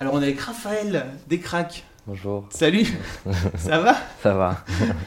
Alors 0.00 0.14
on 0.14 0.20
est 0.20 0.24
avec 0.26 0.40
Raphaël 0.40 1.06
des 1.28 1.38
cracks. 1.38 1.84
Bonjour. 2.06 2.46
Salut, 2.50 2.86
ça 3.56 3.80
va? 3.80 3.96
Ça 4.22 4.34
va 4.34 4.58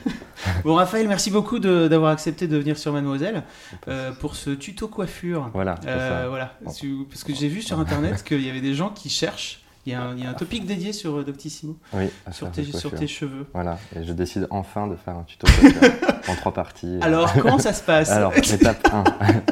Bon 0.66 0.76
Raphaël, 0.76 1.08
merci 1.08 1.32
beaucoup 1.32 1.60
de- 1.60 1.88
d'avoir 1.88 2.12
accepté 2.12 2.48
de 2.48 2.58
venir 2.58 2.78
sur 2.78 2.92
Mademoiselle 2.92 3.44
euh, 3.88 4.12
pour 4.12 4.36
ce 4.36 4.50
tuto 4.50 4.88
coiffure. 4.88 5.50
Voilà, 5.54 5.76
Euh, 5.86 6.26
voilà. 6.30 6.56
Parce 6.64 7.24
que 7.24 7.34
j'ai 7.34 7.48
vu 7.48 7.62
sur 7.62 7.80
internet 7.80 8.24
qu'il 8.28 8.42
y 8.46 8.50
avait 8.50 8.62
des 8.62 8.74
gens 8.74 8.90
qui 8.90 9.10
cherchent. 9.10 9.62
Il 9.86 9.94
y 9.94 9.96
a 9.96 10.02
un, 10.02 10.16
il 10.18 10.24
y 10.24 10.28
a 10.28 10.30
un 10.30 10.34
topic 10.34 10.66
dédié 10.66 10.92
sur 10.92 11.20
euh, 11.20 11.24
Doctissimo, 11.24 11.78
Oui, 11.94 12.10
sur 12.32 12.52
tes, 12.52 12.64
sur 12.66 12.92
tes 12.94 13.08
cheveux. 13.08 13.48
Voilà, 13.54 13.78
et 13.96 14.04
je 14.04 14.12
décide 14.12 14.46
enfin 14.50 14.88
de 14.88 14.96
faire 14.98 15.16
un 15.16 15.24
tuto 15.24 15.48
coiffure 15.48 15.92
en 16.28 16.36
trois 16.36 16.54
parties. 16.54 16.98
Alors 17.02 17.32
comment 17.34 17.60
ça 17.60 17.72
se 17.74 17.82
passe? 17.84 18.10
Alors, 18.10 18.36
étape 18.36 18.88
1, 18.92 19.04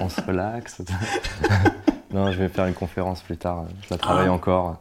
on 0.01 0.09
se 0.09 0.19
relaxe. 0.21 0.81
non, 2.13 2.29
je 2.33 2.37
vais 2.39 2.49
faire 2.49 2.65
une 2.65 2.73
conférence 2.73 3.21
plus 3.21 3.37
tard, 3.37 3.65
je 3.83 3.87
la 3.91 3.97
travaille 3.97 4.27
Ah. 4.27 4.33
encore. 4.33 4.77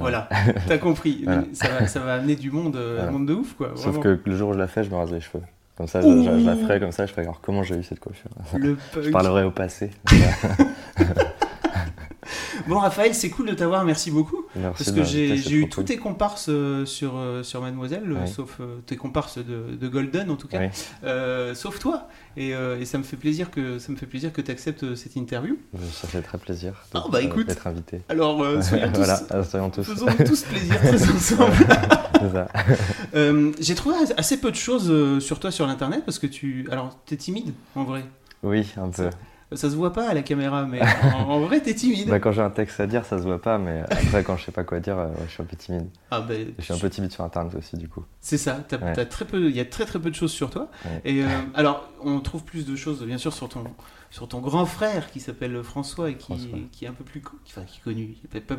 Voilà, 0.00 0.28
t'as 0.68 0.78
compris. 0.78 1.22
Voilà. 1.24 1.44
Ça, 1.52 1.68
va, 1.68 1.86
ça 1.86 2.00
va 2.00 2.14
amener 2.14 2.36
du 2.36 2.50
monde, 2.50 2.76
euh, 2.76 2.96
Voilà. 2.96 3.10
monde 3.12 3.26
de 3.26 3.34
ouf 3.34 3.54
quoi. 3.54 3.72
Sauf 3.76 3.98
que 4.00 4.18
le 4.24 4.36
jour 4.36 4.50
où 4.50 4.52
je 4.54 4.58
la 4.58 4.66
fais, 4.68 4.82
je 4.84 4.90
me 4.90 4.96
rase 4.96 5.12
les 5.12 5.20
cheveux. 5.20 5.42
Comme 5.76 5.86
ça, 5.86 6.00
je, 6.02 6.06
je- 6.08 6.40
je 6.40 6.46
la 6.46 6.56
ferai 6.56 6.78
comme 6.78 6.92
ça, 6.92 7.06
je 7.06 7.12
ferai 7.12 7.22
alors 7.22 7.40
comment 7.40 7.62
j'ai 7.62 7.76
eu 7.76 7.82
cette 7.82 8.00
coiffure? 8.00 8.28
Le 8.58 8.76
Je 9.02 9.10
parlerai 9.10 9.44
au 9.44 9.50
passé. 9.50 9.90
Bon 12.68 12.78
Raphaël, 12.78 13.14
c'est 13.14 13.30
cool 13.30 13.48
de 13.48 13.54
t'avoir, 13.54 13.84
merci 13.84 14.10
beaucoup. 14.10 14.44
Merci 14.54 14.84
Parce 14.84 14.96
que 14.96 15.04
j'ai 15.04 15.52
eu 15.52 15.68
tous 15.68 15.82
tes 15.82 15.96
comparses 15.96 16.48
euh, 16.48 16.84
sur, 16.86 17.16
euh, 17.16 17.42
sur 17.42 17.60
Mademoiselle, 17.60 18.04
euh, 18.10 18.16
Oui. 18.24 18.28
sauf 18.30 18.60
tes 18.86 18.96
comparses 18.96 19.38
de, 19.38 19.76
de 19.80 19.88
Golden 19.88 20.30
en 20.30 20.36
tout 20.36 20.48
cas, 20.48 20.58
Oui, 20.60 20.66
Euh, 21.04 21.54
sauf 21.54 21.78
toi. 21.78 22.08
Et, 22.36 22.54
euh, 22.54 22.78
et 22.80 22.84
ça 22.84 22.96
me 22.98 23.02
fait 23.02 23.16
plaisir 23.16 23.50
que 23.50 23.78
ça 23.78 23.90
me 23.92 23.96
fait 23.96 24.06
plaisir 24.06 24.32
que 24.32 24.40
tu 24.40 24.50
acceptes 24.50 24.94
cette 24.94 25.16
interview. 25.16 25.58
ça 25.92 26.06
fait 26.08 26.22
très 26.22 26.38
plaisir 26.38 26.74
Oh, 26.94 27.08
bah, 27.10 27.22
écoute. 27.22 27.46
d'être 27.48 27.66
invité. 27.66 28.02
Alors 28.08 28.42
euh, 28.42 28.62
soyons 28.62 28.92
tous, 28.92 28.98
voilà, 29.04 29.44
soyons 29.44 29.70
tous. 29.70 29.82
faisons 29.84 30.06
tous 30.24 30.42
plaisir 30.42 30.76
tous 30.90 31.10
ensemble. 31.10 31.66
J'ai 33.60 33.74
trouvé 33.74 33.96
assez 34.16 34.36
peu 34.38 34.50
de 34.50 34.56
choses 34.56 35.20
sur 35.22 35.40
toi 35.40 35.50
sur 35.50 35.66
l'internet 35.66 36.02
parce 36.04 36.18
que 36.18 36.26
tu, 36.26 36.66
alors 36.70 36.98
t'es 37.06 37.16
timide 37.16 37.52
en 37.74 37.84
vrai? 37.84 38.04
Oui, 38.42 38.66
un 38.76 38.88
peu. 38.88 39.10
Ça 39.52 39.68
se 39.68 39.74
voit 39.74 39.92
pas 39.92 40.08
à 40.08 40.14
la 40.14 40.22
caméra, 40.22 40.64
mais 40.64 40.80
en, 41.14 41.18
en 41.28 41.40
vrai 41.40 41.60
t'es 41.60 41.74
timide. 41.74 42.08
Bah, 42.08 42.20
quand 42.20 42.30
j'ai 42.32 42.42
un 42.42 42.50
texte 42.50 42.78
à 42.78 42.86
dire, 42.86 43.04
ça 43.04 43.18
se 43.18 43.24
voit 43.24 43.40
pas, 43.42 43.58
mais 43.58 43.80
après, 43.90 44.22
quand 44.22 44.36
je 44.36 44.44
sais 44.44 44.52
pas 44.52 44.62
quoi 44.64 44.78
dire, 44.80 44.96
euh, 44.98 45.08
ouais, 45.08 45.14
je 45.26 45.32
suis 45.32 45.42
un 45.42 45.46
peu 45.46 45.56
timide. 45.56 45.86
Ah, 46.12 46.20
bah, 46.20 46.34
Je 46.58 46.62
suis 46.64 46.72
un 46.72 46.78
peu 46.78 46.88
timide 46.88 47.10
sur 47.10 47.24
Internet 47.24 47.54
aussi, 47.56 47.76
du 47.76 47.88
coup. 47.88 48.04
C'est 48.20 48.38
ça, 48.38 48.58
Ouais. 48.72 48.78
il 48.78 49.56
y 49.56 49.60
a 49.60 49.64
très 49.64 49.84
très 49.86 49.98
peu 49.98 50.10
de 50.10 50.14
choses 50.14 50.30
sur 50.32 50.50
toi. 50.50 50.68
Ouais. 50.84 51.00
Et 51.04 51.22
euh, 51.24 51.26
alors, 51.54 51.88
on 52.02 52.20
trouve 52.20 52.44
plus 52.44 52.64
de 52.64 52.76
choses, 52.76 53.02
bien 53.04 53.18
sûr, 53.18 53.32
sur 53.32 53.48
ton, 53.48 53.64
sur 54.10 54.28
ton 54.28 54.38
grand 54.40 54.66
frère 54.66 55.10
qui 55.10 55.18
s'appelle 55.20 55.62
François 55.64 56.10
et 56.10 56.14
qui, 56.16 56.26
François. 56.36 56.58
qui 56.70 56.84
est 56.84 56.88
un 56.88 56.92
peu 56.92 57.04
plus, 57.04 57.22
enfin, 57.46 57.62
qui 57.64 57.78
est 57.78 57.82
connu, 57.82 58.16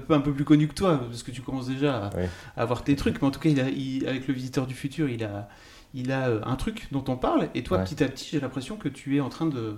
un 0.10 0.20
peu 0.22 0.34
plus 0.34 0.44
connu 0.46 0.68
que 0.68 0.74
toi, 0.74 0.98
parce 1.10 1.24
que 1.24 1.32
tu 1.32 1.42
commences 1.42 1.68
déjà 1.68 2.08
à, 2.08 2.10
Oui. 2.18 2.24
à 2.58 2.62
avoir 2.64 2.84
tes 2.84 2.96
trucs, 2.98 3.22
mais 3.22 3.28
en 3.28 3.32
tout 3.32 3.40
cas, 3.40 3.50
il 3.50 3.60
a, 3.62 3.70
il- 3.70 4.06
avec 4.08 4.28
le 4.28 4.34
visiteur 4.34 4.68
du 4.68 4.74
futur, 4.76 5.08
il 5.10 5.24
a, 5.24 5.48
il 5.94 6.12
a 6.12 6.28
euh, 6.30 6.42
un 6.46 6.56
truc 6.58 6.88
dont 6.92 7.04
on 7.08 7.16
parle. 7.16 7.48
Et 7.56 7.64
toi, 7.64 7.80
petit 7.80 8.04
à 8.04 8.08
petit, 8.10 8.28
j'ai 8.32 8.40
l'impression 8.42 8.76
que 8.76 8.90
tu 8.90 9.16
es 9.16 9.20
en 9.22 9.30
train 9.30 9.46
de, 9.46 9.78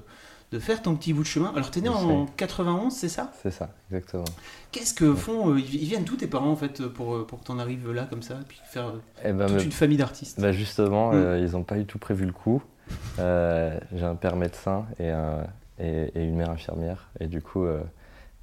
de 0.53 0.59
faire 0.59 0.81
ton 0.83 0.95
petit 0.95 1.13
bout 1.13 1.23
de 1.23 1.27
chemin. 1.27 1.51
Alors, 1.55 1.71
t'es 1.71 1.81
né 1.81 1.89
en 1.89 2.27
91, 2.37 2.93
c'est 2.93 3.09
ça? 3.09 3.31
C'est 3.41 3.49
ça, 3.51 3.69
exactement. 3.91 4.23
Qu'est-ce 4.71 4.93
que 4.93 5.13
font 5.15 5.49
euh, 5.53 5.59
Ils 5.59 5.85
viennent 5.85 6.05
tous 6.05 6.17
tes 6.17 6.27
parents 6.27 6.51
en 6.51 6.55
fait 6.55 6.85
pour, 6.87 7.15
euh, 7.15 7.25
pour 7.25 7.39
que 7.39 7.45
t'en 7.45 7.57
arrives 7.57 7.91
là 7.91 8.05
comme 8.05 8.21
ça, 8.21 8.35
puis 8.47 8.59
faire 8.63 8.87
euh, 8.89 8.99
Et 9.29 9.33
ben, 9.33 9.47
toute 9.47 9.65
une 9.65 9.71
famille 9.71 9.97
d'artistes? 9.97 10.39
bah, 10.39 10.51
justement, 10.51 11.11
Mm. 11.11 11.15
euh, 11.15 11.39
ils 11.39 11.57
ont 11.57 11.63
pas 11.63 11.75
du 11.75 11.85
tout 11.85 11.97
prévu 11.97 12.25
le 12.25 12.31
coup. 12.31 12.61
Euh, 13.19 13.77
j'ai 13.95 14.05
un 14.05 14.15
père 14.15 14.35
médecin 14.35 14.85
et, 14.99 15.09
un- 15.09 15.47
et, 15.79 16.11
et 16.15 16.23
une 16.23 16.35
mère 16.35 16.51
infirmière. 16.51 17.09
Et 17.19 17.25
du 17.27 17.41
coup, 17.41 17.65
euh, 17.65 17.81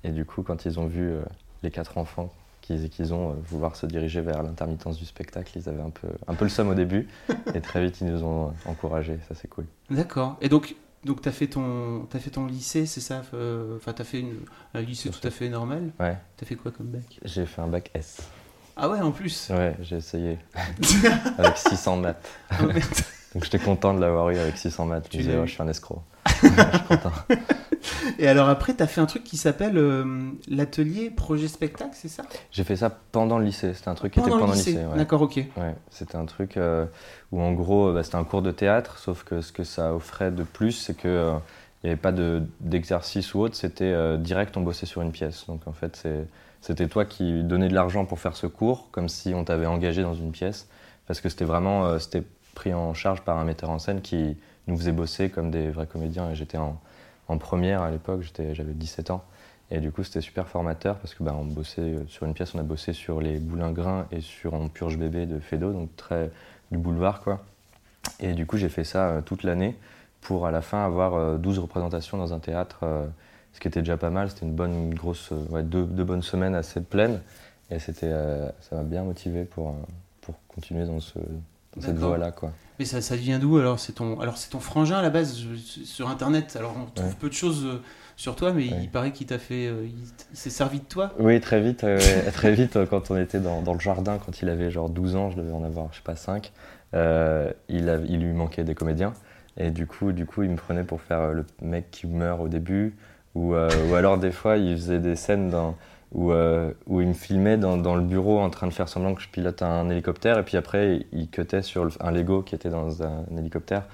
et 0.03 0.11
du 0.11 0.25
coup 0.25 0.43
quand 0.43 0.65
ils 0.65 0.81
ont 0.81 0.87
vu 0.87 1.11
euh, 1.11 1.21
les 1.63 1.71
quatre 1.71 1.97
enfants 1.99 2.33
qu'ils 2.61 2.89
qu'ils 2.91 3.13
ont 3.15 3.31
euh, 3.31 3.35
vouloir 3.49 3.77
se 3.77 3.87
diriger 3.87 4.21
vers 4.21 4.43
l'intermittence 4.43 4.99
du 4.99 5.05
spectacle, 5.05 5.53
ils 5.57 5.69
avaient 5.69 5.83
un 5.83 5.91
peu, 5.91 6.09
un 6.27 6.35
peu 6.35 6.45
le 6.45 6.49
somme 6.51 6.69
au 6.71 6.75
début. 6.75 7.09
et 7.55 7.61
très 7.61 7.85
vite, 7.85 8.01
ils 8.01 8.09
nous 8.09 8.25
ont 8.25 8.49
euh, 8.49 8.51
encouragés. 8.71 9.19
Ça, 9.29 9.35
c'est 9.37 9.49
cool. 9.49 9.67
D'accord. 9.91 10.37
Et 10.41 10.49
donc, 10.49 10.75
donc 11.05 11.23
t'as 11.23 11.33
fait 11.33 11.47
ton, 11.47 12.07
t'as 12.11 12.19
fait 12.19 12.31
ton 12.31 12.47
lycée, 12.47 12.87
c'est 12.87 13.01
ça 13.01 13.23
euh, 13.35 13.77
Enfin, 13.77 13.93
t'as 13.93 14.05
fait 14.05 14.21
une, 14.21 14.37
un 14.75 14.81
lycée 14.83 15.11
tout 15.11 15.27
à 15.27 15.31
fait 15.31 15.49
normal. 15.49 15.91
Ouais, 15.99 16.17
T'as 16.37 16.47
fait 16.47 16.57
quoi 16.57 16.71
comme 16.71 16.87
bac? 16.89 17.19
J'ai 17.25 17.47
fait 17.47 17.63
un 17.63 17.69
bac 17.69 17.91
S. 17.95 18.19
Ah 18.77 18.89
ouais, 18.89 19.01
en 19.01 19.11
plus. 19.11 19.49
Ouais, 19.51 19.77
j'ai 19.81 19.97
essayé. 19.97 20.39
avec 21.39 21.57
600 21.57 21.97
maths. 21.99 22.29
Merde. 22.63 22.83
Donc 23.35 23.45
j'étais 23.45 23.59
content 23.59 23.95
de 23.95 24.01
l'avoir 24.01 24.31
eu 24.31 24.39
avec 24.39 24.57
600 24.57 24.87
maths. 24.87 25.05
Je 25.07 25.11
Tu 25.11 25.17
disais, 25.19 25.35
eu. 25.35 25.47
je 25.47 25.53
suis 25.53 25.63
un 25.63 25.69
escroc. 25.69 26.03
Et 28.19 28.29
alors 28.29 28.49
après, 28.49 28.75
t'as 28.75 28.87
fait 28.87 29.01
un 29.01 29.07
truc 29.07 29.25
qui 29.25 29.37
s'appelle 29.37 29.79
euh, 29.79 30.05
l'atelier 30.49 31.11
projet 31.11 31.49
spectacle, 31.49 31.91
c'est 31.95 32.09
ça? 32.09 32.23
J'ai 32.51 32.65
fait 32.65 32.77
ça 32.77 32.91
pendant 33.13 33.39
le 33.39 33.45
lycée. 33.45 33.73
C'était 33.75 33.89
un 33.89 33.95
truc 33.95 34.13
qui 34.13 34.21
était 34.21 34.29
pendant 34.31 34.47
le 34.49 34.53
lycée. 34.55 34.77
ouais. 34.77 34.97
D'accord, 34.97 35.23
ok. 35.23 35.37
Ouais, 35.57 35.75
c'était 35.91 36.17
un 36.17 36.27
truc 36.27 36.57
euh, 36.57 36.85
où 37.33 37.41
en 37.41 37.53
gros, 37.53 37.93
bah, 37.93 38.03
c'était 38.03 38.17
un 38.17 38.25
cours 38.25 38.43
de 38.43 38.51
théâtre, 38.51 38.99
sauf 38.99 39.25
que 39.25 39.41
ce 39.41 39.53
que 39.53 39.65
ça 39.65 39.95
offrait 39.95 40.31
de 40.31 40.43
plus, 40.43 40.73
c'est 40.73 40.95
que 40.97 41.09
euh, 41.09 41.33
il 41.83 41.87
n'y 41.87 41.91
avait 41.93 42.01
pas 42.01 42.13
de- 42.13 42.43
d'exercice 42.61 43.33
ou 43.35 43.41
autre, 43.41 43.55
c'était 43.57 43.85
euh, 43.85 44.19
direct, 44.19 44.57
on 44.57 44.61
bossait 44.61 44.87
sur 44.87 45.01
une 45.01 45.13
pièce. 45.13 45.47
Donc 45.47 45.67
en 45.67 45.73
fait, 45.73 46.07
c'était 46.61 46.89
toi 46.89 47.07
qui 47.07 47.43
donnais 47.43 47.69
de 47.69 47.75
l'argent 47.75 48.05
pour 48.05 48.19
faire 48.21 48.37
ce 48.37 48.47
cours, 48.47 48.89
comme 48.91 49.09
si 49.09 49.33
on 49.35 49.45
t'avait 49.45 49.67
engagé 49.67 50.03
dans 50.03 50.15
une 50.15 50.33
pièce, 50.33 50.69
parce 51.07 51.21
que 51.23 51.31
c'était 51.31 51.47
vraiment, 51.47 51.87
euh, 51.87 51.99
c'était 51.99 52.23
pris 52.55 52.75
en 52.75 52.93
charge 52.93 53.23
par 53.23 53.39
un 53.39 53.45
metteur 53.45 53.71
en 53.71 53.79
scène 53.79 54.03
qui 54.03 54.37
nous 54.71 54.79
faisait 54.79 54.93
bosser 54.93 55.31
comme 55.31 55.51
des 55.51 55.71
vrais 55.71 55.87
comédiens. 55.87 56.31
Et 56.31 56.35
j'étais 56.35 56.59
en, 56.59 56.79
première 57.39 57.83
à 57.83 57.91
l'époque, 57.91 58.23
j'avais 58.23 58.73
17 58.73 59.11
ans. 59.11 59.25
Et 59.71 59.79
du 59.79 59.93
coup, 59.93 60.03
c'était 60.03 60.21
super 60.21 60.49
formateur 60.49 60.97
parce 60.97 61.15
que 61.15 61.23
bah, 61.23 61.35
on 61.39 61.45
bossait 61.45 61.81
euh, 61.81 62.05
sur 62.09 62.27
une 62.27 62.35
pièce, 62.35 62.57
on 62.57 62.59
a 62.59 62.65
bossé 62.65 62.93
sur 62.93 63.21
les 63.21 63.39
boulingrins 63.39 64.07
et 64.11 64.21
sur 64.21 64.53
On 64.53 64.69
purge 64.69 64.99
bébé 64.99 65.27
de 65.27 65.39
Fedo, 65.39 65.73
donc 65.73 65.95
très 65.95 66.33
du 66.73 66.79
boulevard 66.79 67.21
quoi. 67.21 67.45
Et 68.19 68.33
du 68.33 68.47
coup, 68.47 68.57
j'ai 68.57 68.69
fait 68.69 68.83
ça 68.83 69.11
euh, 69.11 69.21
toute 69.21 69.45
l'année 69.45 69.77
pour 70.21 70.47
à 70.47 70.51
la 70.51 70.61
fin 70.61 70.85
avoir 70.85 71.15
euh, 71.15 71.37
12 71.39 71.61
représentations 71.61 72.19
dans 72.19 72.35
un 72.35 72.41
théâtre, 72.41 72.81
euh, 72.83 73.07
ce 73.53 73.61
qui 73.61 73.69
était 73.69 73.81
déjà 73.81 73.97
pas 73.97 74.11
mal. 74.11 74.29
C'était 74.31 74.47
une 74.47 74.55
bonne 74.55 74.93
grosse, 74.93 75.31
euh, 75.33 75.63
deux, 75.63 75.85
deux 75.85 76.05
bonnes 76.05 76.23
semaines 76.23 76.57
assez 76.57 76.81
pleines. 76.81 77.21
Et 77.71 77.79
c'était, 77.79 78.11
euh, 78.11 78.49
ça 78.61 78.77
m'a 78.77 78.83
bien 78.83 79.05
motivé 79.05 79.45
pour, 79.45 79.69
euh, 79.69 79.73
pour 80.21 80.35
continuer 80.49 80.85
dans, 80.87 81.01
ce, 81.01 81.19
cette 81.79 81.97
voie-là 81.99 82.33
quoi. 82.33 82.53
Mais 82.79 82.85
ça, 82.87 83.01
ça 83.03 83.15
vient 83.15 83.39
d'où 83.39 83.59
alors? 83.59 83.79
C'est 83.79 83.93
ton, 83.93 84.19
alors 84.21 84.37
c'est 84.39 84.51
ton 84.51 84.59
frangin 84.61 84.97
à 84.99 85.03
la 85.03 85.11
base 85.11 85.39
je- 85.39 85.85
sur 85.85 86.09
internet. 86.09 86.57
Alors 86.59 86.75
on 86.81 86.87
trouve 86.87 87.11
Ouais. 87.11 87.17
peu 87.21 87.29
de 87.29 87.35
choses 87.35 87.65
euh, 87.67 87.83
sur 88.17 88.37
toi, 88.37 88.53
mais 88.53 88.69
Ouais. 88.71 88.79
il 88.83 88.91
paraît 88.91 89.13
qu'il 89.13 89.27
t'a 89.27 89.39
fait, 89.39 89.67
euh, 89.67 89.85
il, 89.87 90.37
s'est 90.37 90.49
servi 90.51 90.79
de 90.81 90.85
toi. 90.85 91.13
Oui, 91.19 91.39
très 91.41 91.61
vite, 91.61 91.85
euh, 91.85 91.99
très 92.33 92.53
vite, 92.53 92.77
euh, 92.77 92.87
quand 92.87 93.11
on 93.11 93.17
était 93.19 93.39
dans, 93.41 93.61
dans 93.63 93.75
le 93.75 93.81
jardin, 93.81 94.19
quand 94.25 94.41
il 94.43 94.49
avait 94.49 94.71
genre 94.71 94.89
12 94.89 95.15
ans, 95.17 95.31
je 95.31 95.37
devais 95.37 95.53
en 95.53 95.63
avoir, 95.63 95.89
je 95.93 95.97
sais 95.99 96.03
pas, 96.03 96.17
5, 96.17 96.53
euh, 96.95 97.53
il, 97.69 97.89
a- 97.91 97.99
il 98.09 98.21
lui 98.21 98.33
manquait 98.33 98.65
des 98.65 98.75
comédiens. 98.75 99.13
Et 99.59 99.71
du 99.71 99.87
coup, 99.87 100.13
du 100.13 100.25
coup, 100.27 100.43
il 100.43 100.51
me 100.51 100.57
prenait 100.57 100.85
pour 100.85 101.03
faire 101.03 101.33
le 101.33 101.45
mec 101.61 101.91
qui 101.91 102.07
meurt 102.07 102.41
au 102.41 102.49
début. 102.49 102.97
Ou, 103.35 103.55
euh, 103.55 103.69
ou 103.91 103.95
alors, 103.95 104.17
des 104.17 104.33
fois, 104.33 104.57
il 104.57 104.75
faisait 104.77 104.99
des 105.01 105.17
scènes 105.17 105.51
dans, 105.51 105.77
où, 106.13 106.33
euh, 106.33 106.73
où 106.87 107.01
il 107.01 107.09
me 107.09 107.13
filmait 107.13 107.57
dans, 107.57 107.95
le 107.95 108.03
bureau 108.03 108.41
en 108.41 108.51
train 108.51 108.67
de 108.67 108.73
faire 108.73 108.89
semblant 108.89 109.15
que 109.15 109.23
je 109.23 109.29
pilote 109.29 109.63
un 109.63 109.89
hélicoptère. 109.91 110.39
Et 110.39 110.43
puis 110.43 110.57
après, 110.57 111.07
il 111.13 111.29
cutait 111.29 111.63
sur 111.63 111.89
un 112.01 112.11
Lego 112.11 112.43
qui 112.43 112.55
était 112.55 112.71
dans 112.71 113.03
un, 113.03 113.25
hélicoptère. 113.39 113.85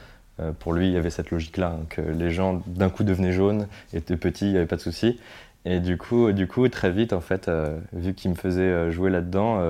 Euh, 0.41 0.53
pour 0.59 0.73
lui, 0.73 0.89
il 0.89 0.93
y 0.93 0.97
avait 0.97 1.11
cette 1.11 1.31
logique-là, 1.31 1.79
hein, 1.79 1.87
que 1.89 2.01
les 2.01 2.31
gens 2.31 2.63
d'un 2.67 2.91
coup 2.91 3.05
devenaient 3.05 3.33
jaunes, 3.33 3.69
étaient 3.93 4.17
petits, 4.17 4.47
il 4.47 4.53
n'y 4.53 4.59
avait 4.59 4.67
pas 4.67 4.77
de 4.77 4.83
souci. 4.83 5.19
Et 5.65 5.81
du 5.81 5.97
coup, 5.99 6.31
du 6.33 6.47
coup, 6.47 6.69
très 6.69 6.91
vite, 6.91 7.13
en 7.13 7.21
fait, 7.21 7.49
euh, 7.49 7.79
vu 7.93 8.15
qu'il 8.15 8.31
me 8.31 8.37
faisait 8.37 8.91
jouer 8.93 9.11
là-dedans, 9.11 9.61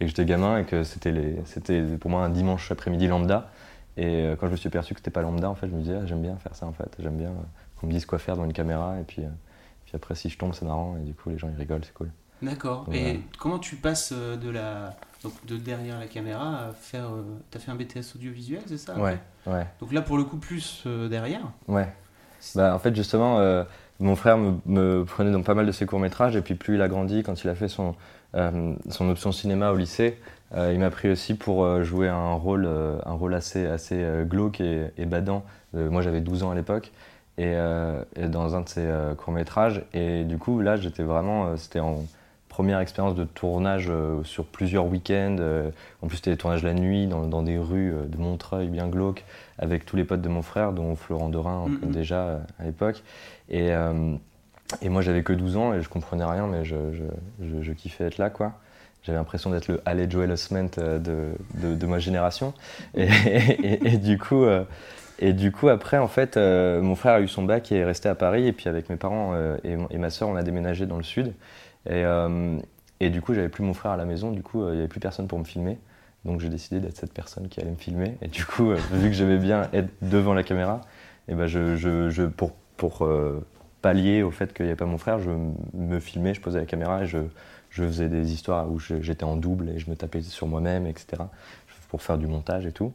et 0.00 0.04
que 0.04 0.08
j'étais 0.08 0.24
gamin, 0.24 0.58
et 0.58 0.64
que 0.64 0.82
c'était 0.82 1.82
pour 2.00 2.10
moi 2.10 2.24
un 2.24 2.28
dimanche 2.28 2.70
après-midi 2.70 3.06
lambda, 3.06 3.50
et 3.96 4.28
quand 4.38 4.46
je 4.46 4.52
me 4.52 4.56
suis 4.56 4.68
aperçu 4.68 4.94
que 4.94 5.00
c'était 5.00 5.10
pas 5.10 5.22
lambda, 5.22 5.48
en 5.48 5.54
fait, 5.54 5.68
je 5.68 5.72
me 5.72 5.80
disais, 5.80 5.96
ah, 6.00 6.06
j'aime 6.06 6.20
bien 6.20 6.36
faire 6.36 6.54
ça, 6.54 6.66
en 6.66 6.72
fait, 6.72 6.90
j'aime 6.98 7.16
bien 7.16 7.32
qu'on 7.80 7.86
me 7.86 7.92
dise 7.92 8.04
quoi 8.04 8.18
faire 8.18 8.36
dans 8.36 8.44
une 8.44 8.52
caméra, 8.52 8.96
et 9.00 9.04
puis, 9.04 9.22
puis 9.88 9.96
après, 9.96 10.14
si 10.14 10.28
je 10.28 10.36
tombe, 10.36 10.52
c'est 10.52 10.66
marrant, 10.66 10.96
et 11.00 11.04
du 11.04 11.14
coup, 11.14 11.30
les 11.30 11.38
gens, 11.38 11.48
ils 11.48 11.58
rigolent, 11.58 11.82
c'est 11.82 11.94
cool. 11.94 12.10
D'accord. 12.42 12.86
Et 12.92 13.20
comment 13.38 13.58
tu 13.58 13.76
passes 13.76 14.12
euh, 14.14 14.36
de 14.36 14.50
la 14.50 14.94
donc 15.24 15.32
de 15.46 15.56
derrière 15.56 15.98
la 15.98 16.06
caméra 16.06 16.66
à 16.68 16.72
faire 16.72 17.06
euh, 17.06 17.22
T'as 17.50 17.58
fait 17.58 17.72
un 17.72 17.74
BTS 17.74 18.14
audiovisuel, 18.14 18.60
c'est 18.66 18.76
ça? 18.78 18.92
Après 18.92 19.18
ouais, 19.46 19.66
Donc 19.80 19.92
là 19.92 20.02
pour 20.02 20.16
le 20.16 20.22
coup 20.24 20.36
plus 20.36 20.84
euh, 20.86 21.08
derrière? 21.08 21.40
ouais. 21.66 21.88
Bah, 22.54 22.72
en 22.74 22.78
fait, 22.78 22.94
justement, 22.94 23.40
euh, 23.40 23.64
mon 23.98 24.14
frère 24.14 24.38
me, 24.38 24.58
me 24.66 25.04
prenait 25.04 25.32
dans 25.32 25.42
pas 25.42 25.54
mal 25.54 25.66
de 25.66 25.72
ses 25.72 25.86
courts-métrages, 25.86 26.36
et 26.36 26.42
puis 26.42 26.54
plus 26.54 26.76
il 26.76 26.82
a 26.82 26.86
grandi, 26.86 27.24
quand 27.24 27.42
il 27.42 27.48
a 27.50 27.56
fait 27.56 27.66
son, 27.66 27.96
euh, 28.36 28.74
son 28.88 29.08
option 29.10 29.32
cinéma 29.32 29.72
au 29.72 29.76
lycée, 29.76 30.20
euh, 30.54 30.72
il 30.72 30.78
m'a 30.78 30.90
pris 30.90 31.10
aussi 31.10 31.34
pour 31.34 31.82
jouer 31.82 32.08
un 32.08 32.34
rôle, 32.34 32.66
un 32.66 33.12
rôle 33.12 33.34
assez, 33.34 33.66
assez 33.66 34.06
glauque 34.26 34.60
et, 34.60 34.92
et 34.96 35.06
badant. 35.06 35.44
Moi, 35.74 36.00
j'avais 36.00 36.20
12 36.20 36.44
ans 36.44 36.50
à 36.52 36.54
l'époque, 36.54 36.92
et, 37.38 37.44
euh, 37.54 38.02
et 38.16 38.26
dans 38.28 38.54
un 38.56 38.60
de 38.60 38.68
ses 38.68 38.84
euh, 38.84 39.14
courts-métrages, 39.14 39.82
et 39.94 40.24
du 40.24 40.36
coup, 40.38 40.60
là, 40.60 40.76
j'étais 40.76 41.02
vraiment, 41.04 41.46
euh, 41.46 41.56
c'était 41.56 41.80
en 41.80 42.04
première 42.48 42.80
expérience 42.80 43.14
de 43.14 43.22
tournage 43.24 43.88
sur 44.24 44.44
plusieurs 44.44 44.84
week-ends. 44.86 45.36
en 46.02 46.08
plus, 46.08 46.16
c'était 46.16 46.32
des 46.32 46.36
tournages 46.36 46.64
la 46.64 46.74
nuit, 46.74 47.06
dans, 47.06 47.24
dans 47.26 47.42
des 47.42 47.56
rues 47.56 47.94
de 48.08 48.16
Montreuil 48.18 48.66
bien 48.66 48.88
glauques, 48.88 49.24
avec 49.60 49.86
tous 49.86 49.94
les 49.94 50.02
potes 50.02 50.22
de 50.22 50.28
mon 50.28 50.42
frère, 50.42 50.72
dont 50.72 50.96
Florent 50.96 51.28
Dorin 51.28 51.66
déjà 51.86 52.40
à 52.58 52.64
l'époque. 52.64 53.04
Et, 53.48 53.70
et 54.82 54.88
moi, 54.88 55.02
j'avais 55.02 55.22
que 55.22 55.32
12 55.32 55.56
ans 55.56 55.72
et 55.72 55.82
je 55.82 55.88
comprenais 55.88 56.24
rien, 56.24 56.48
mais 56.48 56.64
je, 56.64 56.74
je- 56.92 57.46
je- 57.46 57.62
je 57.62 57.72
kiffais 57.72 58.04
être 58.06 58.18
là, 58.18 58.28
quoi. 58.28 58.52
J'avais 59.04 59.18
l'impression 59.18 59.50
d'être 59.50 59.68
le 59.68 59.80
Halle 59.86 60.10
Joel 60.10 60.32
Osment 60.32 60.64
de, 60.76 60.98
de, 61.54 61.74
de 61.76 61.86
ma 61.86 62.00
génération. 62.00 62.52
Et, 62.96 63.04
et- 63.26 63.86
et 63.94 63.96
du 63.98 64.18
coup, 64.18 64.42
euh, 64.42 64.64
et 65.18 65.32
du 65.32 65.52
coup, 65.52 65.68
après, 65.68 65.98
en 65.98 66.08
fait, 66.08 66.36
euh, 66.36 66.80
mon 66.80 66.94
frère 66.94 67.14
a 67.14 67.20
eu 67.20 67.28
son 67.28 67.42
bac 67.42 67.72
et 67.72 67.76
est 67.78 67.84
resté 67.84 68.08
à 68.08 68.14
Paris. 68.14 68.46
Et 68.46 68.52
puis, 68.52 68.68
avec 68.68 68.88
mes 68.88 68.96
parents 68.96 69.32
euh, 69.34 69.56
et, 69.64 69.98
ma 69.98 70.10
soeur, 70.10 70.28
on 70.28 70.36
a 70.36 70.42
déménagé 70.42 70.86
dans 70.86 70.96
le 70.96 71.02
sud. 71.02 71.28
Et, 71.86 72.04
euh, 72.04 72.56
et 73.00 73.10
du 73.10 73.20
coup, 73.20 73.34
j'avais 73.34 73.48
plus 73.48 73.64
mon 73.64 73.74
frère 73.74 73.92
à 73.92 73.96
la 73.96 74.04
maison. 74.04 74.30
Du 74.30 74.42
coup, 74.42 74.66
il 74.68 74.72
n'y 74.74 74.78
avait 74.78 74.88
plus 74.88 75.00
personne 75.00 75.26
pour 75.26 75.38
me 75.38 75.44
filmer. 75.44 75.78
Donc, 76.24 76.40
j'ai 76.40 76.48
décidé 76.48 76.80
d'être 76.80 76.96
cette 76.96 77.12
personne 77.12 77.48
qui 77.48 77.60
allait 77.60 77.70
me 77.70 77.76
filmer. 77.76 78.16
Et 78.22 78.28
du 78.28 78.44
coup, 78.44 78.70
vu 78.92 79.08
que 79.08 79.14
j'aimais 79.14 79.38
bien 79.38 79.68
être 79.72 79.90
devant 80.02 80.34
la 80.34 80.42
caméra, 80.42 80.80
et 81.28 81.34
ben 81.34 81.46
je, 81.46 81.76
je, 81.76 82.10
je- 82.10 82.24
pour, 82.24 82.52
pour 82.76 83.08
pallier 83.82 84.22
au 84.22 84.30
fait 84.30 84.52
qu'il 84.52 84.64
n'y 84.64 84.70
avait 84.70 84.76
pas 84.78 84.86
mon 84.86 84.98
frère, 84.98 85.18
je 85.20 85.30
me 85.74 86.00
filmais, 86.00 86.34
je 86.34 86.40
posais 86.40 86.58
la 86.58 86.66
caméra 86.66 87.02
et 87.02 87.06
je, 87.06 87.18
je 87.70 87.84
faisais 87.84 88.08
des 88.08 88.32
histoires 88.32 88.70
où 88.70 88.78
j'étais 88.78 89.24
en 89.24 89.36
double 89.36 89.68
et 89.70 89.78
je 89.78 89.90
me 89.90 89.96
tapais 89.96 90.22
sur 90.22 90.46
moi-même, 90.46 90.86
etc. 90.86 91.22
Pour 91.88 92.02
faire 92.02 92.18
du 92.18 92.26
montage 92.26 92.66
et 92.66 92.72
tout. 92.72 92.92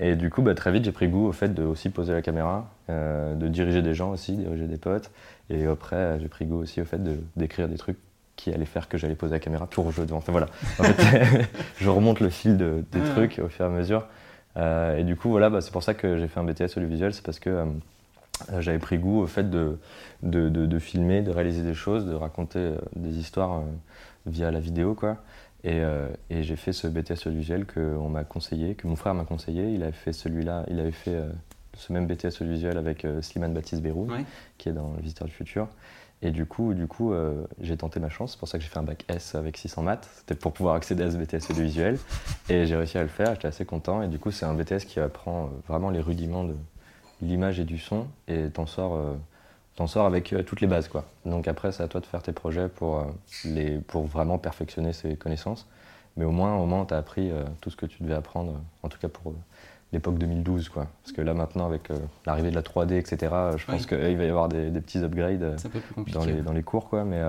Et 0.00 0.14
du 0.14 0.30
coup, 0.30 0.42
bah, 0.42 0.54
très 0.54 0.70
vite, 0.70 0.84
j'ai 0.84 0.92
pris 0.92 1.08
goût 1.08 1.26
au 1.26 1.32
fait 1.32 1.52
de 1.52 1.62
aussi 1.64 1.90
poser 1.90 2.12
la 2.12 2.22
caméra, 2.22 2.70
euh, 2.88 3.34
de 3.34 3.48
diriger 3.48 3.82
des 3.82 3.94
gens 3.94 4.10
aussi, 4.12 4.32
diriger 4.36 4.66
des 4.66 4.76
potes. 4.76 5.10
Et 5.50 5.66
après, 5.66 6.18
j'ai 6.20 6.28
pris 6.28 6.44
goût 6.46 6.58
aussi 6.60 6.80
au 6.80 6.84
fait 6.84 7.02
de- 7.02 7.18
d'écrire 7.36 7.68
des 7.68 7.76
trucs 7.76 7.98
qui 8.36 8.52
allaient 8.52 8.64
faire 8.64 8.88
que 8.88 8.96
j'allais 8.96 9.16
poser 9.16 9.32
la 9.32 9.40
caméra 9.40 9.66
tout 9.68 9.84
jeu 9.90 10.06
devant. 10.06 10.18
Enfin 10.18 10.30
voilà, 10.30 10.46
en 10.78 10.84
fait, 10.84 11.48
je 11.78 11.88
remonte 11.90 12.20
le 12.20 12.28
fil 12.28 12.56
de- 12.56 12.84
des 12.92 13.00
Ouais. 13.00 13.08
trucs 13.10 13.40
au 13.44 13.48
fur 13.48 13.64
et 13.64 13.68
à 13.68 13.70
mesure. 13.70 14.06
Euh, 14.56 14.96
et 14.98 15.02
du 15.04 15.16
coup, 15.16 15.30
voilà, 15.30 15.50
bah, 15.50 15.60
c'est 15.60 15.72
pour 15.72 15.82
ça 15.82 15.94
que 15.94 16.16
j'ai 16.16 16.28
fait 16.28 16.38
un 16.38 16.44
BTS 16.44 16.76
audiovisuel, 16.76 17.12
c'est 17.12 17.24
parce 17.24 17.40
que 17.40 17.50
euh, 17.50 17.64
euh, 18.52 18.60
j'avais 18.60 18.78
pris 18.78 18.98
goût 18.98 19.20
au 19.20 19.26
fait 19.26 19.50
de, 19.50 19.78
de, 20.22 20.48
de- 20.48 20.66
filmer, 20.78 21.22
de 21.22 21.32
réaliser 21.32 21.62
des 21.62 21.74
choses, 21.74 22.06
de 22.06 22.14
raconter 22.14 22.60
euh, 22.60 22.76
des 22.94 23.18
histoires 23.18 23.58
euh, 23.58 23.62
via 24.26 24.52
la 24.52 24.60
vidéo, 24.60 24.94
quoi. 24.94 25.16
Et, 25.64 25.80
euh, 25.80 26.08
et 26.30 26.42
j'ai 26.44 26.56
fait 26.56 26.72
ce 26.72 26.86
BTS 26.86 27.26
audiovisuel 27.26 27.66
qu'on 27.66 28.08
m'a 28.08 28.24
conseillé, 28.24 28.74
que 28.74 28.86
mon 28.86 28.96
frère 28.96 29.14
m'a 29.14 29.24
conseillé. 29.24 29.72
Il 29.72 29.82
avait 29.82 29.92
fait 29.92 30.12
celui-là, 30.12 30.64
il 30.68 30.78
avait 30.78 30.92
fait 30.92 31.14
euh, 31.14 31.28
ce 31.76 31.92
même 31.92 32.06
BTS 32.06 32.40
audiovisuel 32.40 32.78
avec 32.78 33.04
euh, 33.04 33.20
Slimane 33.22 33.54
Baptiste 33.54 33.82
Ouais. 33.84 34.24
qui 34.56 34.68
est 34.68 34.72
dans 34.72 34.92
Le 34.96 35.02
Visiteur 35.02 35.26
du 35.26 35.34
Futur. 35.34 35.68
Et 36.20 36.32
du 36.32 36.46
coup, 36.46 36.74
du 36.74 36.88
coup 36.88 37.12
j'ai 37.60 37.76
tenté 37.76 38.00
ma 38.00 38.08
chance. 38.08 38.32
C'est 38.32 38.38
pour 38.40 38.48
ça 38.48 38.58
que 38.58 38.64
j'ai 38.64 38.70
fait 38.70 38.78
un 38.80 38.82
bac 38.82 39.04
S 39.08 39.36
avec 39.36 39.56
600 39.56 39.82
maths. 39.82 40.08
C'était 40.16 40.34
pour 40.34 40.52
pouvoir 40.52 40.74
accéder 40.74 41.04
à 41.04 41.10
ce 41.12 41.16
BTS 41.16 41.48
audiovisuel. 41.52 41.96
Et 42.48 42.66
j'ai 42.66 42.74
réussi 42.74 42.98
à 42.98 43.02
le 43.02 43.08
faire. 43.08 43.34
J'étais 43.34 43.46
assez 43.46 43.64
content. 43.64 44.02
Et 44.02 44.08
du 44.08 44.18
coup, 44.18 44.32
c'est 44.32 44.44
un 44.44 44.52
BTS 44.54 44.78
qui 44.84 44.98
apprend 44.98 45.48
vraiment 45.68 45.90
les 45.90 46.00
rudiments 46.00 46.42
de 46.42 46.56
l'image 47.22 47.60
et 47.60 47.64
du 47.64 47.78
son. 47.78 48.08
Et 48.26 48.48
t'en 48.50 48.66
sors, 48.66 49.00
t'en 49.78 49.86
sors 49.86 50.06
avec 50.06 50.32
euh, 50.32 50.42
toutes 50.42 50.60
les 50.60 50.66
bases. 50.66 50.88
Quoi. 50.88 51.04
Donc 51.24 51.46
après, 51.46 51.70
c'est 51.70 51.82
à 51.84 51.88
toi 51.88 52.00
de 52.00 52.06
faire 52.06 52.20
tes 52.22 52.32
projets 52.32 52.68
pour, 52.68 52.98
euh, 52.98 53.04
les, 53.44 53.78
pour 53.78 54.04
vraiment 54.06 54.36
perfectionner 54.36 54.92
ces 54.92 55.14
connaissances. 55.16 55.68
Mais 56.16 56.24
au 56.24 56.32
moins, 56.32 56.56
au 56.56 56.66
moins, 56.66 56.84
t'as 56.84 56.98
appris 56.98 57.30
euh, 57.30 57.44
tout 57.60 57.70
ce 57.70 57.76
que 57.76 57.86
tu 57.86 58.02
devais 58.02 58.14
apprendre, 58.14 58.54
en 58.82 58.88
tout 58.88 58.98
cas 58.98 59.06
pour 59.08 59.32
l'époque 59.92 60.18
2012. 60.18 60.68
Quoi. 60.68 60.88
Parce 61.04 61.12
que 61.12 61.22
là, 61.22 61.32
maintenant, 61.32 61.66
avec 61.66 61.90
l'arrivée 62.26 62.50
de 62.50 62.56
la 62.56 62.62
3D, 62.62 62.94
etc., 62.94 63.16
je 63.56 63.64
pense 63.66 63.82
Oui. 63.82 63.86
qu'il 63.86 64.16
va 64.18 64.24
y 64.24 64.28
avoir 64.28 64.48
des, 64.48 64.70
des 64.70 64.80
petits 64.80 64.98
upgrades. 64.98 65.56
dans 66.12 66.24
les, 66.24 66.42
dans 66.42 66.52
les 66.52 66.62
cours, 66.64 66.88
quoi, 66.88 67.04
mais, 67.04 67.22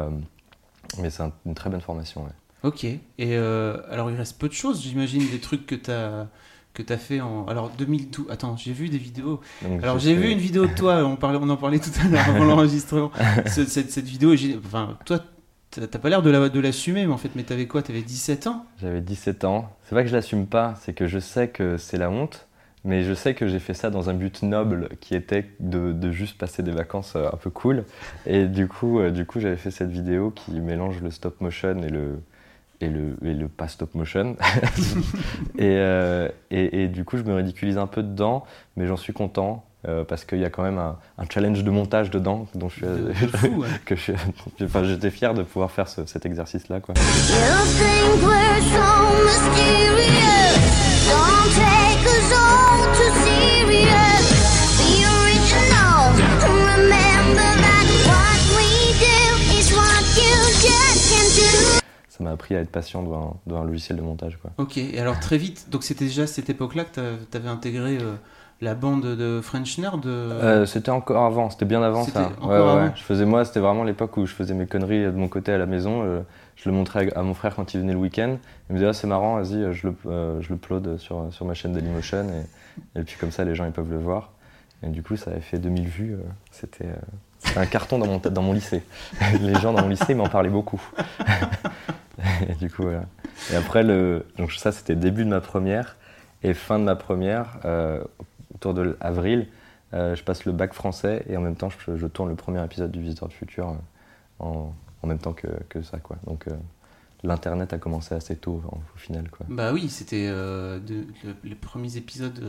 mais 0.99 1.09
c'est 1.11 1.21
un- 1.23 1.31
une 1.45 1.53
très 1.53 1.69
bonne 1.69 1.81
formation. 1.81 2.23
ouais. 2.23 2.31
Ok. 2.63 2.83
Et 2.83 2.99
euh, 3.19 3.77
alors, 3.91 4.09
il 4.09 4.17
reste 4.17 4.39
peu 4.39 4.47
de 4.49 4.53
choses, 4.53 4.81
j'imagine, 4.81 5.21
des 5.29 5.39
trucs 5.39 5.65
que 5.67 5.75
tu 5.75 5.91
as 5.91 6.27
que 6.79 6.87
tu 6.87 6.93
as 6.93 6.97
fait 6.97 7.21
en 7.21 7.45
alors 7.47 7.69
2012 7.77 8.27
attends 8.29 8.55
j'ai 8.57 8.71
vu 8.73 8.89
des 8.89 8.97
vidéos. 8.97 9.41
Donc, 9.61 9.83
alors 9.83 9.99
j'ai 9.99 10.15
vu 10.15 10.29
une 10.31 10.39
vidéo 10.39 10.65
de 10.65 10.73
toi 10.73 11.03
on 11.05 11.15
parlait 11.15 11.39
on 11.41 11.49
en 11.49 11.57
parlait 11.57 11.79
tout 11.79 11.91
à 12.03 12.07
l'heure 12.07 12.27
avant 12.29 12.45
l'enregistrement. 12.51 13.11
Ce- 13.47 13.65
cette, 13.65 13.91
cette 13.91 14.05
vidéo 14.05 14.33
enfin 14.65 14.97
toi 15.05 15.19
t'as 15.71 15.99
pas 15.99 16.09
l'air 16.09 16.21
de 16.21 16.29
la 16.31 16.49
de 16.49 16.59
l'assumer 16.59 17.05
mais 17.05 17.13
en 17.13 17.17
fait 17.17 17.31
mais 17.35 17.43
t'avais 17.43 17.67
quoi? 17.67 17.81
T'avais 17.83 18.01
17 18.01 18.47
ans? 18.47 18.65
J'avais 18.81 19.01
17 19.01 19.43
ans. 19.43 19.69
C'est 19.83 19.95
pas 19.95 20.03
que 20.03 20.09
je 20.09 20.15
l'assume 20.15 20.47
pas, 20.47 20.75
c'est 20.81 20.93
que 20.93 21.07
je 21.07 21.19
sais 21.19 21.49
que 21.49 21.77
c'est 21.77 21.97
la 21.97 22.09
honte, 22.09 22.47
mais 22.85 23.03
je 23.03 23.13
sais 23.13 23.35
que 23.35 23.47
j'ai 23.47 23.59
fait 23.59 23.73
ça 23.73 23.89
dans 23.89 24.09
un 24.09 24.13
but 24.13 24.41
noble 24.41 24.89
qui 25.01 25.13
était 25.15 25.45
de, 25.59 25.91
de 25.91 26.11
juste 26.11 26.37
passer 26.37 26.63
des 26.63 26.71
vacances 26.71 27.13
euh, 27.15 27.27
un 27.31 27.37
peu 27.37 27.49
cool. 27.49 27.83
Et 28.25 28.45
du 28.45 28.67
coup, 28.67 28.99
euh, 28.99 29.11
du 29.11 29.25
coup 29.25 29.39
j'avais 29.39 29.57
fait 29.57 29.71
cette 29.71 29.91
vidéo 29.91 30.31
qui 30.31 30.51
mélange 30.59 31.01
le 31.01 31.11
stop 31.11 31.39
motion 31.41 31.77
et 31.83 31.89
le, 31.89 32.19
et 32.81 32.87
le, 32.89 33.17
et 33.23 33.33
le 33.33 33.47
pas 33.47 33.67
stop 33.67 33.93
motion. 33.95 34.35
et, 35.57 35.61
euh, 35.77 36.29
et, 36.51 36.83
et 36.83 36.87
du 36.87 37.03
coup, 37.05 37.17
je 37.17 37.23
me 37.23 37.33
ridiculise 37.35 37.77
un 37.77 37.87
peu 37.87 38.03
dedans, 38.03 38.45
mais 38.77 38.87
j'en 38.87 38.97
suis 38.97 39.13
content. 39.13 39.63
euh, 39.87 40.03
parce 40.03 40.25
qu'il 40.25 40.39
y 40.39 40.45
a 40.45 40.49
quand 40.49 40.63
même 40.63 40.77
un, 40.77 40.97
un 41.17 41.25
challenge 41.29 41.63
de 41.63 41.71
montage 41.71 42.09
dedans 42.09 42.47
dont 42.53 42.67
je 42.69 42.75
suis, 42.75 42.85
de, 42.85 43.07
de 43.07 43.13
fou 43.37 43.47
ouais. 43.61 43.67
que 43.85 43.95
je 43.95 44.01
suis- 44.01 44.13
enfin, 44.63 44.83
j'étais 44.83 45.09
fier 45.09 45.33
de 45.33 45.43
pouvoir 45.43 45.71
faire 45.71 45.87
ce- 45.87 46.05
cet 46.05 46.25
exercice-là. 46.25 46.81
Quoi. 46.81 46.95
Appris 62.39 62.55
à 62.55 62.59
être 62.61 62.71
patient 62.71 63.03
devant, 63.03 63.39
un- 63.45 63.49
devant 63.49 63.61
un 63.61 63.65
logiciel 63.65 63.97
de 63.97 64.01
montage. 64.03 64.37
Quoi. 64.41 64.51
ok 64.57 64.77
et 64.77 64.99
alors 64.99 65.19
très 65.19 65.37
vite 65.37 65.67
donc 65.69 65.83
c'était 65.83 66.05
déjà 66.05 66.23
à 66.23 66.27
cette 66.27 66.49
époque 66.49 66.75
là 66.75 66.85
que 66.85 66.93
tu 67.29 67.37
avais 67.37 67.49
intégré 67.49 67.97
euh, 67.99 68.15
la 68.61 68.75
bande 68.75 69.03
de 69.05 69.39
French 69.41 69.77
Nerd 69.77 70.05
euh, 70.05 70.61
Euh, 70.61 70.65
c'était 70.65 70.89
encore 70.91 71.25
avant, 71.25 71.49
c'était 71.49 71.65
bien 71.65 71.81
avant 71.81 72.03
ça. 72.03 72.27
encore 72.41 72.49
Ouais, 72.49 72.55
ouais, 72.55 72.61
avant? 72.61 72.83
ouais. 72.85 72.91
Je 72.95 73.03
faisais 73.03 73.25
moi, 73.25 73.45
c'était 73.45 73.61
vraiment 73.61 73.83
l'époque 73.85 74.17
où 74.17 74.25
je 74.25 74.33
faisais 74.33 74.53
mes 74.53 74.67
conneries 74.67 75.03
de 75.05 75.11
mon 75.11 75.27
côté 75.29 75.51
à 75.53 75.57
la 75.57 75.65
maison. 75.65 76.03
euh, 76.03 76.21
je 76.57 76.67
le 76.69 76.75
montrais 76.75 77.09
à, 77.15 77.19
à 77.19 77.23
mon 77.23 77.33
frère 77.33 77.55
quand 77.55 77.73
il 77.73 77.79
venait 77.79 77.93
le 77.93 77.99
week-end. 77.99 78.35
Il 78.69 78.73
me 78.73 78.77
disait 78.79 78.89
ah, 78.89 78.93
c'est 78.93 79.07
marrant, 79.07 79.35
vas-y, 79.41 79.73
je 79.73 79.87
le, 79.87 79.95
je 80.41 80.49
le 80.49 80.55
upload 80.55 80.97
sur, 80.97 81.27
sur 81.31 81.45
ma 81.45 81.53
chaîne 81.53 81.71
Dailymotion 81.71 82.25
et, 82.95 82.99
et 82.99 83.03
puis 83.03 83.15
comme 83.19 83.31
ça 83.31 83.45
les 83.45 83.55
gens 83.55 83.65
ils 83.65 83.71
peuvent 83.71 83.89
le 83.91 83.97
voir. 83.97 84.31
Et 84.83 84.87
du 84.89 85.03
coup 85.03 85.15
ça 85.15 85.31
avait 85.31 85.39
fait 85.41 85.57
2000 85.59 85.87
vues. 85.87 86.17
c'était 86.51 86.89
c'était 87.39 87.59
un 87.59 87.65
carton 87.65 87.97
dans 87.99 88.05
mon, 88.07 88.17
dans 88.17 88.41
mon 88.41 88.53
lycée. 88.53 88.83
les 89.41 89.55
gens 89.55 89.73
dans 89.73 89.81
mon 89.81 89.89
lycée 89.89 90.13
m'en 90.13 90.27
parlaient 90.27 90.49
beaucoup. 90.49 90.81
et 92.49 92.53
du 92.55 92.69
coup 92.69 92.83
voilà. 92.83 93.05
Et 93.51 93.55
après 93.55 93.83
le, 93.83 94.25
donc 94.37 94.51
ça 94.51 94.71
c'était 94.71 94.95
début 94.95 95.23
de 95.23 95.29
ma 95.29 95.41
première 95.41 95.95
et 96.43 96.53
fin 96.53 96.79
de 96.79 96.83
ma 96.83 96.95
première 96.95 97.57
euh, 97.65 98.03
autour 98.55 98.73
de 98.73 98.97
avril. 98.99 99.47
Euh, 99.93 100.15
je 100.15 100.23
passe 100.23 100.45
le 100.45 100.51
bac 100.51 100.73
français 100.73 101.23
et 101.29 101.35
en 101.37 101.41
même 101.41 101.55
temps 101.55 101.69
je, 101.69 101.95
je 101.97 102.07
tourne 102.07 102.29
le 102.29 102.35
premier 102.35 102.63
épisode 102.63 102.91
du 102.91 103.01
Visiteur 103.01 103.27
du 103.27 103.35
Futur 103.35 103.69
euh, 103.69 103.73
en, 104.39 104.73
en 105.01 105.07
même 105.07 105.17
temps 105.17 105.33
que, 105.33 105.47
que 105.69 105.81
ça 105.81 105.97
quoi. 105.97 106.17
Donc 106.27 106.45
l'internet 107.23 107.73
a 107.73 107.77
commencé 107.79 108.13
assez 108.15 108.35
tôt 108.35 108.61
en- 108.71 108.77
au 108.77 108.97
final 108.97 109.29
quoi. 109.29 109.45
bah 109.49 109.71
oui 109.73 109.89
c'était 109.89 110.27
le- 110.29 110.81
les 111.43 111.55
premiers 111.55 111.97
épisodes 111.97 112.39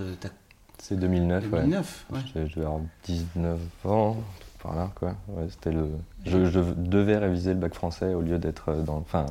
C'est 0.78 0.96
2009 0.98 1.44
ouais. 1.44 1.50
2009 1.60 2.06
ouais. 2.12 2.20
Je, 2.34 2.46
je 2.46 2.54
devais 2.56 2.66
avoir 2.66 2.82
19 3.04 3.58
ans 3.86 4.16
par 4.62 4.74
là 4.76 4.90
quoi. 4.94 5.14
Ouais, 5.28 5.46
c'était 5.50 5.72
le 5.72 5.88
je, 6.26 6.44
je 6.46 6.60
devais 6.76 7.16
réviser 7.16 7.54
le 7.54 7.58
bac 7.60 7.74
français 7.74 8.14
au 8.14 8.20
lieu 8.20 8.38
d'être 8.38 8.70
euh, 8.70 8.82
dans 8.82 8.96
enfin 8.98 9.26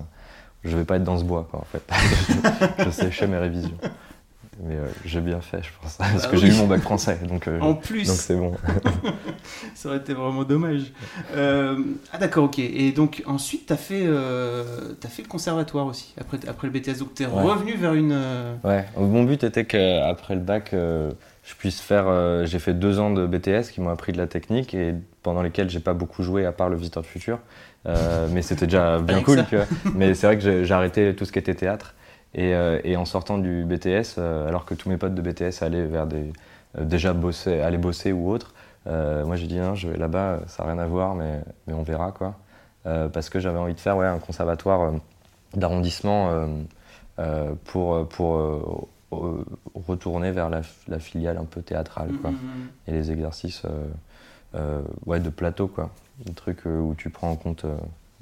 je 0.63 0.75
vais 0.75 0.85
pas 0.85 0.97
être 0.97 1.03
dans 1.03 1.17
ce 1.17 1.23
bois 1.23 1.47
quoi 1.49 1.61
en 1.61 1.65
fait. 1.65 1.83
je 2.85 2.89
séchais 2.89 3.27
mes 3.27 3.37
révisions. 3.37 3.77
Mais 4.61 4.75
euh, 4.75 4.87
j'ai 5.05 5.21
bien 5.21 5.39
fait 5.39 5.61
je 5.63 5.69
pense 5.81 5.95
parce 5.95 6.23
Bah 6.23 6.27
que 6.31 6.35
j'ai 6.35 6.49
eu 6.49 6.53
mon 6.55 6.67
bac 6.67 6.81
français 6.81 7.17
donc 7.29 7.47
euh, 7.47 7.61
en 7.61 7.75
plus 7.75 8.05
donc 8.07 8.17
c'est 8.17 8.35
bon. 8.35 8.53
Ça 9.73 9.87
aurait 9.89 9.99
été 9.99 10.13
vraiment 10.13 10.43
dommage. 10.43 10.91
Euh, 11.33 11.81
ah 12.11 12.17
d'accord, 12.17 12.43
ok. 12.45 12.59
Et 12.59 12.91
donc 12.91 13.23
ensuite, 13.25 13.67
tu 13.67 13.73
as, 13.73 13.77
fait, 13.77 14.05
t'as 14.99 15.07
fait 15.07 15.21
le 15.21 15.27
conservatoire 15.29 15.85
aussi, 15.85 16.13
après, 16.19 16.37
après 16.47 16.67
le 16.67 16.73
BTS. 16.77 16.99
Donc 16.99 17.13
tu 17.13 17.23
es 17.23 17.27
Ouais. 17.27 17.41
revenu 17.43 17.75
vers 17.75 17.93
une... 17.93 18.11
Ouais, 18.65 18.85
mon 18.97 19.23
but 19.23 19.43
était 19.45 19.63
qu'après 19.63 20.35
le 20.35 20.41
bac, 20.41 20.75
je 21.49 21.55
puisse 21.55 21.81
faire. 21.81 22.05
euh, 22.07 22.45
j'ai 22.45 22.59
fait 22.59 22.75
deux 22.75 22.99
ans 22.99 23.09
de 23.09 23.25
BTS 23.25 23.71
qui 23.71 23.81
m'ont 23.81 23.89
appris 23.89 24.11
de 24.11 24.19
la 24.19 24.27
technique 24.27 24.75
et 24.75 24.93
pendant 25.23 25.41
lesquels 25.41 25.67
j'ai 25.67 25.79
pas 25.79 25.93
beaucoup 25.93 26.21
joué 26.21 26.45
à 26.45 26.51
part 26.51 26.69
le 26.69 26.75
Visiteur 26.75 27.01
du 27.01 27.09
Futur. 27.09 27.39
Euh, 27.87 28.27
mais 28.31 28.43
c'était 28.43 28.67
déjà 28.67 28.99
bien 28.99 29.23
cool, 29.23 29.39
ça. 29.39 29.45
tu 29.45 29.55
vois. 29.55 29.65
Mais 29.95 30.13
c'est 30.13 30.27
vrai 30.27 30.37
que 30.37 30.63
j'ai 30.63 30.73
arrêté 30.73 31.15
tout 31.15 31.25
ce 31.25 31.31
qui 31.31 31.39
était 31.39 31.55
théâtre. 31.55 31.95
Et, 32.35 32.53
euh, 32.53 32.79
et 32.83 32.95
en 32.97 33.05
sortant 33.05 33.39
du 33.39 33.65
BTS, 33.65 34.19
alors 34.19 34.65
que 34.65 34.75
tous 34.75 34.89
mes 34.89 34.97
potes 34.97 35.15
de 35.15 35.21
BTS 35.23 35.63
allaient 35.63 35.85
vers 35.85 36.05
des. 36.05 36.31
déjà 36.79 37.13
bosser, 37.13 37.61
aller 37.61 37.79
bosser 37.79 38.11
ou 38.11 38.29
autre, 38.29 38.53
moi 38.85 39.35
j'ai 39.35 39.47
dit 39.47 39.57
non, 39.57 39.73
je 39.73 39.87
vais 39.87 39.97
là-bas, 39.97 40.41
ça 40.45 40.63
n'a 40.63 40.73
rien 40.73 40.79
à 40.79 40.85
voir, 40.85 41.15
mais, 41.15 41.41
mais 41.65 41.73
on 41.73 41.81
verra 41.81 42.11
quoi. 42.11 42.35
Parce 42.83 43.29
que 43.31 43.39
j'avais 43.39 43.57
envie 43.57 43.73
de 43.73 43.79
faire 43.79 43.97
ouais, 43.97 44.05
un 44.05 44.19
conservatoire 44.19 44.93
d'arrondissement 45.55 46.47
pour, 47.65 48.07
pour 48.07 48.87
retourner 49.11 50.31
vers 50.31 50.49
la, 50.49 50.61
la 50.87 50.99
filiale 50.99 51.37
un 51.37 51.45
peu 51.45 51.61
théâtrale 51.61 52.11
quoi. 52.21 52.31
Mhm. 52.31 52.37
Et 52.87 52.91
les 52.91 53.11
exercices 53.11 53.63
euh, 53.65 53.85
euh, 54.55 54.81
ouais, 55.05 55.19
de 55.19 55.29
plateau 55.29 55.67
quoi. 55.67 55.89
Des 56.25 56.33
trucs 56.33 56.65
euh, 56.67 56.79
où 56.79 56.95
tu 56.95 57.09
prends 57.09 57.31
en 57.31 57.35
compte 57.35 57.65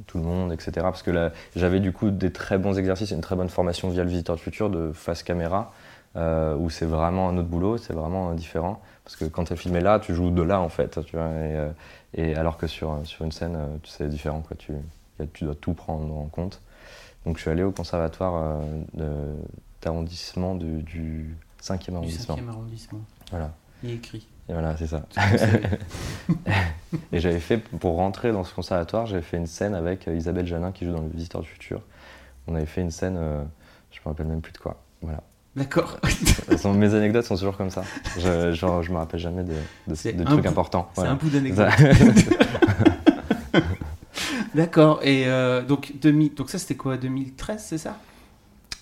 tout 0.06 0.18
le 0.20 0.24
monde, 0.24 0.54
etc. 0.54 0.72
Parce 0.84 1.02
que 1.02 1.10
là, 1.12 1.32
j'avais 1.56 1.80
du 1.80 1.92
coup 1.92 2.12
des 2.12 2.32
très 2.32 2.58
bons 2.60 2.78
exercices 2.78 3.12
et 3.12 3.16
une 3.16 3.22
très 3.22 3.36
bonne 3.36 3.50
formation 3.50 3.90
via 3.90 4.04
le 4.04 4.10
visiteur 4.10 4.36
de 4.36 4.42
futur 4.42 4.70
de 4.70 4.92
face 4.92 5.24
caméra, 5.24 5.74
euh, 6.16 6.56
où 6.56 6.70
c'est 6.70 6.86
vraiment 6.86 7.30
un 7.30 7.38
autre 7.38 7.48
boulot, 7.48 7.78
c'est 7.78 7.94
vraiment 7.94 8.32
différent. 8.34 8.80
Parce 9.04 9.16
que 9.16 9.26
quand 9.26 9.46
tu 9.46 9.54
es 9.54 9.56
filmé 9.56 9.80
là, 9.82 10.00
tu 10.00 10.14
joues 10.14 10.30
de 10.30 10.42
là 10.44 10.60
en 10.62 10.70
fait, 10.70 11.04
tu 11.06 11.16
vois. 11.16 11.30
Et, 11.30 11.68
et 12.14 12.36
alors 12.36 12.58
que 12.58 12.68
sur, 12.68 13.00
sur 13.06 13.26
une 13.26 13.32
scène, 13.32 13.58
c'est 13.86 14.08
différent, 14.08 14.42
quoi. 14.42 14.56
Tu, 14.58 14.74
tu 15.34 15.46
dois 15.46 15.56
tout 15.56 15.74
prendre 15.74 16.16
en 16.16 16.26
compte. 16.28 16.62
Donc 17.26 17.38
je 17.38 17.42
suis 17.42 17.50
allé 17.52 17.64
au 17.64 17.72
conservatoire 17.72 18.34
euh, 18.36 18.62
de- 18.94 19.36
d'arrondissement 19.82 20.56
du, 20.56 20.82
du 20.84 21.36
5e 21.62 21.90
Du 21.90 21.96
arrondissement. 21.96 22.36
5e 22.36 22.50
arrondissement. 22.50 23.00
Voilà. 23.32 23.54
Il 23.84 23.92
est 23.92 23.96
écrit. 23.96 24.28
Et 24.50 24.54
voilà, 24.54 24.76
c'est 24.78 24.88
ça. 24.88 25.06
Et 27.12 27.20
j'avais 27.20 27.40
fait, 27.40 27.58
pour 27.58 27.96
rentrer 27.98 28.32
dans 28.32 28.44
ce 28.44 28.54
conservatoire, 28.54 29.06
j'avais 29.06 29.22
fait 29.22 29.38
une 29.38 29.48
scène 29.48 29.76
avec 29.76 30.08
euh, 30.08 30.16
Isabelle 30.16 30.48
Janin 30.48 30.72
qui 30.72 30.86
joue 30.86 30.94
dans 30.94 31.02
Le 31.02 31.10
Visiteur 31.10 31.42
du 31.42 31.48
Futur. 31.48 31.82
On 32.48 32.56
avait 32.56 32.66
fait 32.66 32.82
une 32.82 32.92
scène, 32.92 33.18
euh, 33.18 33.44
je 33.92 34.00
me 34.00 34.06
rappelle 34.06 34.28
même 34.28 34.42
plus 34.42 34.54
de 34.54 34.58
quoi. 34.58 34.82
Voilà. 35.02 35.22
D'accord. 35.56 35.98
Mes 36.76 36.94
anecdotes 36.94 37.26
sont 37.26 37.36
toujours 37.36 37.58
comme 37.58 37.70
ça. 37.72 37.84
Je, 38.20 38.52
genre, 38.54 38.84
je 38.84 38.92
me 38.92 38.98
rappelle 38.98 39.20
jamais 39.20 39.44
de, 39.44 39.54
de- 39.88 40.12
de 40.12 40.24
trucs 40.24 40.42
bout- 40.44 40.48
importants. 40.48 40.90
C'est 40.94 41.02
Voilà. 41.02 41.12
un 41.12 41.16
bout 41.16 41.30
d'anecdote. 41.30 41.68
D'accord. 44.56 45.00
Et 45.04 45.28
euh, 45.28 45.62
donc, 45.64 45.94
2000 46.02 46.34
donc 46.36 46.50
ça, 46.50 46.58
c'était 46.58 46.76
quoi 46.76 46.98
2013, 46.98 47.64
c'est 47.64 47.78
ça? 47.78 47.98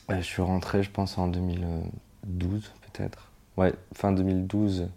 Je 0.09 0.21
suis 0.21 0.41
rentré, 0.41 0.83
je 0.83 0.91
pense, 0.91 1.17
en 1.17 1.27
2012, 1.27 2.71
peut-être. 2.93 3.31
Ouais, 3.57 3.73
fin 3.93 4.11
2012. 4.11 4.89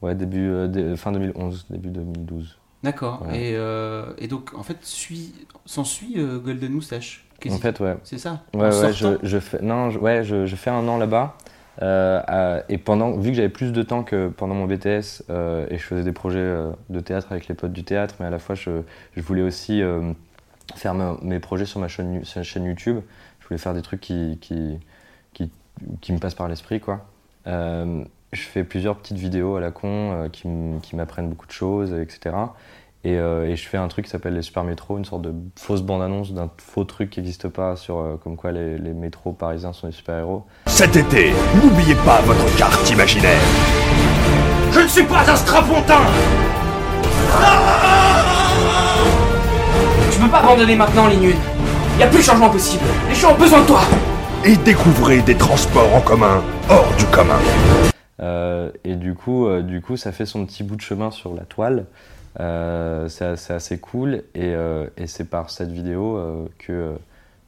Ouais, 0.00 0.14
début, 0.14 0.48
euh, 0.48 0.66
dé- 0.68 0.96
fin 0.96 1.12
2011, 1.12 1.66
début 1.70 1.90
2012. 1.90 2.58
D'accord. 2.82 3.18
Voilà. 3.22 3.38
Et, 3.38 3.52
euh, 3.54 4.12
et 4.18 4.26
donc, 4.26 4.54
en 4.54 4.62
fait, 4.62 4.78
suit, 4.84 5.34
s'ensuit 5.66 6.14
euh, 6.16 6.38
Golden 6.38 6.72
Moustache. 6.72 7.24
En 7.48 7.58
fait, 7.58 7.80
ouais. 7.80 7.96
C'est 8.04 8.18
ça 8.18 8.42
Ouais, 8.54 8.60
En 8.60 8.80
ouais, 8.80 8.92
je, 9.22 9.38
fais, 9.40 9.60
non, 9.62 9.90
je, 9.90 9.98
ouais, 9.98 10.22
je, 10.22 10.46
je 10.46 10.56
fais 10.56 10.70
un 10.70 10.86
an 10.86 10.96
là-bas. 10.98 11.36
euh, 11.82 12.60
et 12.68 12.78
pendant, 12.78 13.16
vu 13.16 13.30
que 13.30 13.36
j'avais 13.36 13.48
plus 13.48 13.72
de 13.72 13.82
temps 13.82 14.04
que 14.04 14.28
pendant 14.28 14.54
mon 14.54 14.66
BTS 14.66 15.24
euh, 15.30 15.66
et 15.70 15.78
je 15.78 15.82
faisais 15.82 16.04
des 16.04 16.12
projets 16.12 16.38
euh, 16.38 16.70
de 16.88 17.00
théâtre 17.00 17.28
avec 17.32 17.48
les 17.48 17.54
potes 17.56 17.72
du 17.72 17.82
théâtre, 17.82 18.14
mais 18.20 18.26
à 18.26 18.30
la 18.30 18.38
fois 18.38 18.54
je, 18.54 18.82
je 19.16 19.22
voulais 19.22 19.42
aussi 19.42 19.82
euh, 19.82 20.12
faire 20.76 20.94
me- 20.94 21.16
mes 21.24 21.40
projets 21.40 21.64
sur 21.64 21.80
ma 21.80 21.88
chaîne, 21.88 22.24
sur 22.24 22.38
ma 22.38 22.44
chaîne 22.44 22.64
YouTube. 22.64 23.00
Je 23.52 23.56
voulais 23.58 23.62
faire 23.64 23.74
des 23.74 23.82
trucs 23.82 24.00
qui, 24.00 24.38
qui, 24.40 24.78
qui, 25.34 25.50
qui 26.00 26.12
me 26.14 26.18
passent 26.18 26.34
par 26.34 26.48
l'esprit, 26.48 26.80
quoi. 26.80 27.04
Euh, 27.46 28.02
je 28.32 28.40
fais 28.40 28.64
plusieurs 28.64 28.96
petites 28.96 29.18
vidéos 29.18 29.56
à 29.56 29.60
la 29.60 29.70
con 29.70 30.12
euh, 30.12 30.28
qui 30.30 30.96
m'apprennent 30.96 31.28
beaucoup 31.28 31.46
de 31.46 31.52
choses, 31.52 31.92
etc. 31.92 32.34
Et, 33.04 33.18
euh, 33.18 33.46
et 33.46 33.56
je 33.56 33.68
fais 33.68 33.76
un 33.76 33.88
truc 33.88 34.06
qui 34.06 34.10
s'appelle 34.10 34.32
les 34.32 34.40
Super 34.40 34.64
Métros, 34.64 34.96
une 34.96 35.04
sorte 35.04 35.20
de 35.20 35.34
fausse 35.58 35.82
bande-annonce 35.82 36.32
d'un 36.32 36.48
faux 36.56 36.84
truc 36.84 37.10
qui 37.10 37.20
n'existe 37.20 37.48
pas 37.48 37.76
sur 37.76 37.98
euh, 37.98 38.16
comme 38.24 38.36
quoi 38.36 38.52
les, 38.52 38.78
les 38.78 38.94
métros 38.94 39.32
parisiens 39.32 39.74
sont 39.74 39.86
des 39.86 39.92
super-héros. 39.92 40.46
Cet 40.64 40.96
été, 40.96 41.32
n'oubliez 41.62 41.96
pas 42.06 42.22
votre 42.22 42.56
carte 42.56 42.88
imaginaire. 42.88 43.42
Je 44.72 44.80
ne 44.80 44.88
suis 44.88 45.04
pas 45.04 45.30
un 45.30 45.36
strapontin 45.36 46.00
Tu 50.10 50.18
peux 50.20 50.30
pas 50.30 50.38
abandonner 50.38 50.76
maintenant, 50.76 51.06
Lignune. 51.08 51.36
Y 51.98 52.02
a 52.02 52.06
plus 52.08 52.18
de 52.18 52.22
changement 52.22 52.50
possible. 52.50 52.84
Les 53.08 53.14
gens 53.14 53.32
ont 53.32 53.38
besoin 53.38 53.60
de 53.62 53.66
toi. 53.66 53.80
Et 54.44 54.56
découvrez 54.56 55.20
des 55.22 55.36
transports 55.36 55.94
en 55.94 56.00
commun 56.00 56.42
hors 56.68 56.90
du 56.96 57.04
commun. 57.06 57.38
Euh, 58.20 58.70
et 58.84 58.96
du 58.96 59.14
coup, 59.14 59.46
euh, 59.46 59.62
du 59.62 59.80
coup, 59.80 59.96
ça 59.96 60.10
fait 60.12 60.26
son 60.26 60.44
petit 60.46 60.62
bout 60.64 60.76
de 60.76 60.80
chemin 60.80 61.10
sur 61.10 61.34
la 61.34 61.42
toile. 61.42 61.84
Euh, 62.40 63.08
c'est 63.08 63.52
assez 63.52 63.78
cool. 63.78 64.22
Et, 64.34 64.54
euh, 64.54 64.86
et 64.96 65.06
c'est 65.06 65.24
par 65.24 65.50
cette 65.50 65.70
vidéo 65.70 66.16
euh, 66.16 66.46
que, 66.58 66.94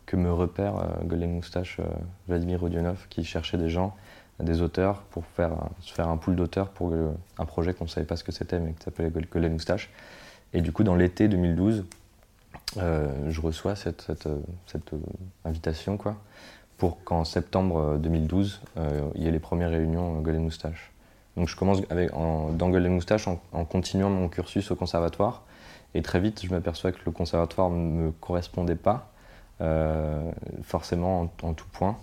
que 0.06 0.16
me 0.16 0.32
repère 0.32 0.76
euh, 0.76 1.04
Golden 1.04 1.32
Moustache 1.32 1.78
euh, 1.80 1.84
Vladimir 2.28 2.60
Rodionov 2.60 2.98
qui 3.08 3.24
cherchait 3.24 3.58
des 3.58 3.70
gens, 3.70 3.94
des 4.40 4.62
auteurs, 4.62 4.98
pour 5.10 5.24
faire, 5.36 5.52
se 5.80 5.92
faire 5.92 6.08
un 6.08 6.16
pool 6.16 6.36
d'auteurs 6.36 6.68
pour 6.68 6.92
euh, 6.92 7.10
un 7.38 7.44
projet 7.44 7.72
qu'on 7.72 7.84
ne 7.84 7.90
savait 7.90 8.06
pas 8.06 8.16
ce 8.16 8.24
que 8.24 8.32
c'était, 8.32 8.60
mais 8.60 8.72
qui 8.72 8.84
s'appelait 8.84 9.08
Gol- 9.10 9.26
Golden 9.32 9.52
Moustache. 9.54 9.90
Et 10.52 10.60
du 10.60 10.70
coup, 10.70 10.84
dans 10.84 10.94
l'été 10.94 11.26
2012, 11.28 11.78
euh, 11.80 11.82
je 12.76 13.40
reçois 13.40 13.76
cette, 13.76 14.02
cette, 14.02 14.26
euh, 14.26 14.38
cette, 14.66 14.92
euh, 14.92 14.98
invitation 15.44 15.96
quoi, 15.96 16.16
pour 16.78 17.02
qu'en 17.04 17.24
septembre 17.24 17.78
euh, 17.78 17.96
2012, 17.98 18.60
euh, 18.78 19.08
il 19.14 19.22
y 19.22 19.28
ait 19.28 19.30
les 19.30 19.38
premières 19.38 19.70
réunions 19.70 20.18
euh, 20.18 20.20
Golden 20.20 20.42
Moustache. 20.42 20.90
Donc 21.36 21.48
je 21.48 21.56
commence 21.56 21.78
avec, 21.90 22.12
en, 22.14 22.50
dans 22.50 22.70
Golden 22.70 22.92
Moustache 22.94 23.26
en, 23.28 23.40
en 23.52 23.64
continuant 23.64 24.10
mon 24.10 24.28
cursus 24.28 24.70
au 24.70 24.76
conservatoire. 24.76 25.42
Et 25.94 26.02
très 26.02 26.18
vite, 26.20 26.44
je 26.44 26.50
m'aperçois 26.50 26.90
que 26.92 26.98
le 27.06 27.12
conservatoire 27.12 27.70
ne 27.70 27.76
me 27.76 28.10
correspondait 28.12 28.74
pas 28.76 29.12
euh, 29.60 30.30
forcément 30.62 31.22
en, 31.22 31.48
en 31.48 31.54
tout 31.54 31.66
point. 31.72 31.96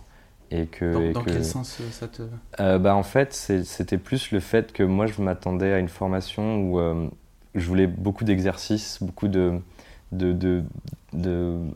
Et 0.52 0.66
que, 0.68 0.94
Dans, 0.94 1.02
et 1.02 1.14
dans 1.14 1.24
que- 1.24 1.30
quel 1.32 1.46
sens 1.46 1.78
euh, 1.82 1.92
ça 1.92 2.08
te. 2.08 2.24
euh, 2.60 2.78
bah, 2.78 2.96
en 2.96 3.04
fait, 3.04 3.34
c'était 3.34 3.98
plus 3.98 4.32
le 4.32 4.40
fait 4.42 4.72
que 4.74 4.84
moi, 4.84 5.06
je 5.08 5.22
m'attendais 5.22 5.74
à 5.74 5.80
une 5.80 5.88
formation 5.90 6.58
où 6.58 6.80
euh, 6.80 7.08
je 7.56 7.66
voulais 7.68 7.88
beaucoup 7.88 8.24
d'exercices, 8.26 9.02
beaucoup 9.02 9.28
de, 9.30 9.60
de, 10.12 10.64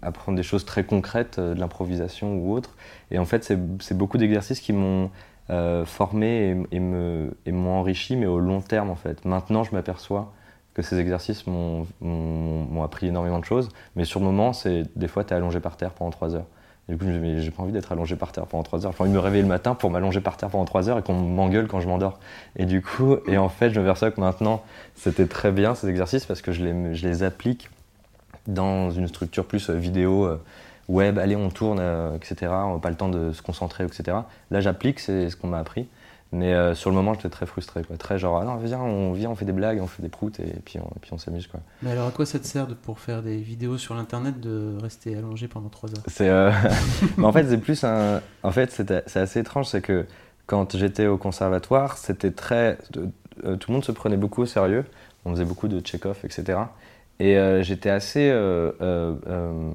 apprendre 0.02 0.36
des 0.36 0.44
choses 0.44 0.66
très 0.66 0.84
concrètes, 0.84 1.38
euh, 1.40 1.54
de 1.54 1.60
l'improvisation 1.60 2.36
ou 2.36 2.54
autre. 2.54 2.76
Et 3.12 3.20
en 3.20 3.26
fait, 3.26 3.44
c'est 3.44 3.98
beaucoup 3.98 4.18
d'exercices 4.18 4.60
qui 4.60 4.74
m'ont 4.74 5.10
euh, 5.50 5.86
formé 5.86 6.56
et, 6.72 6.76
et 6.76 7.52
m'ont 7.52 7.80
enrichi, 7.80 8.16
mais 8.16 8.26
au 8.26 8.40
long 8.40 8.62
terme, 8.62 8.90
en 8.90 8.96
fait. 8.96 9.26
Maintenant, 9.26 9.64
je 9.64 9.72
m'aperçois 9.74 10.34
que 10.74 10.82
ces 10.82 11.00
exercices 11.00 11.46
m'ont 11.48 12.84
appris 12.84 13.08
énormément 13.08 13.40
de 13.40 13.46
choses, 13.46 13.70
mais 13.96 14.04
sur 14.04 14.20
le 14.20 14.26
moment, 14.26 14.52
c'est 14.52 14.84
des 14.98 15.08
fois, 15.08 15.24
tu 15.24 15.34
es 15.34 15.38
allongé 15.38 15.62
par 15.62 15.78
terre 15.78 15.92
pendant 15.92 16.12
trois 16.12 16.36
heures. 16.36 16.48
Et 16.88 16.94
du 16.94 16.98
coup, 17.00 17.06
je 17.06 17.18
me 17.18 17.40
j'ai 17.40 17.52
pas 17.52 17.64
envie 17.64 17.72
d'être 17.72 17.92
allongé 17.92 18.16
par 18.16 18.32
terre 18.32 18.46
pendant 18.46 18.64
3 18.64 18.86
heures. 18.86 18.94
J'ai 18.96 19.04
envie 19.04 19.12
me 19.12 19.20
réveiller 19.20 19.42
le 19.42 19.48
matin 19.48 19.74
pour 19.74 19.90
m'allonger 19.90 20.22
par 20.22 20.38
terre 20.38 20.50
pendant 20.50 20.66
3 20.66 20.90
heures 20.90 21.00
et 21.00 21.02
qu'on 21.02 21.14
m'engueule 21.14 21.68
quand 21.68 21.82
je 21.82 21.88
m'endors. 21.88 22.20
Et 22.58 22.66
du 22.66 22.82
coup, 22.82 23.18
et 23.28 23.38
en 23.38 23.50
fait, 23.50 23.72
je 23.72 23.80
me 23.80 23.86
perçois 23.86 24.12
que 24.12 24.22
maintenant, 24.22 24.62
c'était 24.94 25.26
très 25.26 25.52
bien 25.52 25.74
ces 25.74 25.90
exercices 25.90 26.26
parce 26.26 26.42
que 26.42 26.52
je 26.52 26.64
les, 26.64 26.96
je 26.96 27.08
les 27.08 27.24
applique 27.24 27.70
dans 28.48 28.92
une 28.92 29.08
structure 29.08 29.46
plus 29.46 29.70
euh, 29.70 29.74
vidéo, 29.74 30.26
euh, 30.26 30.42
web, 30.88 31.18
allez, 31.18 31.36
on 31.36 31.50
tourne, 31.50 31.80
euh, 31.80 32.16
etc. 32.16 32.52
On 32.52 32.76
n'a 32.76 32.80
pas 32.80 32.90
le 32.90 32.96
temps 32.96 33.10
de 33.10 33.32
se 33.32 33.42
concentrer, 33.42 33.84
etc. 33.84 34.18
Là, 34.52 34.62
j'applique, 34.62 35.00
c'est 35.00 35.30
ce 35.30 35.36
qu'on 35.36 35.48
m'a 35.48 35.60
appris. 35.60 35.88
Mais 36.32 36.54
euh, 36.54 36.76
sur 36.76 36.90
le 36.90 36.96
moment, 36.96 37.14
j'étais 37.14 37.30
très 37.30 37.46
frustré, 37.46 37.84
quoi. 37.84 37.98
Très 37.98 38.20
genre, 38.20 38.40
ah 38.42 38.46
non, 38.46 38.58
viens, 38.58 38.80
on 38.80 39.14
vient, 39.14 39.30
on 39.30 39.36
fait 39.36 39.46
des 39.46 39.54
blagues, 39.54 39.80
on 39.82 39.88
fait 39.88 40.02
des 40.02 40.10
proutes 40.10 40.40
et 40.40 40.56
puis 40.66 40.80
on, 40.80 40.88
et 40.88 41.00
puis 41.00 41.14
on 41.14 41.18
s'amuse, 41.18 41.48
quoi. 41.48 41.62
Mais 41.82 41.92
alors, 41.92 42.08
à 42.08 42.12
quoi 42.12 42.26
ça 42.26 42.40
te 42.40 42.46
sert 42.46 42.68
de, 42.68 42.74
pour 42.74 43.00
faire 43.00 43.22
des 43.22 43.38
vidéos 43.38 43.78
sur 43.78 43.96
l'internet 43.96 44.40
de 44.42 44.76
rester 44.82 45.16
allongé 45.16 45.48
pendant 45.48 45.70
3 45.70 45.92
heures? 45.92 46.04
C'est, 46.08 46.30
euh, 46.30 46.52
mais 47.18 47.26
en 47.26 47.32
fait, 47.32 47.48
c'est 47.48 47.58
plus 47.58 47.84
un. 47.84 48.22
En 48.44 48.52
fait, 48.52 48.72
c'est 48.72 49.18
assez 49.18 49.40
étrange, 49.40 49.68
c'est 49.68 49.82
que 49.82 50.06
quand 50.46 50.76
j'étais 50.76 51.08
au 51.08 51.18
conservatoire, 51.18 51.98
c'était 51.98 52.32
très. 52.32 52.80
tout 52.92 53.12
le 53.42 53.74
monde 53.74 53.86
se 53.86 53.92
prenait 53.92 54.18
beaucoup 54.18 54.42
au 54.42 54.46
sérieux. 54.46 54.84
On 55.24 55.32
faisait 55.32 55.46
beaucoup 55.46 55.68
de 55.68 55.80
check-off, 55.80 56.24
etc. 56.26 56.60
Et 57.20 57.38
euh, 57.38 57.64
j'étais 57.64 57.90
assez. 57.90 58.30
euh, 58.30 58.72
euh, 58.82 59.72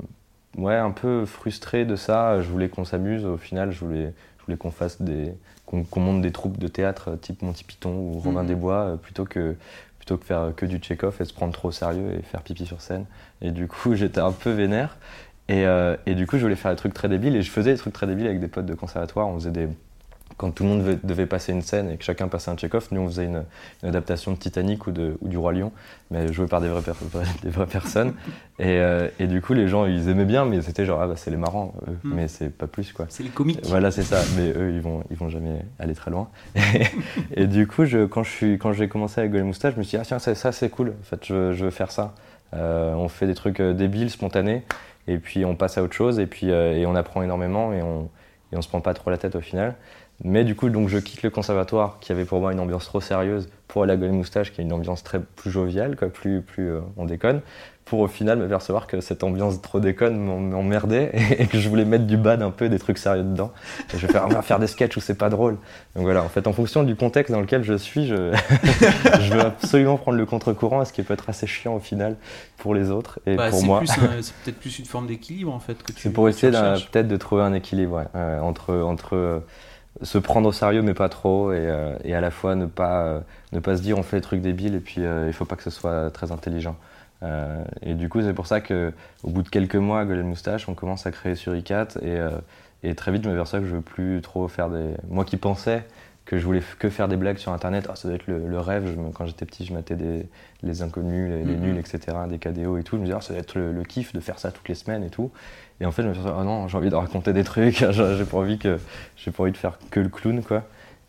ouais, 0.58 0.76
un 0.76 0.90
peu 0.90 1.24
frustré 1.26 1.84
de 1.84 1.96
ça. 1.96 2.40
Je 2.42 2.48
voulais 2.48 2.68
qu'on 2.68 2.84
s'amuse. 2.84 3.24
Au 3.24 3.36
final, 3.36 3.72
je 3.72 3.80
voulais, 3.84 4.12
je 4.38 4.44
voulais 4.44 4.56
qu'on 4.58 4.70
fasse 4.70 5.00
des. 5.02 5.32
qu'on 5.66 6.00
monte 6.00 6.20
des 6.22 6.32
troupes 6.32 6.58
de 6.58 6.68
théâtre 6.68 7.16
type 7.20 7.42
Monty 7.42 7.64
Python 7.64 7.94
ou 7.94 8.18
Robin 8.18 8.42
Mhm. 8.42 8.48
des 8.48 8.54
Bois 8.56 8.98
plutôt 9.02 9.24
que 9.24 9.54
plutôt 9.98 10.16
que 10.16 10.24
faire 10.24 10.52
que 10.56 10.66
du 10.66 10.78
check-off 10.78 11.20
et 11.20 11.24
se 11.24 11.32
prendre 11.34 11.52
trop 11.52 11.68
au 11.68 11.72
sérieux 11.72 12.12
et 12.18 12.22
faire 12.22 12.42
pipi 12.42 12.66
sur 12.66 12.80
scène. 12.80 13.04
Et 13.42 13.50
du 13.52 13.68
coup, 13.68 13.94
j'étais 13.94 14.20
un 14.20 14.32
peu 14.32 14.50
vénère. 14.50 14.96
Et, 15.48 15.66
euh, 15.66 15.96
et 16.06 16.14
du 16.14 16.26
coup, 16.26 16.36
je 16.38 16.42
voulais 16.42 16.56
faire 16.56 16.70
des 16.70 16.76
trucs 16.76 16.94
très 16.94 17.08
débiles 17.08 17.36
et 17.36 17.42
je 17.42 17.50
faisais 17.50 17.72
des 17.72 17.78
trucs 17.78 17.92
très 17.94 18.06
débiles 18.06 18.26
avec 18.26 18.40
des 18.40 18.48
potes 18.48 18.66
de 18.66 18.74
conservatoire. 18.74 19.28
On 19.28 19.34
faisait 19.34 19.50
des. 19.50 19.68
Quand 20.40 20.52
tout 20.52 20.62
le 20.62 20.70
monde 20.70 20.98
devait, 21.04 21.26
passer 21.26 21.52
une 21.52 21.60
scène 21.60 21.90
et 21.90 21.98
que 21.98 22.02
chacun 22.04 22.26
passait 22.28 22.50
un 22.50 22.56
check-off, 22.56 22.90
nous 22.92 23.02
on 23.02 23.06
faisait 23.08 23.26
une, 23.26 23.44
une 23.82 23.88
adaptation 23.90 24.32
de 24.32 24.38
Titanic 24.38 24.86
ou, 24.86 24.90
de, 24.90 25.18
ou 25.20 25.28
du 25.28 25.36
Roi 25.36 25.52
Lion, 25.52 25.70
mais 26.10 26.32
joué 26.32 26.46
par 26.46 26.62
des 26.62 26.68
vraies, 26.68 26.80
per- 26.80 26.92
vraies- 27.12 27.26
des 27.42 27.50
vraies 27.50 27.66
personnes. 27.66 28.14
Et, 28.58 28.78
euh, 28.78 29.08
et 29.18 29.26
du 29.26 29.42
coup, 29.42 29.52
les 29.52 29.68
gens 29.68 29.84
ils 29.84 30.08
aimaient 30.08 30.24
bien, 30.24 30.46
mais 30.46 30.62
c'était 30.62 30.86
genre, 30.86 31.02
ah 31.02 31.06
bah 31.08 31.14
c'est 31.16 31.30
les 31.30 31.36
marrants, 31.36 31.74
eux. 31.88 31.92
Mm. 32.04 32.14
mais 32.14 32.28
c'est 32.28 32.48
pas 32.48 32.66
plus 32.66 32.92
quoi. 32.94 33.04
C'est 33.10 33.22
les 33.22 33.28
comiques. 33.28 33.60
Voilà, 33.66 33.90
c'est 33.90 34.02
ça. 34.02 34.20
Mais 34.36 34.50
eux, 34.56 34.72
ils 34.72 34.80
vont, 34.80 35.04
ils 35.10 35.16
vont 35.18 35.28
jamais 35.28 35.60
aller 35.78 35.94
très 35.94 36.10
loin. 36.10 36.28
Et, 37.34 37.46
du 37.46 37.66
coup, 37.66 37.84
je, 37.84 38.06
quand 38.06 38.22
j'ai 38.22 38.88
commencé 38.88 39.20
avec 39.20 39.32
Golden 39.32 39.46
Moustache, 39.48 39.74
je 39.74 39.78
me 39.78 39.82
suis 39.82 39.96
dit, 39.98 40.02
ah 40.02 40.04
tiens, 40.06 40.18
ça, 40.18 40.52
c'est 40.52 40.68
cool. 40.70 40.94
En 41.00 41.04
fait, 41.04 41.24
je, 41.26 41.34
veux- 41.34 41.52
je 41.52 41.64
veux 41.66 41.70
faire 41.70 41.90
ça. 41.90 42.14
Euh, 42.54 42.94
on 42.94 43.08
fait 43.08 43.26
des 43.26 43.34
trucs 43.34 43.60
euh, 43.60 43.72
débiles, 43.74 44.10
spontanés, 44.10 44.62
et 45.06 45.18
puis 45.18 45.44
on 45.44 45.54
passe 45.54 45.78
à 45.78 45.82
autre 45.82 45.94
chose, 45.94 46.18
et 46.18 46.26
puis 46.26 46.50
euh, 46.50 46.76
et 46.76 46.84
on 46.86 46.96
apprend 46.96 47.22
énormément, 47.22 47.72
et 47.72 47.80
on, 47.82 48.08
et 48.52 48.56
on 48.56 48.62
se 48.62 48.68
prend 48.68 48.80
pas 48.80 48.92
trop 48.94 49.10
la 49.10 49.18
tête 49.18 49.36
au 49.36 49.40
final. 49.40 49.76
Mais 50.22 50.44
du 50.44 50.54
coup, 50.54 50.68
donc, 50.68 50.88
je 50.88 50.98
quitte 50.98 51.22
le 51.22 51.30
conservatoire 51.30 51.98
qui 52.00 52.12
avait 52.12 52.24
pour 52.24 52.40
moi 52.40 52.52
une 52.52 52.60
ambiance 52.60 52.84
trop 52.84 53.00
sérieuse 53.00 53.48
pour 53.68 53.84
aller 53.84 53.92
à 53.92 53.96
Golden 53.96 54.16
Moustache 54.16 54.52
qui 54.52 54.60
a 54.60 54.64
une 54.64 54.72
ambiance 54.72 55.02
très 55.02 55.20
plus 55.20 55.50
joviale, 55.50 55.96
quoi, 55.96 56.08
plus, 56.08 56.42
plus 56.42 56.70
euh, 56.70 56.80
on 56.96 57.04
déconne, 57.06 57.40
pour 57.84 58.00
au 58.00 58.06
final 58.06 58.38
me 58.38 58.48
percevoir 58.48 58.86
que 58.86 59.00
cette 59.00 59.24
ambiance 59.24 59.60
trop 59.62 59.80
déconne 59.80 60.16
m'emmerdait 60.50 61.10
et, 61.38 61.46
que 61.46 61.58
je 61.58 61.68
voulais 61.68 61.84
mettre 61.84 62.06
du 62.06 62.16
bad 62.16 62.42
un 62.42 62.50
peu, 62.50 62.68
des 62.68 62.78
trucs 62.78 62.98
sérieux 62.98 63.22
dedans. 63.22 63.52
Et 63.94 63.98
je 63.98 64.06
vais 64.06 64.12
faire, 64.42 64.58
des 64.58 64.66
sketchs 64.66 64.96
où 64.96 65.00
c'est 65.00 65.16
pas 65.16 65.28
drôle. 65.30 65.56
Donc 65.96 66.04
voilà, 66.04 66.22
en 66.22 66.28
fait, 66.28 66.46
en 66.46 66.52
fonction 66.52 66.82
du 66.82 66.96
contexte 66.96 67.32
dans 67.32 67.40
lequel 67.40 67.62
je 67.62 67.74
suis, 67.74 68.06
je, 68.06 68.14
je 69.20 69.32
veux 69.32 69.40
absolument 69.40 69.96
prendre 69.96 70.18
le 70.18 70.26
contre-courant, 70.26 70.84
ce 70.84 70.92
qui 70.92 71.02
peut 71.02 71.14
être 71.14 71.30
assez 71.30 71.46
chiant 71.46 71.74
au 71.74 71.80
final 71.80 72.16
pour 72.58 72.74
les 72.74 72.90
autres 72.90 73.20
et 73.26 73.36
Bah, 73.36 73.50
pour 73.50 73.64
moi. 73.64 73.82
c'est 73.86 74.34
peut-être 74.44 74.60
plus 74.60 74.78
une 74.78 74.84
forme 74.84 75.06
d'équilibre 75.06 75.52
en 75.52 75.60
fait 75.60 75.82
que 75.82 75.92
tu. 75.92 76.00
C'est 76.02 76.12
pour 76.12 76.28
essayer 76.28 76.52
peut-être 76.52 77.08
de 77.08 77.16
trouver 77.16 77.42
un 77.42 77.54
équilibre 77.54 77.96
ouais, 77.96 78.06
euh, 78.14 78.40
entre, 78.40 78.74
entre 78.74 79.16
euh, 79.16 79.40
se 80.02 80.18
prendre 80.18 80.48
au 80.48 80.52
sérieux 80.52 80.82
mais 80.82 80.94
pas 80.94 81.08
trop 81.08 81.52
et, 81.52 81.56
euh, 81.58 81.94
et 82.04 82.14
à 82.14 82.20
la 82.20 82.30
fois 82.30 82.54
ne 82.54 82.66
pas, 82.66 83.02
euh, 83.04 83.20
ne 83.52 83.60
pas 83.60 83.76
se 83.76 83.82
dire 83.82 83.98
on 83.98 84.02
fait 84.02 84.18
des 84.18 84.22
trucs 84.22 84.40
débiles 84.40 84.74
et 84.74 84.80
puis 84.80 85.04
euh, 85.04 85.26
il 85.26 85.32
faut 85.32 85.44
pas 85.44 85.56
que 85.56 85.62
ce 85.62 85.70
soit 85.70 86.10
très 86.10 86.32
intelligent. 86.32 86.76
Euh, 87.22 87.62
et 87.82 87.94
du 87.94 88.08
coup 88.08 88.22
c'est 88.22 88.32
pour 88.32 88.46
ça 88.46 88.60
que 88.60 88.92
au 89.24 89.30
bout 89.30 89.42
de 89.42 89.48
quelques 89.50 89.76
mois 89.76 90.00
à 90.00 90.04
Golden 90.06 90.26
Moustache 90.26 90.68
on 90.68 90.74
commence 90.74 91.06
à 91.06 91.10
créer 91.10 91.34
sur 91.34 91.54
i4 91.54 91.98
et, 91.98 92.18
euh, 92.18 92.30
et 92.82 92.94
très 92.94 93.12
vite 93.12 93.24
je 93.24 93.28
m'aperçois 93.28 93.60
que 93.60 93.66
je 93.66 93.74
veux 93.74 93.82
plus 93.82 94.20
trop 94.22 94.48
faire 94.48 94.70
des... 94.70 94.94
Moi 95.10 95.24
qui 95.26 95.36
pensais 95.36 95.84
que 96.24 96.38
je 96.38 96.44
voulais 96.46 96.62
que 96.78 96.88
faire 96.90 97.08
des 97.08 97.16
blagues 97.16 97.38
sur 97.38 97.52
internet, 97.52 97.88
Ah, 97.90 97.96
ça 97.96 98.06
doit 98.08 98.14
être 98.16 98.26
le, 98.28 98.46
le 98.46 98.60
rêve, 98.60 98.86
Je 98.86 98.92
me- 99.00 99.10
quand 99.10 99.26
j'étais 99.26 99.44
petit 99.46 99.64
je 99.64 99.74
mettais 99.74 99.96
des, 99.96 100.26
les 100.62 100.82
inconnus, 100.82 101.28
les, 101.28 101.44
les 101.44 101.56
Mhm. 101.56 101.60
nuls, 101.60 101.78
etc., 101.78 102.28
des 102.28 102.38
KDO 102.38 102.76
et 102.78 102.84
tout, 102.84 102.96
je 102.96 103.00
me 103.00 103.06
disais 103.06 103.16
Ah, 103.18 103.20
ça 103.20 103.32
doit 103.32 103.40
être 103.42 103.54
le, 103.58 103.72
le 103.72 103.82
kiff 103.84 104.12
de 104.12 104.20
faire 104.20 104.38
ça 104.38 104.52
toutes 104.52 104.68
les 104.68 104.74
semaines 104.76 105.02
et 105.02 105.10
tout. 105.10 105.32
Et 105.80 105.86
en 105.86 105.92
fait, 105.92 106.02
je 106.02 106.08
me 106.08 106.14
suis 106.14 106.22
dit, 106.22 106.28
ah 106.28 106.44
non, 106.44 106.68
j'ai 106.68 106.76
envie 106.76 106.90
de 106.90 106.94
raconter 106.94 107.32
des 107.32 107.44
trucs, 107.44 107.84
j'ai 107.90 108.24
pas 108.24 108.36
envie 108.36 108.58
que 108.58 108.78
envie 109.38 109.52
de 109.52 109.56
faire 109.56 109.78
que 109.90 110.00
le 110.00 110.08
clown, 110.08 110.42
quoi. 110.42 110.64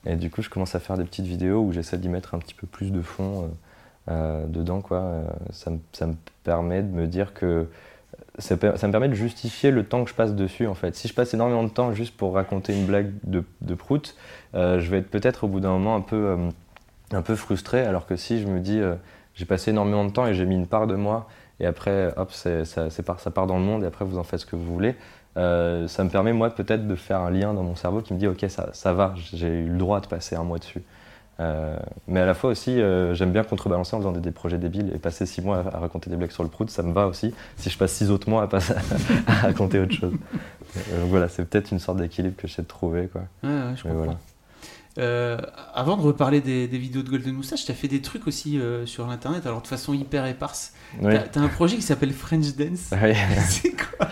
Et 0.06 0.16
du 0.16 0.30
coup, 0.30 0.42
je 0.42 0.50
commence 0.50 0.74
à 0.76 0.80
faire 0.80 0.98
des 0.98 1.04
petites 1.04 1.26
vidéos 1.26 1.62
où 1.62 1.72
j'essaie 1.74 1.98
d'y 1.98 2.10
mettre 2.10 2.34
un 2.34 2.40
petit 2.40 2.56
peu 2.56 2.66
plus 2.66 2.92
de 2.92 3.02
fond 3.02 3.44
euh, 3.44 3.48
euh, 4.12 4.46
dedans, 4.48 4.82
quoi. 4.82 4.98
Euh, 4.98 5.24
ça, 5.52 5.72
me, 5.72 5.80
ça 5.92 6.08
me 6.08 6.16
permet 6.44 6.82
de 6.82 6.88
me 6.88 7.06
dire 7.06 7.34
que 7.34 7.68
ça, 8.40 8.56
me 8.56 8.92
permet 8.92 9.10
de 9.10 9.14
justifier 9.14 9.72
le 9.72 9.86
temps 9.86 10.04
que 10.06 10.10
je 10.10 10.16
passe 10.16 10.34
dessus, 10.34 10.68
en 10.68 10.74
fait. 10.74 10.96
Si 10.96 11.08
je 11.08 11.14
passe 11.14 11.34
énormément 11.34 11.64
de 11.64 11.70
temps 11.70 11.94
juste 11.94 12.16
pour 12.16 12.34
raconter 12.34 12.74
une 12.74 12.86
blague 12.86 13.12
de, 13.26 13.44
de 13.60 13.76
prout, 13.76 14.16
je 14.54 14.90
vais 14.90 15.00
être 15.00 15.12
peut-être 15.12 15.44
au 15.44 15.48
bout 15.48 15.60
d'un 15.60 15.72
moment 15.72 15.96
un 15.96 16.02
peu, 16.02 16.38
un 17.12 17.22
peu 17.22 17.36
frustré, 17.36 17.82
alors 17.82 18.08
que 18.08 18.16
si 18.16 18.42
je 18.42 18.48
me 18.48 18.60
dis, 18.60 18.82
j'ai 19.36 19.46
passé 19.46 19.72
énormément 19.72 20.06
de 20.06 20.12
temps 20.12 20.26
et 20.28 20.34
j'ai 20.34 20.46
mis 20.46 20.56
une 20.56 20.68
part 20.68 20.88
de 20.88 20.96
moi 20.96 21.28
et 21.62 21.66
après, 21.66 22.14
hop, 22.18 22.32
ça, 22.34 22.50
part, 23.06 23.20
ça 23.22 23.32
part 23.32 23.48
dans 23.48 23.58
le 23.58 23.64
monde, 23.64 23.84
et 23.84 23.88
après, 23.88 24.04
vous 24.04 24.18
en 24.18 24.24
faites 24.24 24.42
ce 24.42 24.46
que 24.46 24.56
vous 24.58 24.74
voulez. 24.74 24.96
Euh, 25.38 25.88
ça 25.88 26.04
me 26.04 26.10
permet, 26.10 26.34
moi, 26.34 26.50
peut-être 26.50 26.86
de 26.88 26.96
faire 26.96 27.22
un 27.22 27.32
lien 27.32 27.54
dans 27.54 27.64
mon 27.64 27.76
cerveau 27.76 28.02
qui 28.02 28.14
me 28.14 28.20
dit, 28.20 28.28
OK, 28.28 28.44
ça, 28.50 28.70
ça 28.74 28.92
va, 28.94 29.14
j'ai 29.34 29.48
eu 29.48 29.68
le 29.70 29.78
droit 29.78 30.02
de 30.02 30.08
passer 30.08 30.36
un 30.36 30.44
mois 30.44 30.58
dessus. 30.58 30.82
Euh, 31.40 31.78
mais 32.08 32.20
à 32.20 32.26
la 32.26 32.34
fois 32.36 32.52
aussi, 32.52 32.80
euh, 32.80 33.16
j'aime 33.16 33.32
bien 33.32 33.44
contrebalancer 33.44 33.96
en 33.96 34.00
faisant 34.00 34.12
des, 34.12 34.20
des 34.20 34.32
projets 34.32 34.58
débiles 34.60 34.92
et 34.94 35.00
passer 35.00 35.26
six 35.26 35.42
mois 35.42 35.64
à, 35.72 35.78
à 35.78 35.80
raconter 35.80 36.10
des 36.10 36.16
blagues 36.16 36.30
sur 36.32 36.44
le 36.44 36.50
prout, 36.50 36.70
ça 36.70 36.84
me 36.84 36.92
va 36.94 37.08
aussi. 37.08 37.34
Si 37.56 37.70
je 37.72 37.78
passe 37.78 37.94
six 37.94 38.12
autres 38.12 38.30
mois 38.30 38.44
à, 38.44 38.48
passer- 38.48 38.76
à 39.28 39.32
raconter 39.34 39.80
autre 39.80 39.94
chose. 39.96 40.14
Euh, 40.78 41.02
donc 41.02 41.10
voilà, 41.10 41.30
c'est 41.30 41.44
peut-être 41.46 41.72
une 41.72 41.80
sorte 41.80 41.98
d'équilibre 41.98 42.36
que 42.36 42.48
j'essaie 42.48 42.62
de 42.62 42.68
trouver. 42.68 43.08
Quoi. 43.08 43.22
Ouais, 43.44 43.50
ouais, 43.50 43.56
je 43.76 43.84
Mais 43.88 43.94
comprends. 43.94 43.96
voilà. 43.96 44.18
Euh, 44.98 45.38
avant 45.74 45.96
de 45.96 46.02
reparler 46.02 46.42
des, 46.42 46.68
des 46.68 46.78
vidéos 46.78 47.02
de 47.02 47.10
Golden 47.10 47.34
Moustache, 47.34 47.64
tu 47.66 47.72
as 47.72 47.76
fait 47.76 47.88
des 47.88 48.02
trucs 48.02 48.28
aussi 48.28 48.60
euh, 48.60 48.86
sur 48.86 49.10
internet, 49.10 49.46
alors 49.46 49.62
de 49.62 49.68
façon 49.68 49.94
hyper 49.94 50.26
éparse. 50.26 50.74
Oui. 51.02 51.14
T'as- 51.14 51.20
T'as 51.30 51.40
un 51.40 51.48
projet 51.48 51.78
qui 51.78 51.82
s'appelle 51.82 52.12
French 52.12 52.56
Dance. 52.58 52.90
Oui. 53.02 53.14
c'est 53.48 53.72
quoi? 53.72 54.08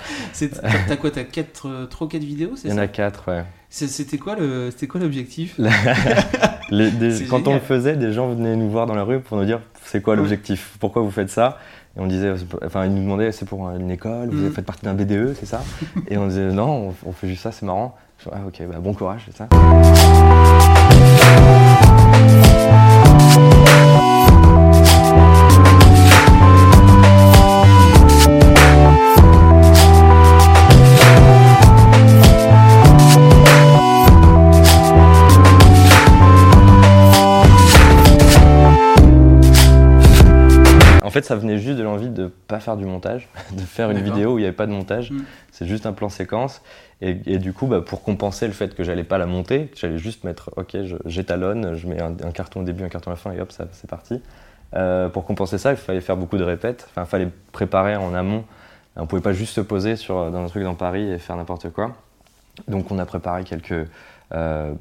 T'as 0.88 0.95
quoi 0.95 1.12
T'as 1.12 1.24
4, 1.25 1.88
3 1.89 2.05
ou 2.05 2.09
4 2.09 2.24
vidéos 2.24 2.51
c'est 2.55 2.69
Il 2.69 2.71
y 2.71 2.74
en 2.74 2.77
a 2.77 2.88
quatre, 2.88 3.29
ouais. 3.29 3.43
C'est- 3.69 3.88
C'était 3.88 4.17
quoi 4.17 4.36
le- 4.36 4.71
c'était 4.71 4.88
quoi 4.88 5.01
l'objectif? 5.01 5.59
Quand 7.29 7.48
on 7.48 7.55
le 7.55 7.59
faisait, 7.59 7.98
des 7.98 8.13
gens 8.13 8.29
venaient 8.29 8.55
nous 8.55 8.69
voir 8.69 8.86
dans 8.86 8.95
la 8.95 9.03
rue 9.03 9.19
pour 9.19 9.38
nous 9.38 9.45
dire 9.45 9.59
c'est 9.86 10.01
quoi 10.01 10.15
l'objectif, 10.15 10.77
pourquoi 10.79 11.01
vous 11.01 11.12
faites 11.12 11.29
ça? 11.29 11.57
Et 11.98 12.00
on 12.00 12.05
disait, 12.07 12.31
enfin, 12.63 12.86
ils 12.86 12.93
nous 12.93 13.01
demandaient 13.01 13.31
c'est 13.31 13.45
pour 13.45 13.67
une 13.71 13.89
école, 13.91 14.29
vous 14.29 14.43
Mhm. 14.45 14.51
faites 14.53 14.65
partie 14.65 14.86
d'un 14.86 14.93
BDE, 14.93 15.33
c'est 15.39 15.48
ça? 15.48 15.63
Et 16.07 16.17
on 16.17 16.27
disait 16.27 16.51
non, 16.53 16.93
on, 17.03 17.09
on 17.09 17.12
fait 17.12 17.27
juste 17.27 17.41
ça, 17.43 17.51
c'est 17.51 17.65
marrant. 17.65 17.98
Ah 18.31 18.39
ok, 18.48 18.61
bah, 18.72 18.79
bon 18.79 18.94
courage, 18.94 19.24
c'est 19.25 19.35
ça. 19.37 19.48
Thank 22.20 22.94
you. 22.94 22.99
Fait, 41.20 41.27
ça 41.27 41.36
venait 41.36 41.58
juste 41.58 41.77
de 41.77 41.84
l'envie 41.84 42.10
de 42.10 42.27
pas 42.48 42.60
faire 42.60 42.77
du 42.77 42.86
montage, 42.86 43.27
de 43.51 43.62
faire 43.62 43.92
une 43.92 44.00
vidéo 44.00 44.34
où 44.34 44.38
il 44.38 44.42
n'y 44.42 44.48
avait 44.48 44.55
pas 44.55 44.68
de 44.68 44.72
montage. 44.72 45.12
Mm. 45.12 45.24
C'est 45.51 45.66
juste 45.66 45.86
un 45.86 45.94
plan 45.94 46.10
séquence. 46.10 46.62
Et, 47.01 47.18
et 47.25 47.38
du 47.38 47.53
coup, 47.53 47.68
bah, 47.68 47.82
pour 47.82 48.03
compenser 48.03 48.48
le 48.48 48.53
fait 48.53 48.75
que 48.75 48.84
j'allais 48.84 49.03
pas 49.03 49.18
la 49.18 49.25
monter, 49.25 49.72
j'allais 49.75 49.98
juste 49.98 50.24
mettre, 50.24 50.51
ok, 50.58 50.75
j'étalonne, 51.05 51.75
je 51.75 51.88
mets 51.88 52.01
un, 52.01 52.12
un 52.12 52.32
carton 52.32 52.62
au 52.62 52.64
début, 52.64 52.84
un 52.84 52.90
carton 52.90 53.12
à 53.12 53.14
la 53.14 53.18
fin, 53.18 53.32
et 53.32 53.40
hop, 53.40 53.51
ça, 53.51 53.68
c'est 53.72 53.90
parti. 53.90 54.22
Euh, 54.75 55.10
pour 55.10 55.25
compenser 55.25 55.58
ça, 55.58 55.72
il 55.72 55.77
fallait 55.77 56.01
faire 56.01 56.18
beaucoup 56.18 56.38
de 56.38 56.44
répètes. 56.44 56.88
Enfin, 56.90 57.03
il 57.03 57.08
fallait 57.08 57.29
préparer 57.51 57.96
en 57.96 58.14
amont. 58.14 58.44
On 58.96 59.08
pouvait 59.08 59.22
pas 59.22 59.34
juste 59.34 59.53
se 59.53 59.62
poser 59.62 59.96
sur, 59.96 60.29
dans 60.32 60.44
un 60.44 60.48
truc 60.48 60.64
dans 60.64 60.75
Paris 60.75 61.10
et 61.10 61.18
faire 61.18 61.36
n'importe 61.36 61.70
quoi. 61.70 61.96
Donc, 62.68 62.92
on 62.92 63.00
a 63.00 63.05
préparé 63.05 63.44
quelques. 63.44 63.88
Euh, 64.33 64.74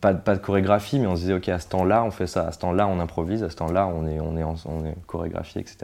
pas, 0.00 0.12
de- 0.12 0.18
pas 0.20 0.34
de 0.34 0.40
chorégraphie, 0.40 0.98
mais 0.98 1.06
on 1.06 1.14
se 1.16 1.20
disait, 1.22 1.34
ok, 1.34 1.48
à 1.48 1.58
ce 1.58 1.68
temps-là, 1.68 2.02
on 2.04 2.10
fait 2.10 2.26
ça, 2.26 2.46
à 2.48 2.52
ce 2.52 2.58
temps-là, 2.60 2.86
on 2.88 2.98
improvise, 3.00 3.42
à 3.44 3.50
ce 3.50 3.56
temps-là, 3.56 3.86
on 3.86 4.06
est, 4.06 4.20
on 4.20 4.36
est, 4.36 4.42
en- 4.42 4.56
on 4.66 4.84
est 4.84 4.94
chorégraphié, 5.06 5.60
etc. 5.60 5.78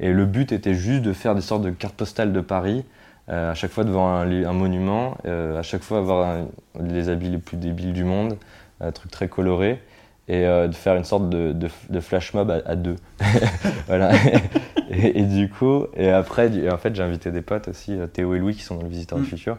Et 0.00 0.12
le 0.12 0.26
but 0.26 0.52
était 0.52 0.74
juste 0.74 1.02
de 1.02 1.12
faire 1.12 1.34
des 1.34 1.40
sortes 1.40 1.62
de 1.62 1.70
cartes 1.70 1.94
postales 1.96 2.32
de 2.32 2.40
Paris, 2.40 2.84
euh, 3.30 3.50
à 3.50 3.54
chaque 3.54 3.70
fois 3.70 3.84
devant 3.84 4.08
un, 4.08 4.30
un 4.44 4.52
monument, 4.52 5.16
euh, 5.26 5.58
à 5.58 5.62
chaque 5.62 5.82
fois 5.82 5.98
avoir 5.98 6.28
un- 6.28 6.46
les 6.80 7.08
habits 7.08 7.30
les 7.30 7.38
plus 7.38 7.56
débiles 7.56 7.92
du 7.92 8.04
monde, 8.04 8.36
un 8.80 8.92
truc 8.92 9.10
très 9.10 9.28
coloré, 9.28 9.80
et 10.30 10.42
de 10.44 10.72
faire 10.74 10.94
une 10.94 11.04
sorte 11.04 11.30
de, 11.30 11.52
de- 11.52 11.70
de 11.88 12.00
flash 12.00 12.34
mob 12.34 12.50
à, 12.50 12.60
à 12.66 12.76
deux. 12.76 12.96
voilà. 13.86 14.10
et, 14.90 15.20
et 15.20 15.22
du 15.24 15.48
coup, 15.48 15.86
et 15.96 16.10
après, 16.10 16.50
en 16.70 16.76
fait, 16.76 16.94
j'ai 16.94 17.02
invité 17.02 17.30
des 17.30 17.40
potes 17.40 17.68
aussi, 17.68 17.96
Théo 18.12 18.34
et 18.34 18.38
Louis, 18.38 18.54
qui 18.54 18.62
sont 18.62 18.74
dans 18.76 18.82
le 18.82 18.88
Visiteur 18.88 19.18
Mm. 19.18 19.22
du 19.22 19.28
Futur, 19.28 19.56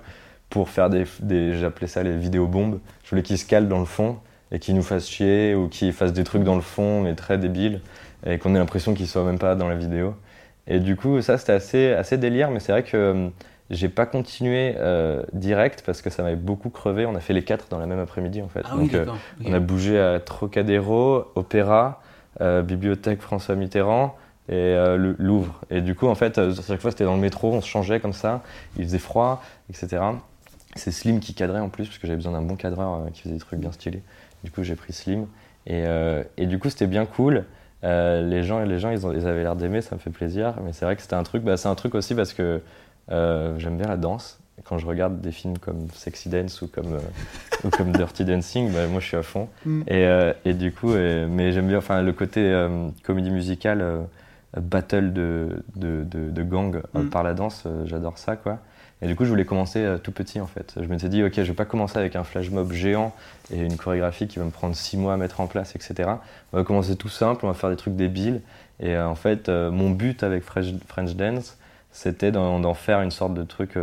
pour 0.49 0.69
faire 0.69 0.89
des, 0.89 1.05
des 1.21 1.53
j'appelais 1.57 1.87
ça 1.87 2.03
les 2.03 2.17
vidéos 2.17 2.47
bombes. 2.47 2.79
Je 3.03 3.09
voulais 3.09 3.23
qu'ils 3.23 3.37
se 3.37 3.45
calent 3.45 3.67
dans 3.67 3.79
le 3.79 3.85
fond 3.85 4.17
et 4.51 4.59
qu'ils 4.59 4.75
nous 4.75 4.83
fassent 4.83 5.09
chier 5.09 5.55
ou 5.55 5.67
qu'ils 5.67 5.93
fassent 5.93 6.13
des 6.13 6.23
trucs 6.23 6.43
dans 6.43 6.55
le 6.55 6.61
fond 6.61 7.01
mais 7.01 7.15
très 7.15 7.37
débiles 7.37 7.81
et 8.25 8.37
qu'on 8.37 8.55
ait 8.55 8.59
l'impression 8.59 8.93
qu'ils 8.93 9.07
soient 9.07 9.23
même 9.23 9.39
pas 9.39 9.55
dans 9.55 9.67
la 9.67 9.75
vidéo. 9.75 10.15
Et 10.67 10.79
du 10.79 10.95
coup, 10.95 11.21
ça 11.21 11.37
c'était 11.37 11.53
assez, 11.53 11.93
assez 11.93 12.17
délire, 12.17 12.51
mais 12.51 12.59
c'est 12.59 12.71
vrai 12.71 12.83
que 12.83 12.97
euh, 12.97 13.29
j'ai 13.69 13.89
pas 13.89 14.05
continué 14.05 14.75
euh, 14.77 15.23
direct 15.33 15.83
parce 15.85 16.01
que 16.01 16.09
ça 16.09 16.23
m'avait 16.23 16.35
beaucoup 16.35 16.69
crevé. 16.69 17.05
On 17.05 17.15
a 17.15 17.19
fait 17.19 17.33
les 17.33 17.43
quatre 17.43 17.67
dans 17.69 17.79
la 17.79 17.85
même 17.85 17.99
après-midi 17.99 18.41
en 18.41 18.49
fait. 18.49 18.61
Ah 18.65 18.75
oui, 18.77 18.89
euh, 18.93 19.05
on 19.45 19.53
a 19.53 19.59
bougé 19.59 19.99
à 19.99 20.19
Trocadéro, 20.19 21.25
Opéra, 21.35 22.01
euh, 22.41 22.61
Bibliothèque 22.61 23.21
François 23.21 23.55
Mitterrand 23.55 24.15
et 24.47 24.53
euh, 24.53 24.97
le 24.97 25.15
Louvre. 25.19 25.59
Et 25.69 25.81
du 25.81 25.93
coup, 25.93 26.07
en 26.07 26.15
fait, 26.15 26.37
euh, 26.37 26.51
à 26.51 26.61
chaque 26.61 26.79
fois, 26.79 26.91
c'était 26.91 27.03
dans 27.03 27.15
le 27.15 27.21
métro, 27.21 27.51
on 27.51 27.61
se 27.61 27.67
changeait 27.67 27.99
comme 27.99 28.13
ça, 28.13 28.41
il 28.77 28.85
faisait 28.85 28.97
froid, 28.97 29.43
etc. 29.69 30.01
C'est 30.75 30.91
Slim 30.91 31.19
qui 31.19 31.33
cadrait 31.33 31.59
en 31.59 31.69
plus, 31.69 31.85
parce 31.85 31.97
que 31.97 32.07
j'avais 32.07 32.17
besoin 32.17 32.33
d'un 32.33 32.41
bon 32.41 32.55
cadreur 32.55 32.93
euh, 32.93 33.09
qui 33.11 33.21
faisait 33.23 33.33
des 33.35 33.39
trucs 33.41 33.59
bien 33.59 33.71
stylés. 33.71 34.01
Du 34.43 34.51
coup, 34.51 34.63
j'ai 34.63 34.75
pris 34.75 34.93
Slim. 34.93 35.25
Et, 35.67 35.83
euh, 35.87 36.23
et 36.37 36.45
du 36.45 36.59
coup, 36.59 36.69
c'était 36.69 36.87
bien 36.87 37.05
cool. 37.05 37.45
Euh, 37.83 38.21
les 38.27 38.43
gens, 38.43 38.59
les 38.59 38.77
gens 38.79 38.89
ils, 38.91 39.05
ont- 39.07 39.11
ils 39.13 39.25
avaient 39.27 39.43
l'air 39.43 39.55
d'aimer, 39.55 39.81
ça 39.81 39.95
me 39.95 39.99
fait 39.99 40.09
plaisir. 40.09 40.53
Mais 40.63 40.73
c'est 40.73 40.85
vrai 40.85 40.95
que 40.95 41.01
c'était 41.01 41.15
un 41.15 41.23
truc, 41.23 41.43
bah, 41.43 41.57
c'est 41.57 41.67
un 41.69 41.75
truc 41.75 41.95
aussi 41.95 42.13
parce 42.15 42.33
que 42.33 42.61
j'aime 43.09 43.77
bien 43.77 43.87
la 43.87 43.97
danse. 43.97 44.39
Quand 44.65 44.77
je 44.77 44.85
regarde 44.85 45.21
des 45.21 45.31
films 45.31 45.57
comme 45.57 45.87
Sexy 45.93 46.27
Dance 46.29 46.61
ou 46.61 46.67
comme, 46.67 46.93
euh, 46.93 46.99
ou 47.63 47.69
comme 47.69 47.91
Dirty 47.93 48.25
Dancing, 48.25 48.71
bah, 48.71 48.87
moi 48.87 48.99
je 48.99 49.05
suis 49.07 49.17
à 49.17 49.23
fond. 49.23 49.47
Mm. 49.65 49.81
Et, 49.87 50.05
euh, 50.05 50.33
et 50.45 50.53
du 50.53 50.71
coup, 50.73 50.91
euh, 50.91 51.27
mais 51.29 51.51
j'aime 51.53 51.67
bien 51.67 51.77
enfin, 51.77 52.01
le 52.01 52.11
côté 52.13 52.67
comédie 53.03 53.31
musicale, 53.31 53.83
battle 54.57 55.13
de, 55.13 55.63
de, 55.75 56.03
de, 56.03 56.29
de 56.29 56.43
gang 56.43 56.81
Mm. 56.93 57.05
par 57.09 57.23
la 57.23 57.33
danse, 57.33 57.65
j'adore 57.85 58.17
ça 58.17 58.35
quoi. 58.35 58.59
Et 59.01 59.07
du 59.07 59.15
coup, 59.15 59.23
je 59.23 59.29
voulais 59.29 59.45
commencer 59.45 59.79
euh, 59.79 59.97
tout 59.97 60.11
petit 60.11 60.41
en 60.41 60.47
fait. 60.47 60.73
Je 60.75 60.85
m'étais 60.85 61.07
dit, 61.07 61.23
ok, 61.23 61.33
je 61.35 61.41
vais 61.41 61.53
pas 61.53 61.65
commencer 61.65 61.97
avec 61.97 62.15
un 62.15 62.23
flash 62.23 62.49
mob 62.49 62.71
géant 62.73 63.13
et 63.51 63.59
une 63.59 63.77
chorégraphie 63.77 64.27
qui 64.27 64.39
va 64.39 64.45
me 64.45 64.51
prendre 64.51 64.75
six 64.75 64.97
mois 64.97 65.13
à 65.13 65.17
mettre 65.17 65.39
en 65.39 65.47
place, 65.47 65.75
etc. 65.75 66.09
On 66.51 66.57
va 66.57 66.63
commencer 66.63 66.95
tout 66.97 67.09
simple, 67.09 67.45
on 67.45 67.47
va 67.47 67.53
faire 67.53 67.69
des 67.69 67.77
trucs 67.77 67.95
débiles. 67.95 68.41
Et 68.79 68.95
euh, 68.95 69.07
en 69.07 69.15
fait, 69.15 69.47
euh, 69.49 69.71
mon 69.71 69.89
but 69.89 70.23
avec 70.23 70.43
French, 70.43 71.15
Dance, 71.15 71.57
c'était 71.91 72.31
d'en 72.31 72.73
faire 72.73 73.01
une 73.01 73.11
sorte 73.11 73.33
de 73.33 73.43
truc 73.43 73.77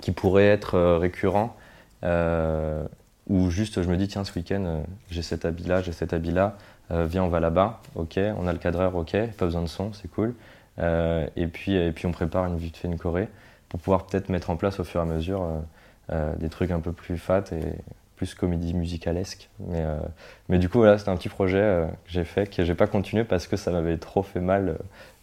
qui 0.00 0.10
pourrait 0.10 0.46
être 0.46 0.78
récurrent. 0.98 1.56
euh, 2.02 2.84
où 3.28 3.50
juste 3.50 3.82
je 3.82 3.88
me 3.88 3.96
dis, 3.96 4.08
tiens, 4.08 4.24
ce 4.24 4.34
week-end, 4.38 4.82
j'ai 5.10 5.22
cet 5.22 5.46
habit-là, 5.46 5.80
j'ai 5.80 5.92
cet 5.92 6.12
habit-là, 6.12 6.58
viens, 6.90 7.24
on 7.24 7.28
va 7.28 7.40
là-bas, 7.40 7.80
ok, 7.94 8.18
on 8.36 8.46
a 8.46 8.52
le 8.52 8.58
cadreur, 8.58 8.94
ok, 8.96 9.16
pas 9.38 9.46
besoin 9.46 9.62
de 9.62 9.66
son, 9.68 9.94
c'est 9.94 10.08
cool. 10.08 10.34
Et, 10.78 11.46
puis, 11.46 11.74
et 11.74 11.92
puis 11.92 12.04
on 12.06 12.12
prépare 12.12 12.44
une 12.44 12.58
vite 12.58 12.76
fait 12.76 12.88
une 12.88 12.98
choré 12.98 13.28
pour 13.74 13.80
pouvoir 13.80 14.06
peut-être 14.06 14.28
mettre 14.28 14.50
en 14.50 14.56
place 14.56 14.78
au 14.78 14.84
fur 14.84 15.00
et 15.00 15.02
à 15.02 15.04
mesure 15.04 15.42
euh, 15.42 15.58
euh, 16.12 16.36
des 16.36 16.48
trucs 16.48 16.70
un 16.70 16.78
peu 16.78 16.92
plus 16.92 17.18
fat 17.18 17.42
et, 17.50 17.72
plus 18.14 18.32
comédie 18.36 18.72
musicalesque. 18.72 19.50
Mais, 19.58 19.80
euh, 19.80 19.98
mais 20.48 20.58
du 20.58 20.68
coup, 20.68 20.78
voilà, 20.78 20.96
c'était 20.96 21.10
un 21.10 21.16
petit 21.16 21.28
projet 21.28 21.58
euh, 21.58 21.86
que 21.86 21.92
j'ai 22.06 22.22
fait, 22.22 22.54
que 22.54 22.64
j'ai 22.64 22.76
pas 22.76 22.86
continué 22.86 23.24
parce 23.24 23.48
que 23.48 23.56
ça 23.56 23.72
m'avait 23.72 23.96
trop 23.96 24.22
fait 24.22 24.38
mal 24.38 24.68
euh, 24.68 24.74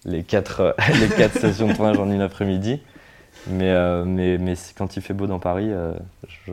les 0.04 0.24
quatre, 0.24 0.76
les 1.00 1.08
quatre 1.08 1.40
sessions 1.40 1.70
de 1.70 1.74
tournage 1.74 1.98
en 1.98 2.12
une 2.12 2.20
après-midi. 2.20 2.82
Mais, 3.48 3.74
mais, 4.04 4.38
mais 4.38 4.56
quand 4.78 4.98
il 4.98 5.02
fait 5.02 5.14
beau 5.14 5.28
dans 5.28 5.40
Paris, 5.40 5.72
je, 6.28 6.52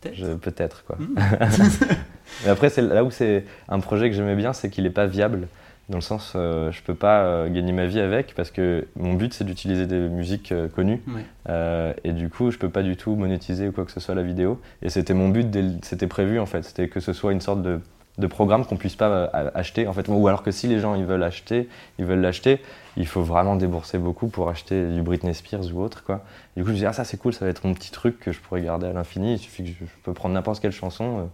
Peut-être. 0.00 0.14
je- 0.14 0.34
peut-être 0.34 0.84
quoi. 0.84 0.96
Hmm. 0.96 1.16
mais 2.44 2.50
après, 2.50 2.70
c'est 2.70 2.82
là 2.82 3.02
où 3.02 3.10
c'est 3.10 3.44
un 3.68 3.80
projet 3.80 4.08
que 4.10 4.14
j'aimais 4.14 4.36
bien, 4.36 4.52
c'est 4.52 4.70
qu'il 4.70 4.84
n'est 4.84 4.90
pas 4.90 5.06
viable. 5.06 5.48
Dans 5.88 5.98
le 5.98 6.02
sens, 6.02 6.32
euh, 6.34 6.72
je 6.72 6.82
peux 6.82 6.96
pas 6.96 7.20
euh, 7.20 7.48
gagner 7.48 7.70
ma 7.72 7.86
vie 7.86 8.00
avec 8.00 8.34
parce 8.34 8.50
que 8.50 8.88
mon 8.96 9.14
but 9.14 9.32
c'est 9.32 9.44
d'utiliser 9.44 9.86
des 9.86 10.00
musiques 10.08 10.50
euh, 10.50 10.66
connues 10.68 11.00
Ouais. 11.06 11.22
euh, 11.48 11.92
et 12.02 12.12
du 12.12 12.28
coup 12.28 12.50
je 12.50 12.58
peux 12.58 12.68
pas 12.70 12.82
du 12.82 12.96
tout 12.96 13.14
monétiser 13.14 13.68
ou 13.68 13.72
quoi 13.72 13.84
que 13.84 13.92
ce 13.92 14.00
soit 14.00 14.16
la 14.16 14.24
vidéo. 14.24 14.60
Et 14.82 14.88
c'était 14.90 15.14
mon 15.14 15.28
but, 15.28 15.46
c'était 15.82 16.08
prévu 16.08 16.40
en 16.40 16.46
fait, 16.46 16.62
c'était 16.64 16.88
que 16.88 16.98
ce 16.98 17.12
soit 17.12 17.30
une 17.30 17.40
sorte 17.40 17.62
de, 17.62 17.78
de 18.18 18.26
programme 18.26 18.64
qu'on 18.66 18.76
puisse 18.76 18.96
pas 18.96 19.26
acheter 19.54 19.86
en 19.86 19.92
fait. 19.92 20.08
Ou 20.08 20.26
alors 20.26 20.42
que 20.42 20.50
si 20.50 20.66
les 20.66 20.80
gens 20.80 20.96
ils 20.96 21.04
veulent 21.04 21.22
acheter, 21.22 21.68
ils 22.00 22.04
veulent 22.04 22.20
l'acheter, 22.20 22.60
il 22.96 23.06
faut 23.06 23.22
vraiment 23.22 23.54
débourser 23.54 23.98
beaucoup 23.98 24.26
pour 24.26 24.48
acheter 24.48 24.88
du 24.90 25.02
Britney 25.02 25.34
Spears 25.34 25.72
ou 25.72 25.82
autre 25.82 26.02
quoi. 26.02 26.24
Et 26.56 26.60
du 26.60 26.64
coup 26.64 26.70
je 26.70 26.74
me 26.74 26.78
dis 26.80 26.86
ah 26.86 26.94
ça 26.94 27.04
c'est 27.04 27.16
cool, 27.16 27.32
ça 27.32 27.44
va 27.44 27.50
être 27.52 27.64
mon 27.64 27.74
petit 27.74 27.92
truc 27.92 28.18
que 28.18 28.32
je 28.32 28.40
pourrais 28.40 28.62
garder 28.62 28.88
à 28.88 28.92
l'infini. 28.92 29.34
Il 29.34 29.38
suffit 29.38 29.62
que 29.62 29.68
je, 29.68 29.74
je 29.84 29.90
peux 30.02 30.14
prendre 30.14 30.34
n'importe 30.34 30.58
quelle 30.60 30.72
chanson. 30.72 31.28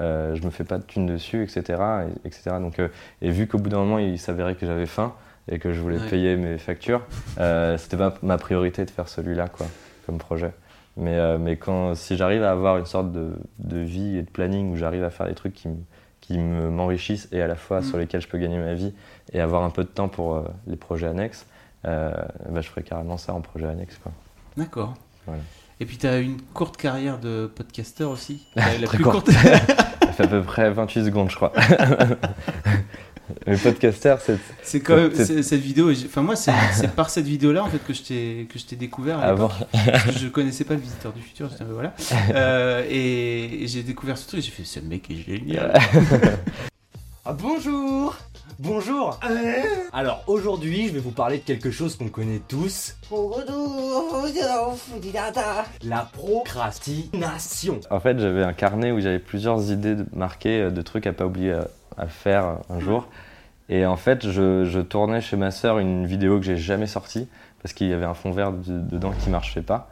Euh, 0.00 0.34
je 0.34 0.42
me 0.44 0.50
fais 0.50 0.64
pas 0.64 0.78
de 0.78 0.82
thunes 0.84 1.06
dessus, 1.06 1.42
etc. 1.42 1.62
et- 2.24 2.28
etc. 2.28 2.56
Donc, 2.60 2.78
euh, 2.78 2.88
et 3.22 3.30
vu 3.30 3.46
qu'au 3.46 3.58
bout 3.58 3.70
d'un 3.70 3.78
moment, 3.78 3.98
il 3.98 4.18
s'avérait 4.18 4.54
que 4.54 4.66
j'avais 4.66 4.86
faim 4.86 5.12
et 5.48 5.58
que 5.58 5.72
je 5.72 5.80
voulais 5.80 5.98
Ouais. 5.98 6.08
payer 6.08 6.36
mes 6.36 6.58
factures, 6.58 7.02
euh, 7.38 7.78
c'était 7.78 7.96
pas 7.96 8.14
ma 8.22 8.36
priorité 8.38 8.84
de 8.84 8.90
faire 8.90 9.08
celui-là, 9.08 9.48
quoi, 9.48 9.66
comme 10.06 10.18
projet. 10.18 10.52
Mais, 10.96 11.14
euh, 11.16 11.38
mais 11.38 11.56
quand, 11.56 11.94
si 11.94 12.16
j'arrive 12.16 12.42
à 12.42 12.50
avoir 12.50 12.78
une 12.78 12.86
sorte 12.86 13.12
de, 13.12 13.32
de 13.58 13.78
vie 13.78 14.16
et 14.16 14.22
de 14.22 14.30
planning 14.30 14.72
où 14.72 14.76
j'arrive 14.76 15.04
à 15.04 15.10
faire 15.10 15.26
des 15.26 15.34
trucs 15.34 15.52
qui, 15.54 15.68
qui 16.20 16.38
me- 16.38 16.70
m'enrichissent 16.70 17.28
et 17.32 17.42
à 17.42 17.46
la 17.46 17.54
fois 17.54 17.80
Mm. 17.80 17.84
sur 17.84 17.98
lesquels 17.98 18.20
je 18.22 18.28
peux 18.28 18.38
gagner 18.38 18.58
ma 18.58 18.74
vie 18.74 18.92
et 19.32 19.40
avoir 19.40 19.62
un 19.62 19.70
peu 19.70 19.84
de 19.84 19.88
temps 19.88 20.08
pour 20.08 20.34
euh, 20.36 20.42
les 20.66 20.76
projets 20.76 21.06
annexes, 21.06 21.46
bah, 21.84 22.26
je 22.60 22.68
ferai 22.68 22.82
carrément 22.82 23.16
ça 23.16 23.32
en 23.32 23.40
projet 23.40 23.66
annexe. 23.66 24.00
D'accord. 24.56 24.94
Voilà. 25.26 25.42
Et 25.78 25.84
puis 25.86 25.98
tu 25.98 26.06
as 26.08 26.18
une 26.18 26.40
courte 26.40 26.76
carrière 26.78 27.18
de 27.20 27.46
podcasteur 27.54 28.10
aussi. 28.10 28.44
La, 28.56 28.78
la 28.78 28.86
Très 28.86 28.96
plus 28.96 29.04
courte. 29.04 29.26
courte. 29.26 29.36
Fait 30.16 30.24
à 30.24 30.28
peu 30.28 30.42
près 30.42 30.70
28 30.70 31.04
secondes, 31.04 31.30
je 31.30 31.36
crois. 31.36 31.52
Le 33.46 33.56
podcaster, 33.56 34.14
c'est 34.20 34.38
C'est 34.62 34.80
quand 34.80 34.96
même 34.96 35.12
cette 35.12 35.60
vidéo. 35.60 35.90
Enfin 35.90 36.22
moi 36.22 36.36
c'est 36.36 36.52
par 36.94 37.10
cette 37.10 37.26
vidéo 37.26 37.52
là 37.52 37.64
en 37.64 37.68
fait 37.68 37.84
que 37.84 37.92
je 37.92 38.02
t'ai 38.64 38.76
découvert. 38.76 39.18
à 39.18 39.24
avant. 39.24 39.48
que 39.48 40.12
je 40.18 40.28
connaissais 40.28 40.64
pas 40.64 40.74
le 40.74 40.80
visiteur 40.80 41.12
du 41.12 41.22
futur. 41.22 41.50
voilà. 41.70 41.92
Euh, 42.34 42.84
et 42.88 43.64
et 43.64 43.66
j'ai 43.66 43.82
découvert 43.82 44.16
ce 44.16 44.28
truc. 44.28 44.42
J'ai 44.42 44.50
fait 44.50 44.64
ce 44.64 44.80
mec 44.80 45.10
est 45.10 45.16
génial. 45.16 45.72
Ah, 47.26 47.32
bonjour 47.38 48.16
Bonjour 48.58 49.18
Alors 49.92 50.22
aujourd'hui 50.28 50.88
je 50.88 50.92
vais 50.94 51.00
vous 51.00 51.10
parler 51.10 51.38
de 51.38 51.42
quelque 51.42 51.70
chose 51.70 51.96
qu'on 51.96 52.08
connaît 52.08 52.40
tous. 52.48 52.96
La 55.84 56.08
procrastination. 56.12 57.80
En 57.90 58.00
fait, 58.00 58.18
j'avais 58.18 58.42
un 58.44 58.54
carnet 58.54 58.92
où 58.92 59.00
j'avais 59.00 59.18
plusieurs 59.18 59.70
idées 59.70 59.96
marquées 60.14 60.62
euh, 60.62 60.70
de 60.70 60.80
trucs 60.80 61.06
à 61.06 61.12
pas 61.12 61.26
oublier 61.26 61.52
à, 61.52 61.68
à 61.98 62.06
faire 62.06 62.46
euh, 62.46 62.54
un 62.76 62.80
jour. 62.80 63.08
Et 63.68 63.84
en 63.84 63.96
fait, 63.96 64.26
je, 64.30 64.64
je 64.64 64.80
tournais 64.80 65.20
chez 65.20 65.36
ma 65.36 65.50
sœur 65.50 65.78
une 65.78 66.06
vidéo 66.06 66.38
que 66.38 66.46
j'ai 66.46 66.56
jamais 66.56 66.86
sortie 66.86 67.28
parce 67.62 67.74
qu'il 67.74 67.88
y 67.88 67.92
avait 67.92 68.06
un 68.06 68.14
fond 68.14 68.30
vert 68.30 68.52
de- 68.52 68.78
dedans 68.80 69.12
qui 69.22 69.28
marchait 69.28 69.60
pas. 69.62 69.90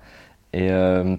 Et, 0.55 0.71
euh, 0.71 1.17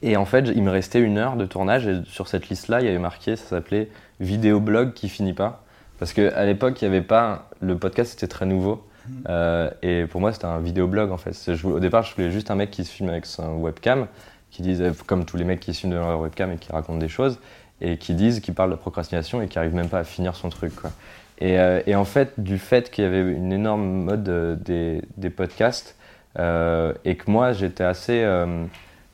et 0.00 0.16
en 0.16 0.24
fait, 0.24 0.46
il 0.54 0.62
me 0.62 0.70
restait 0.70 1.00
une 1.00 1.18
heure 1.18 1.36
de 1.36 1.44
tournage 1.44 1.86
et 1.86 2.00
sur 2.06 2.28
cette 2.28 2.48
liste-là, 2.48 2.80
il 2.80 2.86
y 2.86 2.88
avait 2.88 2.98
marqué, 2.98 3.36
ça 3.36 3.44
s'appelait 3.46 3.90
vidéoblog 4.20 4.92
qui 4.92 5.08
finit 5.08 5.32
pas. 5.32 5.64
Parce 5.98 6.12
qu'à 6.12 6.44
l'époque, 6.44 6.80
il 6.80 6.84
y 6.84 6.88
avait 6.88 7.02
pas. 7.02 7.48
Le 7.60 7.76
podcast, 7.76 8.12
c'était 8.12 8.28
très 8.28 8.46
nouveau. 8.46 8.86
Euh, 9.28 9.70
et 9.82 10.06
pour 10.06 10.20
moi, 10.20 10.32
c'était 10.32 10.46
un 10.46 10.60
vidéoblog 10.60 11.10
en 11.10 11.16
fait. 11.16 11.34
Je 11.54 11.66
au 11.66 11.80
départ, 11.80 12.02
je 12.02 12.14
voulais 12.14 12.30
juste 12.30 12.50
un 12.50 12.54
mec 12.54 12.70
qui 12.70 12.84
se 12.84 12.90
filme 12.92 13.08
avec 13.08 13.26
son 13.26 13.56
webcam, 13.56 14.06
qui 14.50 14.62
dise, 14.62 14.80
euh, 14.80 14.92
comme 15.06 15.24
tous 15.24 15.36
les 15.36 15.44
mecs 15.44 15.60
qui 15.60 15.74
se 15.74 15.80
filment 15.80 15.94
devant 15.94 16.08
leur 16.08 16.20
webcam 16.20 16.52
et 16.52 16.56
qui 16.56 16.70
racontent 16.72 16.98
des 16.98 17.08
choses, 17.08 17.38
et 17.80 17.96
qui 17.96 18.14
disent, 18.14 18.40
qui 18.40 18.52
parlent 18.52 18.70
de 18.70 18.76
procrastination 18.76 19.42
et 19.42 19.48
qui 19.48 19.58
arrivent 19.58 19.74
même 19.74 19.88
pas 19.88 20.00
à 20.00 20.04
finir 20.04 20.36
son 20.36 20.48
truc. 20.48 20.74
Quoi. 20.76 20.90
Et, 21.38 21.58
euh, 21.58 21.80
en 21.94 22.04
fait, 22.04 22.34
du 22.38 22.58
fait 22.58 22.90
qu'il 22.90 23.04
y 23.04 23.06
avait 23.06 23.20
une 23.20 23.52
énorme 23.52 23.84
mode 23.84 24.62
des, 24.62 25.02
des 25.16 25.30
podcasts, 25.30 25.96
et 26.38 27.16
que 27.16 27.30
moi, 27.30 27.52
j'étais 27.52 27.84
assez. 27.84 28.24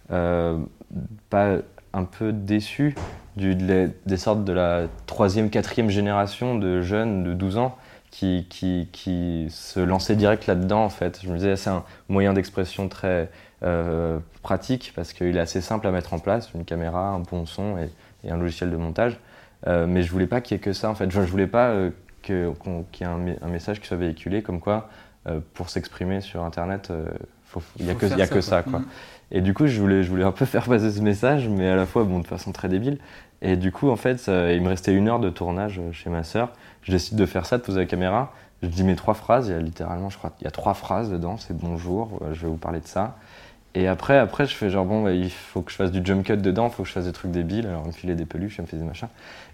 pas 0.08 1.56
un 1.96 2.04
peu 2.04 2.32
déçu 2.32 2.94
du, 3.36 3.54
des 3.54 4.16
sortes 4.16 4.44
de 4.44 4.52
la 4.52 4.82
troisième, 5.06 5.50
quatrième 5.50 5.90
génération 5.90 6.56
de 6.56 6.82
jeunes 6.82 7.24
de 7.24 7.32
12 7.32 7.56
ans 7.56 7.76
qui, 8.10 8.46
qui, 8.48 8.88
qui 8.92 9.48
se 9.50 9.80
lançaient 9.80 10.14
direct 10.14 10.46
là-dedans 10.46 10.84
en 10.84 10.88
fait. 10.90 11.20
Je 11.22 11.30
me 11.30 11.36
disais 11.36 11.56
c'est 11.56 11.70
un 11.70 11.84
moyen 12.08 12.34
d'expression 12.34 12.88
très 12.88 13.30
euh, 13.62 14.18
pratique 14.42 14.92
parce 14.94 15.12
qu'il 15.12 15.36
est 15.36 15.40
assez 15.40 15.62
simple 15.62 15.86
à 15.86 15.90
mettre 15.90 16.12
en 16.12 16.18
place, 16.18 16.50
une 16.54 16.64
caméra, 16.64 17.08
un 17.08 17.20
bon 17.20 17.46
son 17.46 17.78
et, 17.78 17.90
et 18.24 18.30
un 18.30 18.36
logiciel 18.36 18.70
de 18.70 18.76
montage. 18.76 19.18
Euh, 19.66 19.86
mais 19.86 20.02
je 20.02 20.12
voulais 20.12 20.26
pas 20.26 20.42
qu'il 20.42 20.54
y 20.54 20.60
ait 20.60 20.62
que 20.62 20.74
ça 20.74 20.90
en 20.90 20.94
fait. 20.94 21.10
Je, 21.10 21.22
je 21.22 21.30
voulais 21.30 21.46
pas 21.46 21.70
euh, 21.70 21.90
qu'il 22.22 22.34
y 22.36 23.02
ait 23.02 23.06
un, 23.06 23.26
un 23.40 23.48
message 23.48 23.80
qui 23.80 23.86
soit 23.86 23.96
véhiculé 23.96 24.42
comme 24.42 24.60
quoi 24.60 24.88
pour 25.54 25.70
s'exprimer 25.70 26.20
sur 26.20 26.44
internet, 26.44 26.92
il 27.78 27.84
n'y 27.86 27.90
a, 27.90 27.94
que, 27.94 28.06
y 28.06 28.22
a 28.22 28.26
que 28.26 28.40
ça. 28.40 28.62
quoi. 28.62 28.80
Mhm. 28.80 28.86
Et 29.32 29.40
du 29.40 29.54
coup, 29.54 29.66
je 29.66 29.80
voulais, 29.80 30.02
je 30.02 30.10
voulais 30.10 30.24
un 30.24 30.32
peu 30.32 30.44
faire 30.46 30.64
passer 30.66 30.90
ce 30.92 31.00
message, 31.00 31.48
mais 31.48 31.68
à 31.68 31.76
la 31.76 31.86
fois, 31.86 32.04
bon, 32.04 32.20
de 32.20 32.26
façon 32.26 32.52
très 32.52 32.68
débile. 32.68 32.98
Et 33.42 33.56
du 33.56 33.72
coup, 33.72 33.90
en 33.90 33.96
fait, 33.96 34.18
ça- 34.18 34.52
il 34.52 34.62
me 34.62 34.68
restait 34.68 34.92
une 34.94 35.08
heure 35.08 35.20
de 35.20 35.30
tournage 35.30 35.78
euh, 35.78 35.92
chez 35.92 36.10
ma 36.10 36.22
sœur. 36.24 36.50
Je 36.82 36.92
décide 36.92 37.16
de 37.18 37.26
faire 37.26 37.46
ça, 37.46 37.58
de 37.58 37.62
poser 37.62 37.80
la 37.80 37.86
caméra. 37.86 38.32
Je 38.62 38.68
dis 38.68 38.84
mes 38.84 38.96
trois 38.96 39.14
phrases. 39.14 39.48
Il 39.48 39.52
y 39.52 39.54
a 39.54 39.60
littéralement, 39.60 40.08
je 40.10 40.16
crois, 40.18 40.32
il 40.40 40.44
y 40.44 40.46
a 40.46 40.50
trois 40.50 40.74
phrases 40.74 41.10
dedans. 41.10 41.36
C'est 41.38 41.56
bonjour, 41.56 42.20
euh, 42.22 42.32
je 42.34 42.42
vais 42.42 42.48
vous 42.48 42.56
parler 42.56 42.80
de 42.80 42.86
ça. 42.86 43.16
Et 43.74 43.88
après, 43.88 44.16
après, 44.16 44.46
je 44.46 44.54
fais 44.54 44.70
genre, 44.70 44.86
bon, 44.86 45.02
bah, 45.02 45.12
il 45.12 45.30
faut 45.30 45.60
que 45.60 45.70
je 45.70 45.76
fasse 45.76 45.92
du 45.92 46.00
jump 46.02 46.24
cut 46.24 46.38
dedans, 46.38 46.68
il 46.68 46.72
faut 46.72 46.82
que 46.84 46.88
je 46.88 46.94
fasse 46.94 47.04
des 47.04 47.12
trucs 47.12 47.30
débiles. 47.30 47.66
Alors, 47.66 47.82
elle 47.82 47.88
me 47.88 47.92
filait 47.92 48.14
des 48.14 48.24
peluches, 48.24 48.54
elle 48.58 48.64
me 48.64 48.68
faisait 48.68 48.80
des 48.82 48.88
machins. 48.88 49.08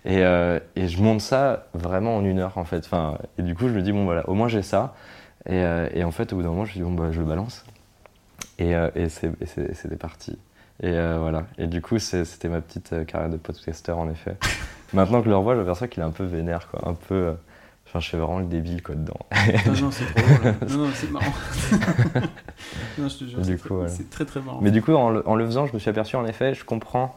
Et, 0.04 0.18
euh, 0.24 0.60
et 0.76 0.86
je 0.86 1.02
monte 1.02 1.20
ça 1.20 1.66
vraiment 1.74 2.16
en 2.16 2.24
une 2.24 2.38
heure, 2.38 2.56
en 2.56 2.64
fait. 2.64 2.84
Enfin, 2.86 3.18
et 3.38 3.42
du 3.42 3.56
coup, 3.56 3.66
je 3.68 3.72
me 3.74 3.82
dis, 3.82 3.90
bon, 3.90 4.04
voilà, 4.04 4.28
au 4.28 4.34
moins 4.34 4.46
j'ai 4.46 4.62
ça. 4.62 4.94
Et, 5.46 5.54
euh, 5.64 5.88
et 5.92 6.04
en 6.04 6.12
fait, 6.12 6.32
au 6.32 6.36
bout 6.36 6.42
d'un 6.42 6.50
moment, 6.50 6.64
je 6.64 6.70
me 6.70 6.74
dis, 6.74 6.82
bon, 6.82 6.92
bah, 6.92 7.08
je 7.10 7.18
le 7.18 7.26
balance. 7.26 7.64
Et, 8.62 8.74
euh, 8.74 8.90
et 8.94 9.08
c'est- 9.08 9.32
et 9.40 9.46
c'est- 9.46 9.72
et 10.84 10.88
euh, 10.88 11.18
voilà. 11.20 11.44
Et 11.58 11.66
du 11.66 11.80
coup, 11.80 11.98
c'était 11.98 12.48
ma 12.48 12.60
petite 12.60 12.92
euh, 12.92 13.04
carrière 13.04 13.30
de 13.30 13.36
podcaster, 13.36 13.92
en 13.92 14.08
effet. 14.10 14.36
Maintenant 14.92 15.18
que 15.20 15.24
je 15.26 15.30
le 15.30 15.36
revois, 15.36 15.54
je 15.54 15.60
m'aperçois 15.60 15.88
qu'il 15.88 16.02
est 16.02 16.06
un 16.06 16.10
peu 16.10 16.24
vénère, 16.24 16.68
quoi. 16.70 16.88
Un 16.88 16.94
peu. 16.94 17.14
euh, 17.14 17.32
Enfin, 17.86 18.00
je 18.00 18.08
fais 18.08 18.16
vraiment 18.16 18.38
le 18.38 18.46
débile, 18.46 18.82
quoi, 18.82 18.94
dedans. 18.94 19.18
Non, 19.66 19.72
non, 19.82 19.90
c'est 19.90 20.06
trop 20.06 20.22
drôle. 20.34 20.54
Non, 20.70 20.76
non, 20.86 20.90
c'est 20.94 21.10
marrant. 21.10 21.26
non, 22.98 23.08
je 23.08 23.18
te 23.18 23.24
jure. 23.24 23.38
C'est 23.44 23.56
très- 23.58 23.68
voilà. 23.68 23.90
Très 24.10 24.24
très 24.24 24.40
marrant. 24.40 24.60
Mais 24.62 24.70
du 24.70 24.80
coup, 24.80 24.94
en 24.94 25.10
le, 25.10 25.28
en 25.28 25.34
le 25.34 25.44
faisant, 25.44 25.66
je 25.66 25.74
me 25.74 25.78
suis 25.78 25.90
aperçu, 25.90 26.16
en 26.16 26.24
effet, 26.24 26.54
je 26.54 26.64
comprends 26.64 27.14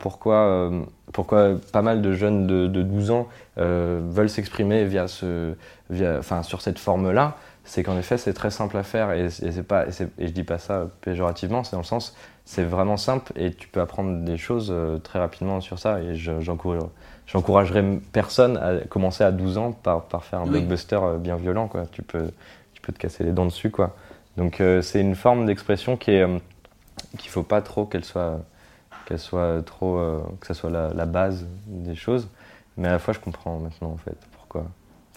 pourquoi, 0.00 0.70
pourquoi 1.14 1.52
pas 1.72 1.80
mal 1.80 2.02
de 2.02 2.12
jeunes 2.12 2.46
de, 2.46 2.66
de 2.66 2.82
12 2.82 3.10
ans 3.10 3.26
veulent 3.56 4.28
s'exprimer 4.28 4.84
via 4.84 5.08
ce, 5.08 5.54
via, 5.88 6.20
sur 6.42 6.60
cette 6.60 6.78
forme-là. 6.78 7.38
C'est 7.64 7.82
qu'en 7.84 7.96
effet, 7.96 8.18
c'est 8.18 8.32
très 8.32 8.50
simple 8.50 8.76
à 8.76 8.82
faire 8.82 9.12
et, 9.12 9.26
et 9.26 9.30
c'est 9.30 9.62
pas, 9.62 9.86
et, 9.86 9.92
je 10.26 10.32
dis 10.32 10.42
pas 10.42 10.58
ça 10.58 10.88
péjorativement, 11.00 11.62
c'est 11.62 11.72
dans 11.72 11.78
le 11.82 11.84
sens, 11.84 12.16
c'est 12.44 12.64
vraiment 12.64 12.96
simple 12.96 13.32
et 13.36 13.52
tu 13.54 13.68
peux 13.68 13.80
apprendre 13.80 14.24
des 14.24 14.36
choses 14.36 14.70
euh, 14.72 14.98
très 14.98 15.20
rapidement 15.20 15.60
sur 15.60 15.78
ça. 15.78 16.00
Et 16.00 16.16
je- 16.16 16.40
j'encourage- 16.40 16.82
j'encouragerais 17.26 17.84
personne 18.12 18.56
à 18.56 18.78
commencer 18.88 19.22
à 19.22 19.30
12 19.30 19.58
ans 19.58 19.70
par, 19.72 20.02
par 20.06 20.24
faire 20.24 20.40
un 20.40 20.44
Oui. 20.44 20.50
blockbuster 20.50 20.98
euh, 21.02 21.18
bien 21.18 21.36
violent. 21.36 21.68
Quoi. 21.68 21.86
Tu, 21.92 22.02
peux, 22.02 22.30
tu 22.74 22.82
peux 22.82 22.92
te 22.92 22.98
casser 22.98 23.22
les 23.22 23.30
dents 23.32 23.46
dessus. 23.46 23.70
Quoi. 23.70 23.94
Donc 24.36 24.60
euh, 24.60 24.82
c'est 24.82 25.00
une 25.00 25.14
forme 25.14 25.46
d'expression 25.46 25.96
qui 25.96 26.10
est 26.10 26.22
euh, 26.22 26.38
qu'il 27.18 27.30
faut 27.30 27.44
pas 27.44 27.62
trop 27.62 27.86
qu'elle 27.86 28.04
soit 28.04 28.40
qu'elle 29.06 29.18
soit 29.20 29.62
trop 29.64 29.98
euh, 29.98 30.20
que 30.40 30.46
ça 30.48 30.54
soit 30.54 30.70
la, 30.70 30.92
la 30.94 31.06
base 31.06 31.46
des 31.66 31.94
choses 31.94 32.28
mais 32.76 32.88
à 32.88 32.92
la 32.92 32.98
fois 32.98 33.12
je 33.12 33.18
comprends 33.18 33.58
maintenant 33.58 33.90
en 33.90 33.96
fait 33.96 34.16
pourquoi 34.32 34.64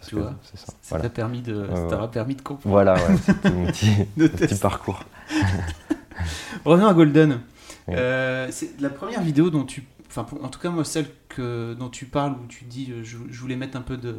Tu 0.08 0.16
vois, 0.16 0.36
c'est 0.44 0.58
ça 0.60 0.66
Ça 0.68 0.74
voilà 0.90 1.04
t'a 1.04 1.10
permis 1.10 1.42
de, 1.42 1.68
ça 1.74 1.88
t'aura 1.90 2.12
permis 2.12 2.36
de 2.36 2.42
comprendre. 2.42 2.72
voilà 2.74 2.94
ouais, 2.96 3.18
c'était 3.26 3.52
mon 3.52 3.66
petit, 3.68 4.56
parcours 4.62 5.04
Revenons 6.66 6.88
à 6.88 6.94
Golden. 6.94 7.40
Oui. 7.88 7.94
Euh, 7.98 8.48
c'est 8.52 8.80
la 8.82 8.90
première 8.90 9.22
vidéo 9.22 9.50
dont 9.50 9.64
tu, 9.64 9.84
enfin 10.08 10.26
en 10.42 10.48
tout 10.50 10.60
cas 10.60 10.70
moi 10.70 10.84
celle 10.84 11.06
que 11.30 11.74
dont 11.76 11.90
tu 11.90 12.06
parles 12.06 12.32
où 12.34 12.48
tu 12.48 12.66
dis 12.66 12.90
euh, 12.92 13.04
je, 13.04 13.18
je 13.30 13.40
voulais 13.42 13.56
mettre 13.56 13.78
un 13.78 13.82
peu 13.82 13.96
de, 13.98 14.16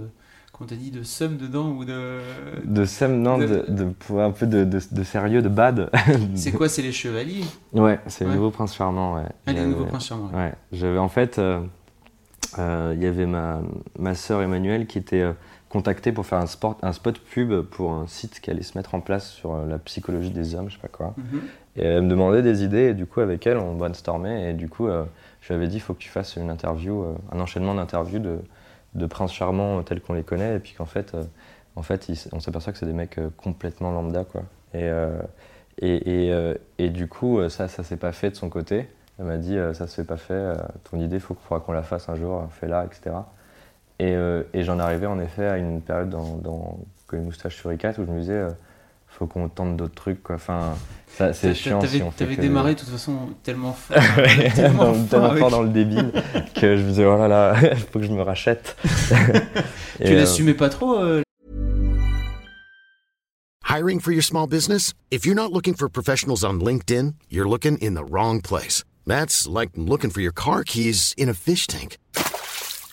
comment 0.53 0.69
t'as 0.69 0.77
dit, 0.77 0.93
de 0.93 1.03
somme 1.03 1.37
dedans 1.37 1.71
ou 1.71 1.85
de. 1.85 2.21
de 2.65 2.85
Sam 2.85 3.21
non 3.21 3.39
de- 3.39 3.65
de, 3.69 3.89
un 4.21 4.31
peu 4.31 4.47
de, 4.47 4.63
de, 4.65 5.03
sérieux 5.03 5.43
de 5.43 5.49
bad 5.49 5.91
C'est 6.37 6.53
quoi 6.53 6.69
C'est 6.69 6.83
les 6.83 6.93
chevaliers? 6.93 7.45
Ouais 7.73 7.99
c'est 8.07 8.25
le 8.25 8.35
nouveau 8.35 8.51
prince 8.51 8.75
charmant 8.77 9.17
ouais 9.17 9.27
Ah, 9.47 9.53
les 9.53 9.67
nouveaux 9.67 9.87
princes 9.87 10.07
charmants. 10.07 10.31
Ouais, 10.33 10.55
j'avais 10.73 10.99
en 10.99 11.09
fait, 11.09 11.39
euh, 11.41 11.61
euh, 12.61 12.93
il 12.97 13.03
y 13.03 13.07
avait 13.07 13.27
ma, 13.27 13.61
ma 13.99 14.15
sœur 14.15 14.43
Emmanuelle 14.43 14.87
qui 14.87 14.99
était 14.99 15.25
contacté 15.69 16.13
pour 16.13 16.27
faire 16.27 16.39
un, 16.39 16.47
sport, 16.47 16.79
un 16.83 16.93
spot 16.93 17.19
pub 17.19 17.63
pour 17.63 17.93
un 17.93 18.07
site 18.07 18.41
qui 18.41 18.51
allait 18.51 18.63
se 18.63 18.79
mettre 18.79 18.95
en 18.95 19.01
place 19.01 19.31
sur 19.31 19.55
euh, 19.55 19.67
la 19.67 19.79
psychologie 19.79 20.31
des 20.31 20.55
hommes, 20.55 20.71
je 20.71 20.75
sais 20.75 20.81
pas 20.81 20.89
quoi. 20.89 21.15
Mhm. 21.17 21.43
Et 21.77 21.85
elle 21.85 22.03
me 22.03 22.11
demandait 22.11 22.43
des 22.43 22.65
idées, 22.65 22.89
et 22.89 22.95
du 22.95 23.07
coup, 23.07 23.21
avec 23.21 23.47
elle, 23.47 23.59
on 23.59 23.75
brainstormait. 23.75 24.51
Et 24.51 24.55
du 24.55 24.69
coup, 24.69 24.89
euh, 24.89 25.05
je 25.41 25.49
lui 25.49 25.55
avais 25.55 25.69
dit 25.69 25.77
il 25.77 25.81
faut 25.81 25.93
que 25.95 25.99
tu 25.99 26.09
fasses 26.09 26.37
une 26.37 26.51
interview, 26.51 27.03
euh, 27.03 27.15
un 27.33 27.41
enchaînement 27.41 27.75
d'interviews 27.75 28.19
de, 28.19 28.39
de 28.95 29.07
princes 29.07 29.33
charmants 29.33 29.83
tels 29.83 30.01
qu'on 30.01 30.15
les 30.15 30.23
connaît. 30.23 30.57
Et 30.57 30.59
puis 30.59 30.73
qu'en 30.73 30.87
fait, 30.87 31.15
euh, 31.15 31.23
en 31.77 31.83
fait 31.83 32.09
ils 32.09 32.19
on 32.33 32.41
s'aperçoit 32.41 32.73
que 32.73 32.79
c'est 32.79 32.87
des 32.87 32.95
mecs 32.95 33.21
complètement 33.37 33.93
lambda. 33.93 34.25
Quoi. 34.25 34.43
Et, 34.73 34.91
et, 35.79 36.29
et, 36.29 36.55
et 36.79 36.91
du 36.91 37.07
coup, 37.07 37.47
ça, 37.49 37.69
ça 37.69 37.83
s'est 37.83 37.97
pas 37.97 38.13
fait 38.13 38.31
de 38.31 38.37
son 38.37 38.49
côté. 38.49 38.89
Elle 39.19 39.27
m'a 39.27 39.37
dit 39.37 39.57
ça 39.75 39.87
se 39.87 39.95
fait 39.95 40.07
pas 40.07 40.17
fait, 40.17 40.57
ton 40.91 40.99
idée, 40.99 41.17
il 41.17 41.21
faut 41.21 41.35
faudra 41.35 41.65
qu'on 41.65 41.73
la 41.73 41.83
fasse 41.83 42.09
un 42.09 42.15
jour, 42.17 42.47
fais-la, 42.51 42.85
etc. 42.85 43.17
Et, 43.99 44.13
euh, 44.15 44.43
et 44.53 44.63
j'en 44.63 44.79
arrivais 44.79 45.07
en 45.07 45.19
effet 45.19 45.47
à 45.47 45.57
une 45.59 45.81
période 45.81 46.11
dans, 46.11 46.37
dans 46.37 46.79
Colin 47.07 47.23
Moustache 47.23 47.57
sur 47.57 47.73
ICAT 47.73 47.93
où 47.99 48.05
je 48.07 48.11
me 48.11 48.21
disais 48.21 48.33
euh, 48.35 48.51
faut 49.09 49.27
qu'on 49.27 49.49
tente 49.49 49.77
d'autres 49.77 49.95
trucs. 49.95 50.23
Quoi. 50.23 50.35
Enfin, 50.35 50.75
ça, 51.09 51.33
c'est 51.33 51.49
T'a- 51.49 51.55
chiant 51.55 51.79
T'avais 51.79 51.97
si 51.99 52.03
on 52.03 52.11
fait 52.11 52.19
t'avais 52.25 52.37
que- 52.37 52.43
démarré 52.43 52.75
de 52.75 52.81
toute 52.81 52.91
façon 52.91 53.17
tellement 53.43 53.73
fort. 53.73 53.97
Ouais, 54.19 54.51
tellement 54.51 54.93
dans- 54.93 54.95
fort 54.95 55.09
tellement 55.09 55.27
avec- 55.31 55.39
fort 55.41 55.51
dans 55.51 55.63
le 55.63 55.71
débile 55.71 56.13
que 56.55 56.77
je 56.77 56.83
me 56.83 56.89
disais 56.89 57.07
oh 57.07 57.17
là 57.17 57.27
là, 57.29 57.55
il 57.73 57.77
faut 57.93 57.99
que 57.99 58.05
je 58.05 58.13
me 58.13 58.21
rachète. 58.23 58.77
Tu 59.99 60.05
euh, 60.13 60.15
l'assumais 60.17 60.53
pas 60.55 60.69
trop 60.69 60.99
euh, 60.99 61.23
Hiring 63.65 64.01
for 64.01 64.13
your 64.13 64.23
small 64.23 64.47
business? 64.47 64.93
If 65.11 65.25
you're 65.27 65.35
not 65.35 65.53
looking 65.53 65.75
for 65.75 65.89
professionals 65.89 66.45
on 66.45 66.61
LinkedIn, 66.61 67.15
you're 67.31 67.49
looking 67.49 67.79
in 67.79 67.95
the 67.95 68.05
wrong 68.05 68.41
place. 68.41 68.85
That's 69.07 69.47
like 69.49 69.71
looking 69.77 70.11
for 70.11 70.21
your 70.21 70.33
car 70.33 70.63
keys 70.65 71.15
in 71.17 71.29
a 71.29 71.35
fish 71.35 71.67
tank. 71.67 71.97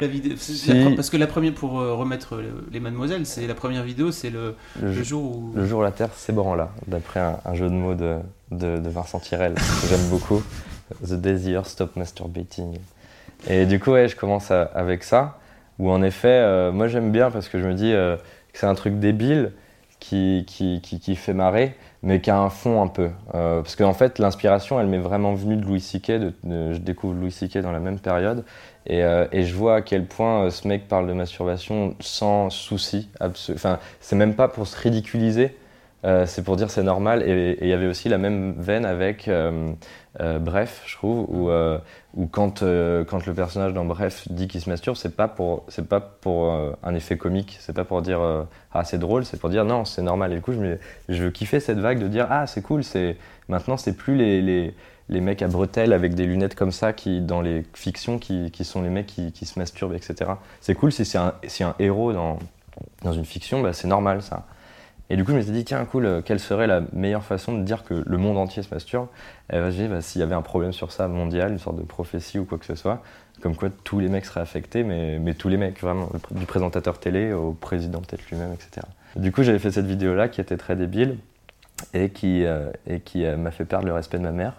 La 0.00 0.08
vidéo 0.08 0.32
la 0.74 0.90
Parce 0.96 1.08
que 1.08 1.16
la 1.16 1.28
première, 1.28 1.54
pour 1.54 1.78
euh, 1.78 1.94
remettre 1.94 2.36
le- 2.36 2.66
les 2.72 2.80
mademoiselles, 2.80 3.26
c'est 3.26 3.46
la 3.46 3.54
première 3.54 3.84
vidéo, 3.84 4.10
c'est 4.10 4.30
le, 4.30 4.56
le, 4.82 4.92
le 4.92 5.02
jour, 5.04 5.22
où. 5.36 5.52
le 5.54 5.64
jour 5.66 5.80
où 5.80 5.82
la 5.84 5.92
Terre 5.92 6.12
s'ébranla, 6.12 6.70
d'après 6.88 7.20
un, 7.20 7.38
un 7.44 7.54
jeu 7.54 7.68
de 7.68 7.74
mots 7.74 7.94
de, 7.94 8.16
de, 8.50 8.78
de 8.78 8.88
Vincent 8.88 9.20
Tirel, 9.20 9.54
que 9.54 9.86
j'aime 9.88 10.08
beaucoup. 10.10 10.42
The 11.06 11.12
Earth 11.52 11.66
Stop 11.68 11.94
Masturbating. 11.94 12.76
Et 13.48 13.66
du 13.66 13.78
coup, 13.78 13.92
ouais, 13.92 14.08
je 14.08 14.16
commence 14.16 14.50
à- 14.50 14.62
avec 14.74 15.04
ça, 15.04 15.38
où 15.78 15.88
en 15.90 16.02
effet, 16.02 16.26
euh, 16.28 16.72
moi 16.72 16.88
j'aime 16.88 17.12
bien 17.12 17.30
parce 17.30 17.48
que 17.48 17.60
je 17.60 17.66
me 17.66 17.74
dis 17.74 17.92
euh, 17.92 18.16
que 18.52 18.58
c'est 18.58 18.66
un 18.66 18.74
truc 18.74 18.98
débile 18.98 19.52
qui, 20.00 20.44
qui, 20.48 20.80
qui, 20.82 20.98
qui 20.98 21.14
fait 21.14 21.32
marrer, 21.34 21.76
mais 22.02 22.20
qui 22.20 22.30
a 22.30 22.38
un 22.38 22.50
fond 22.50 22.82
un 22.82 22.88
peu. 22.88 23.10
Euh, 23.34 23.62
parce 23.62 23.76
qu'en 23.76 23.94
fait, 23.94 24.18
l'inspiration, 24.18 24.78
elle 24.80 24.88
m'est 24.88 24.98
vraiment 24.98 25.34
venue 25.34 25.56
de 25.56 25.64
Louis 25.64 25.80
de- 26.08 26.32
de- 26.42 26.72
je 26.72 26.78
découvre 26.78 27.14
Louis 27.14 27.30
C.K. 27.32 27.58
dans 27.58 27.72
la 27.72 27.78
même 27.80 27.98
période. 28.00 28.44
Et, 28.86 29.02
euh, 29.02 29.26
et 29.32 29.44
je 29.44 29.54
vois 29.54 29.76
à 29.76 29.82
quel 29.82 30.04
point 30.04 30.44
euh, 30.44 30.50
ce 30.50 30.68
mec 30.68 30.88
parle 30.88 31.06
de 31.06 31.12
masturbation 31.12 31.94
sans 32.00 32.50
souci. 32.50 33.08
Enfin, 33.20 33.78
c'est 34.00 34.16
même 34.16 34.34
pas 34.34 34.48
pour 34.48 34.66
se 34.66 34.78
ridiculiser, 34.78 35.56
euh, 36.04 36.26
c'est 36.26 36.42
pour 36.42 36.56
dire 36.56 36.70
c'est 36.70 36.82
normal. 36.82 37.22
Et 37.22 37.58
il 37.62 37.68
y 37.68 37.72
avait 37.72 37.86
aussi 37.86 38.08
la 38.08 38.18
même 38.18 38.54
veine 38.58 38.84
avec 38.84 39.30
Bref, 40.40 40.82
je 40.86 40.94
trouve, 40.94 41.26
où, 41.28 42.26
quand, 42.30 42.60
quand 42.60 43.26
le 43.26 43.34
personnage 43.34 43.72
dans 43.72 43.84
Bref 43.84 44.28
dit 44.30 44.46
qu'il 44.46 44.60
se 44.60 44.70
masturbe, 44.70 44.96
c'est 44.96 45.16
pas 45.16 45.26
pour, 45.26 45.64
pas 45.88 46.00
pour 46.00 46.52
un 46.82 46.94
effet 46.94 47.16
comique, 47.16 47.56
c'est 47.60 47.72
pas 47.72 47.84
pour 47.84 48.00
dire 48.02 48.20
ah 48.72 48.84
c'est 48.84 48.98
drôle, 48.98 49.24
c'est 49.24 49.40
pour 49.40 49.50
dire 49.50 49.64
non, 49.64 49.84
c'est 49.84 50.02
normal. 50.02 50.32
Et 50.32 50.36
du 50.36 50.40
coup, 50.40 50.52
je, 50.52 50.60
me, 50.60 50.78
cette 51.42 51.78
vague 51.78 51.98
de 51.98 52.06
dire 52.06 52.28
ah 52.30 52.46
c'est 52.46 52.62
cool, 52.62 52.82
maintenant 53.48 53.76
c'est 53.76 53.96
plus 53.96 54.14
les, 54.14 54.74
les 55.08 55.20
mecs 55.20 55.42
à 55.42 55.48
bretelles 55.48 55.92
avec 55.92 56.14
des 56.14 56.26
lunettes 56.26 56.54
comme 56.54 56.72
ça 56.72 56.92
qui 56.92 57.20
dans 57.20 57.40
les 57.40 57.64
fictions 57.74 58.18
qui, 58.18 58.50
qui 58.50 58.64
sont 58.64 58.82
les 58.82 58.88
mecs 58.88 59.06
qui, 59.06 59.32
qui 59.32 59.46
se 59.46 59.58
masturbent, 59.58 59.94
etc. 59.94 60.32
C'est 60.60 60.74
cool 60.74 60.92
si 60.92 61.04
c'est 61.04 61.18
un, 61.18 61.34
un 61.60 61.74
héros 61.78 62.12
dans, 62.12 62.38
dans 63.02 63.12
une 63.12 63.24
fiction, 63.24 63.60
bah, 63.62 63.72
c'est 63.72 63.88
normal 63.88 64.22
ça. 64.22 64.46
Et 65.10 65.16
du 65.16 65.24
coup, 65.24 65.32
je 65.32 65.36
me 65.36 65.42
suis 65.42 65.52
dit, 65.52 65.64
tiens, 65.64 65.84
cool, 65.84 66.06
euh, 66.06 66.22
quelle 66.22 66.40
serait 66.40 66.66
la 66.66 66.82
meilleure 66.92 67.24
façon 67.24 67.58
de 67.58 67.62
dire 67.62 67.84
que 67.84 68.02
le 68.06 68.16
monde 68.16 68.38
entier 68.38 68.62
se 68.62 68.72
masturbe? 68.72 69.08
Et 69.52 69.58
bah, 69.58 69.70
j'ai 69.70 69.82
dit, 69.84 69.88
bah, 69.88 70.00
s'il 70.00 70.20
y 70.20 70.24
avait 70.24 70.34
un 70.34 70.42
problème 70.42 70.72
sur 70.72 70.92
ça 70.92 71.08
mondial, 71.08 71.52
une 71.52 71.58
sorte 71.58 71.76
de 71.76 71.82
prophétie 71.82 72.38
ou 72.38 72.46
quoi 72.46 72.56
que 72.56 72.64
ce 72.64 72.74
soit, 72.74 73.02
comme 73.42 73.54
quoi 73.54 73.68
tous 73.84 74.00
les 74.00 74.08
mecs 74.08 74.24
seraient 74.24 74.40
affectés, 74.40 74.82
mais, 74.82 75.18
mais 75.18 75.34
tous 75.34 75.48
les 75.48 75.58
mecs, 75.58 75.80
vraiment, 75.80 76.08
du 76.30 76.46
présentateur 76.46 76.98
télé 76.98 77.32
au 77.34 77.52
président 77.52 78.00
peut-être 78.00 78.28
lui-même, 78.30 78.54
etc. 78.54 78.86
Du 79.16 79.30
coup, 79.30 79.42
j'avais 79.42 79.58
fait 79.58 79.70
cette 79.70 79.86
vidéo-là 79.86 80.28
qui 80.28 80.40
était 80.40 80.56
très 80.56 80.74
débile 80.74 81.18
et 81.92 82.08
qui, 82.08 82.44
euh, 82.44 82.70
qui 83.04 83.26
euh, 83.26 83.36
m'a 83.36 83.50
fait 83.50 83.66
perdre 83.66 83.86
le 83.86 83.92
respect 83.92 84.18
de 84.18 84.22
ma 84.22 84.32
mère. 84.32 84.54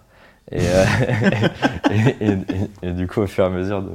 Et, 0.52 0.58
euh, 0.60 0.84
et, 2.20 2.88
et- 2.88 2.92
du 2.92 3.06
coup, 3.06 3.20
au 3.20 3.26
fur 3.26 3.44
et 3.44 3.46
à 3.48 3.50
mesure 3.50 3.82
de- 3.82 3.90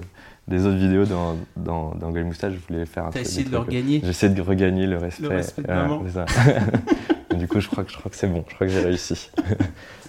des 0.47 0.65
autres 0.65 0.77
vidéos 0.77 1.05
dans, 1.05 1.37
dans, 1.55 1.91
dans 1.95 2.11
Gueule 2.11 2.25
Moustache, 2.25 2.53
je 2.53 2.59
voulais 2.73 2.85
faire 2.85 3.05
un 3.05 3.09
T'as 3.11 3.21
essayé 3.21 3.43
de 3.45 3.51
le 3.51 3.55
trucs- 3.57 3.67
regagner. 3.69 4.01
J'essaie 4.03 4.29
de 4.29 4.41
regagner 4.41 4.85
le 4.87 4.97
respect. 4.97 5.27
respect 5.27 5.61
de 5.61 5.67
maman. 5.67 6.03
du 7.37 7.47
coup, 7.47 7.59
je 7.61 7.67
crois 7.69 7.83
que, 7.83 7.91
je 7.91 7.97
crois 7.97 8.09
que 8.11 8.17
c'est 8.17 8.27
bon, 8.27 8.43
je 8.49 8.55
crois 8.55 8.67
que 8.67 8.73
j'ai 8.73 8.81
réussi. 8.81 9.29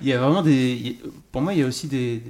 Il 0.00 0.08
y 0.08 0.12
a 0.12 0.18
vraiment 0.18 0.42
des. 0.42 0.98
Pour 1.30 1.42
moi, 1.42 1.52
il 1.52 1.60
y 1.60 1.62
a 1.62 1.66
aussi 1.66 1.86
des. 1.88 2.22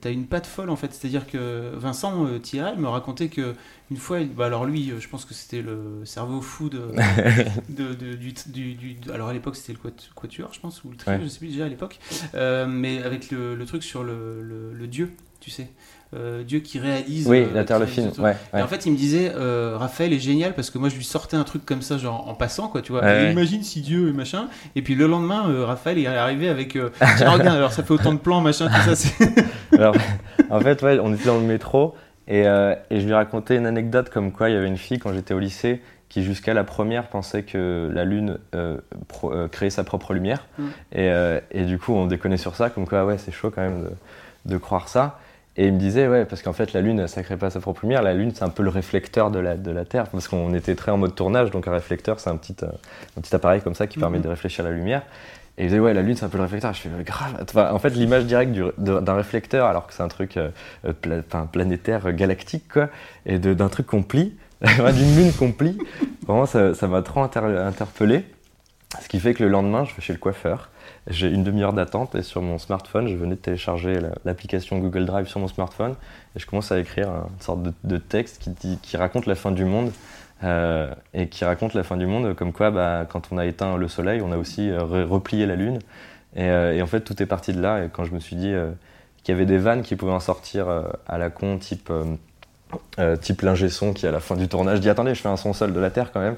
t'as- 0.00 0.10
une 0.10 0.26
patte 0.26 0.46
folle 0.46 0.70
en 0.70 0.76
fait. 0.76 0.92
C'est-à-dire 0.92 1.26
que 1.26 1.72
Vincent 1.76 2.26
euh, 2.26 2.38
Tirel 2.38 2.78
me 2.78 2.88
racontait 2.88 3.28
que 3.28 3.54
une 3.90 3.96
fois, 3.96 4.20
il- 4.20 4.28
bah, 4.32 4.46
alors 4.46 4.64
lui, 4.64 4.90
euh, 4.90 5.00
je 5.00 5.08
pense 5.08 5.24
que 5.24 5.34
c'était 5.34 5.62
le 5.62 6.04
cerveau 6.04 6.40
fou 6.40 6.68
de, 6.68 6.82
de- 7.68 7.94
de- 7.94 8.14
du, 8.14 8.32
du- 8.48 8.74
du- 8.74 9.10
Alors 9.12 9.28
à 9.28 9.32
l'époque, 9.32 9.56
c'était 9.56 9.72
le 9.72 9.78
quat- 9.78 10.10
quatuor, 10.14 10.52
je 10.52 10.60
pense, 10.60 10.82
ou 10.84 10.90
le 10.90 10.96
trio, 10.96 11.16
Ouais. 11.16 11.22
je 11.22 11.28
sais 11.28 11.38
plus 11.38 11.48
déjà 11.48 11.66
à 11.66 11.68
l'époque. 11.68 11.98
Euh, 12.34 12.66
mais 12.66 13.02
avec 13.02 13.30
le, 13.30 13.54
le 13.54 13.66
truc 13.66 13.82
sur 13.82 14.02
le, 14.04 14.42
le- 14.42 14.72
le 14.74 14.86
dieu, 14.86 15.12
tu 15.40 15.50
sais. 15.50 15.68
Euh, 16.14 16.44
Dieu 16.44 16.60
qui 16.60 16.78
réalise. 16.78 17.26
Oui, 17.26 17.38
euh, 17.40 17.46
la 17.52 17.64
Terre, 17.64 17.80
le 17.80 17.86
film. 17.86 18.10
Ouais, 18.18 18.36
Et 18.56 18.62
en 18.62 18.68
fait, 18.68 18.86
il 18.86 18.92
me 18.92 18.96
disait, 18.96 19.32
euh, 19.34 19.76
Raphaël 19.76 20.12
est 20.12 20.20
génial 20.20 20.54
parce 20.54 20.70
que 20.70 20.78
moi, 20.78 20.88
je 20.88 20.94
lui 20.96 21.04
sortais 21.04 21.36
un 21.36 21.42
truc 21.42 21.66
comme 21.66 21.82
ça, 21.82 21.98
genre 21.98 22.28
en 22.28 22.34
passant, 22.34 22.68
quoi, 22.68 22.80
tu 22.80 22.92
vois. 22.92 23.02
Ouais. 23.02 23.32
Imagine 23.32 23.62
si 23.64 23.80
Dieu 23.80 24.08
et 24.08 24.12
machin. 24.12 24.48
Et 24.76 24.82
puis 24.82 24.94
le 24.94 25.06
lendemain, 25.08 25.44
Raphaël 25.64 25.98
est 25.98 26.06
arrivé 26.06 26.48
avec. 26.48 26.72
Tiens, 27.16 27.30
regarde, 27.30 27.56
alors 27.56 27.72
ça 27.72 27.82
fait 27.82 27.92
autant 27.92 28.12
de 28.14 28.18
plans, 28.20 28.40
machin, 28.40 28.68
tout 28.68 28.94
ça. 28.94 29.08
Alors, 29.72 29.96
en 30.48 30.60
fait, 30.60 30.80
ouais, 30.82 30.98
on 31.02 31.12
était 31.12 31.26
dans 31.26 31.38
le 31.38 31.44
métro 31.46 31.94
et, 32.28 32.42
et 32.42 33.00
je 33.00 33.06
lui 33.06 33.12
racontais 33.14 33.56
une 33.56 33.66
anecdote 33.66 34.08
comme 34.10 34.30
quoi 34.32 34.48
il 34.48 34.54
y 34.54 34.56
avait 34.56 34.68
une 34.68 34.76
fille 34.78 34.98
quand 34.98 35.12
j'étais 35.12 35.34
au 35.34 35.38
lycée 35.38 35.82
qui 36.08 36.22
jusqu'à 36.22 36.54
la 36.54 36.62
première 36.64 37.08
pensait 37.08 37.42
que 37.42 37.90
la 37.92 38.04
Lune 38.04 38.38
euh, 38.54 38.78
pro- 39.08 39.32
euh, 39.32 39.48
créait 39.48 39.70
sa 39.70 39.82
propre 39.82 40.14
lumière. 40.14 40.46
Mm. 40.56 40.64
Et, 40.92 41.10
euh, 41.10 41.40
et 41.50 41.64
du 41.64 41.78
coup, 41.78 41.92
on 41.94 42.06
déconnait 42.06 42.36
sur 42.36 42.54
ça, 42.54 42.70
comme 42.70 42.86
quoi, 42.86 43.04
ouais, 43.04 43.18
c'est 43.18 43.32
chaud 43.32 43.50
quand 43.52 43.60
même 43.62 43.82
de, 43.82 44.52
de 44.52 44.56
croire 44.56 44.88
ça. 44.88 45.18
Et 45.58 45.66
il 45.68 45.72
me 45.72 45.78
disait, 45.78 46.06
ouais, 46.06 46.24
parce 46.26 46.42
qu'en 46.42 46.52
fait, 46.52 46.72
la 46.74 46.82
Lune, 46.82 47.06
ça 47.08 47.22
crée 47.22 47.36
pas 47.38 47.48
sa 47.50 47.60
propre 47.60 47.80
lumière. 47.82 48.02
La 48.02 48.12
Lune, 48.12 48.32
c'est 48.34 48.44
un 48.44 48.50
peu 48.50 48.62
le 48.62 48.68
réflecteur 48.68 49.30
de 49.30 49.38
la, 49.38 49.56
de 49.56 49.70
la 49.70 49.84
Terre, 49.86 50.06
parce 50.08 50.28
qu'on 50.28 50.52
était 50.54 50.74
très 50.74 50.92
en 50.92 50.98
mode 50.98 51.14
tournage, 51.14 51.50
donc 51.50 51.66
un 51.66 51.72
réflecteur, 51.72 52.20
c'est 52.20 52.28
un 52.28 52.36
petit, 52.36 52.54
euh, 52.62 52.66
un 53.16 53.20
petit 53.22 53.34
appareil 53.34 53.62
comme 53.62 53.74
ça 53.74 53.86
qui 53.86 53.98
permet 53.98 54.18
Mhm. 54.18 54.24
de 54.24 54.28
réfléchir 54.28 54.64
la 54.64 54.70
lumière. 54.70 55.02
Et 55.56 55.62
il 55.64 55.68
disait, 55.68 55.78
ouais, 55.80 55.94
la 55.94 56.02
Lune, 56.02 56.14
c'est 56.14 56.26
un 56.26 56.28
peu 56.28 56.36
le 56.36 56.42
réflecteur. 56.44 56.74
Je 56.74 56.80
fais, 56.82 56.90
grave. 57.04 57.34
Enfin, 57.42 57.70
en 57.72 57.78
fait, 57.78 57.88
l'image 57.90 58.26
directe 58.26 58.52
du- 58.52 58.64
d'un 58.76 59.14
réflecteur, 59.14 59.66
alors 59.66 59.86
que 59.86 59.94
c'est 59.94 60.02
un 60.02 60.08
truc 60.08 60.36
euh, 60.36 60.50
euh, 60.84 60.92
pla- 60.92 61.20
enfin, 61.26 61.48
planétaire, 61.50 62.06
euh, 62.06 62.12
galactique, 62.12 62.68
quoi, 62.70 62.90
et 63.24 63.38
d'un 63.38 63.68
truc 63.70 63.86
qu'on 63.86 64.02
plie, 64.02 64.36
d'une 64.60 65.16
lune 65.16 65.32
qu'on 65.32 65.52
plie, 65.52 65.78
vraiment, 66.26 66.44
ça 66.44 66.74
ça 66.74 66.86
m'a 66.86 67.00
trop 67.00 67.22
inter- 67.22 67.40
interpellé. 67.40 68.24
Ce 69.00 69.08
qui 69.08 69.18
fait 69.20 69.32
que 69.32 69.42
le 69.42 69.48
lendemain, 69.48 69.84
je 69.84 69.94
vais 69.94 70.02
chez 70.02 70.12
le 70.12 70.18
coiffeur. 70.18 70.68
J'ai 71.08 71.28
une 71.28 71.44
demi-heure 71.44 71.72
d'attente 71.72 72.16
et 72.16 72.22
sur 72.22 72.42
mon 72.42 72.58
smartphone, 72.58 73.06
je 73.08 73.14
venais 73.14 73.36
de 73.36 73.40
télécharger 73.40 74.00
la- 74.00 74.10
l'application 74.24 74.78
Google 74.78 75.06
Drive 75.06 75.28
sur 75.28 75.38
mon 75.38 75.46
smartphone 75.48 75.94
et 76.34 76.40
je 76.40 76.46
commence 76.46 76.72
à 76.72 76.80
écrire 76.80 77.08
une 77.08 77.40
sorte 77.40 77.60
de, 77.84 77.96
texte 77.98 78.50
qui, 78.82 78.96
raconte 78.96 79.26
la 79.26 79.36
fin 79.36 79.52
du 79.52 79.64
monde. 79.64 79.92
euh, 80.44 80.92
et 81.14 81.28
qui 81.28 81.44
raconte 81.46 81.72
la 81.74 81.82
fin 81.82 81.96
du 81.96 82.06
monde 82.06 82.34
comme 82.34 82.52
quoi 82.52 82.70
bah, 82.70 83.06
quand 83.08 83.28
on 83.32 83.38
a 83.38 83.46
éteint 83.46 83.76
le 83.78 83.88
soleil, 83.88 84.20
on 84.20 84.32
a 84.32 84.36
aussi 84.36 84.68
euh, 84.70 84.80
re- 84.80 85.04
replié 85.06 85.46
la 85.46 85.56
lune. 85.56 85.78
Et, 86.34 86.42
euh, 86.50 86.74
et 86.74 86.82
en 86.82 86.86
fait, 86.86 87.00
tout 87.00 87.22
est 87.22 87.26
parti 87.26 87.52
de 87.54 87.60
là. 87.62 87.84
Et 87.84 87.88
quand 87.88 88.04
je 88.04 88.12
me 88.12 88.20
suis 88.20 88.36
dit 88.36 88.52
qu'il 89.22 89.32
y 89.32 89.36
avait 89.36 89.46
des 89.46 89.56
vannes 89.58 89.82
qui 89.82 89.96
pouvaient 89.96 90.12
en 90.12 90.20
sortir 90.20 90.66
à 91.08 91.18
la 91.18 91.30
con, 91.30 91.56
type, 91.58 91.90
euh, 92.98 93.16
type 93.16 93.42
l'ingé 93.42 93.68
son 93.68 93.92
qui 93.92 94.06
à 94.06 94.10
la 94.10 94.20
fin 94.20 94.34
du 94.36 94.48
tournage 94.48 94.80
dit 94.80 94.88
attendez, 94.90 95.14
je 95.14 95.20
fais 95.20 95.28
un 95.28 95.36
son 95.36 95.52
seul 95.52 95.72
de 95.72 95.80
la 95.80 95.90
Terre 95.90 96.10
quand 96.12 96.20
même, 96.20 96.36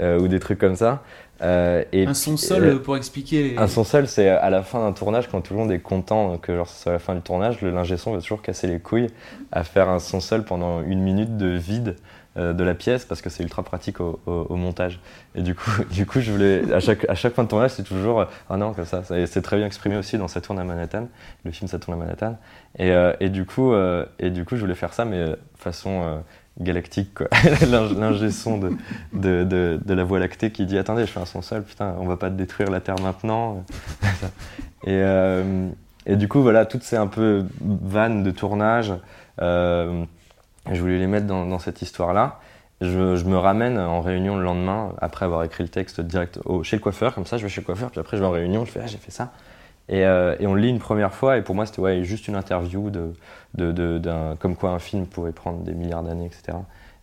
euh, 0.00 0.18
ou 0.20 0.28
des 0.28 0.38
trucs 0.40 0.58
comme 0.58 0.76
ça. 0.76 1.02
Euh, 1.42 1.82
et 1.92 2.06
Un 2.06 2.12
son 2.12 2.36
euh, 2.52 2.78
pour 2.78 2.98
expliquer. 2.98 3.42
les- 3.52 3.56
un 3.56 3.66
son 3.66 3.82
seul, 3.82 4.06
c'est 4.06 4.28
à 4.28 4.50
la 4.50 4.62
fin 4.62 4.80
d'un 4.80 4.92
tournage, 4.92 5.28
quand 5.28 5.40
tout 5.40 5.54
le 5.54 5.60
monde 5.60 5.72
est 5.72 5.78
content 5.78 6.36
que 6.36 6.54
genre 6.54 6.68
c'est 6.68 6.90
à 6.90 6.92
la 6.92 6.98
fin 6.98 7.14
du 7.14 7.22
tournage, 7.22 7.62
le 7.62 7.70
lingé 7.70 7.96
son 7.96 8.12
va 8.12 8.20
toujours 8.20 8.42
casser 8.42 8.66
les 8.66 8.78
couilles 8.78 9.06
à 9.52 9.64
faire 9.64 9.88
un 9.88 10.00
son 10.00 10.20
seul 10.20 10.44
pendant 10.44 10.82
une 10.82 11.00
minute 11.00 11.38
de 11.38 11.46
vide 11.48 11.96
de 12.36 12.64
la 12.64 12.74
pièce 12.74 13.04
parce 13.04 13.22
que 13.22 13.28
c'est 13.28 13.42
ultra 13.42 13.62
pratique 13.62 14.00
au, 14.00 14.56
montage. 14.56 15.00
Et 15.34 15.42
du 15.42 15.54
coup, 15.54 15.70
du 15.90 16.06
coup, 16.06 16.20
je 16.20 16.30
voulais 16.30 16.72
à 16.72 16.80
chaque 16.80 17.08
à 17.08 17.14
chaque 17.14 17.34
fin 17.34 17.44
de 17.44 17.48
tournage, 17.48 17.72
c'est 17.72 17.82
toujours 17.82 18.20
euh, 18.20 18.24
ah 18.48 18.56
non 18.56 18.72
comme 18.72 18.84
ça. 18.84 19.02
c'est 19.04 19.42
très 19.42 19.56
bien 19.56 19.66
exprimé 19.66 19.96
aussi 19.96 20.18
dans 20.18 20.28
Ça 20.28 20.40
tourne 20.40 20.58
à 20.58 20.64
Manhattan, 20.64 21.08
le 21.44 21.50
film 21.50 21.68
Ça 21.68 21.78
tourne 21.78 22.00
à 22.00 22.04
Manhattan. 22.04 22.38
Et, 22.78 22.90
euh, 22.92 23.12
et 23.20 23.28
du 23.28 23.44
coup, 23.44 23.72
euh, 23.72 24.04
et 24.18 24.30
du 24.30 24.44
coup, 24.44 24.56
je 24.56 24.60
voulais 24.60 24.74
faire 24.74 24.92
ça, 24.92 25.04
mais 25.04 25.16
euh, 25.16 25.36
façon 25.56 26.02
euh, 26.02 26.18
galactique 26.60 27.18
L'ingé 27.70 28.30
son 28.30 28.58
de, 28.58 29.44
de, 29.44 29.94
la 29.94 30.04
Voie 30.04 30.18
lactée 30.18 30.50
qui 30.50 30.66
dit 30.66 30.78
attendez, 30.78 31.06
je 31.06 31.10
fais 31.10 31.20
un 31.20 31.26
son 31.26 31.42
seul, 31.42 31.62
putain, 31.62 31.94
on 31.98 32.06
va 32.06 32.16
pas 32.16 32.30
détruire 32.30 32.70
la 32.70 32.80
Terre 32.80 33.00
maintenant. 33.00 33.64
et, 34.84 34.88
euh, 34.88 35.68
et 36.06 36.16
du 36.16 36.28
coup, 36.28 36.42
voilà, 36.42 36.66
toutes 36.66 36.82
ces 36.82 36.96
un 36.96 37.06
peu 37.06 37.44
vannes 37.60 38.22
de 38.22 38.30
tournage, 38.30 38.94
euh, 40.70 40.74
je 40.74 40.80
voulais 40.80 40.98
les 40.98 41.06
mettre 41.06 41.26
dans, 41.26 41.58
cette 41.58 41.82
histoire-là. 41.82 42.40
Je, 42.80 43.24
me 43.24 43.36
ramène 43.36 43.78
en 43.78 44.00
réunion 44.00 44.36
le 44.36 44.42
lendemain, 44.42 44.94
après 45.00 45.26
avoir 45.26 45.44
écrit 45.44 45.62
le 45.62 45.68
texte 45.68 46.00
direct 46.00 46.40
chez 46.62 46.76
le 46.76 46.82
coiffeur, 46.82 47.14
comme 47.14 47.26
ça 47.26 47.36
je 47.36 47.42
vais 47.42 47.48
chez 47.50 47.60
le 47.60 47.66
coiffeur, 47.66 47.90
puis 47.90 48.00
après 48.00 48.16
je 48.16 48.22
vais 48.22 48.28
en 48.28 48.32
réunion, 48.32 48.64
je 48.64 48.70
fais 48.70 48.80
ah 48.82 48.86
j'ai 48.86 48.96
fait 48.96 49.10
ça. 49.10 49.32
Et, 49.90 50.06
euh, 50.06 50.36
et 50.38 50.46
on 50.46 50.54
le 50.54 50.62
lit 50.62 50.70
une 50.70 50.78
première 50.78 51.12
fois, 51.12 51.36
et 51.36 51.42
pour 51.42 51.54
moi 51.54 51.66
c'était 51.66 51.80
ouais, 51.80 52.04
juste 52.04 52.28
une 52.28 52.36
interview 52.36 52.90
de, 52.90 53.12
comme 54.38 54.56
quoi 54.56 54.70
un 54.70 54.78
film 54.78 55.06
pourrait 55.06 55.32
prendre 55.32 55.58
des 55.58 55.74
milliards 55.74 56.04
d'années, 56.04 56.26
etc. 56.26 56.56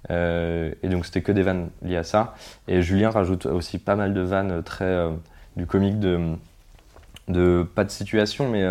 Euh, 0.10 0.72
et 0.82 0.88
donc 0.88 1.06
c'était 1.06 1.22
que 1.22 1.32
des 1.32 1.44
vannes 1.44 1.70
liées 1.84 1.98
à 1.98 2.04
ça. 2.04 2.34
Et 2.68 2.82
Julien 2.82 3.12
rajoute 3.12 3.46
aussi 3.46 3.78
pas 3.78 3.96
mal 3.96 4.14
de 4.14 4.22
vannes 4.22 4.64
très 4.64 4.86
euh, 4.86 5.12
du 5.58 5.68
comique 5.68 6.00
de 6.00 7.68
pas 7.76 7.84
de 7.84 7.92
situation, 7.92 8.50
mais 8.50 8.64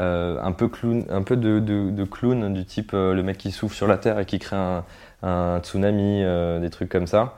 euh, 0.00 0.40
un 0.42 0.52
peu 0.52 0.68
clown, 0.68 1.04
un 1.10 1.22
peu 1.22 1.36
de, 1.36 1.58
de, 1.58 1.90
de 1.90 2.04
clown 2.04 2.52
du 2.52 2.64
type 2.64 2.92
euh, 2.94 3.12
le 3.12 3.22
mec 3.22 3.36
qui 3.36 3.50
souffle 3.50 3.76
sur 3.76 3.86
la 3.86 3.98
terre 3.98 4.18
et 4.18 4.24
qui 4.24 4.38
crée 4.38 4.56
un, 4.56 4.84
un 5.22 5.60
tsunami, 5.60 6.22
euh, 6.24 6.60
des 6.60 6.70
trucs 6.70 6.88
comme 6.88 7.06
ça. 7.06 7.36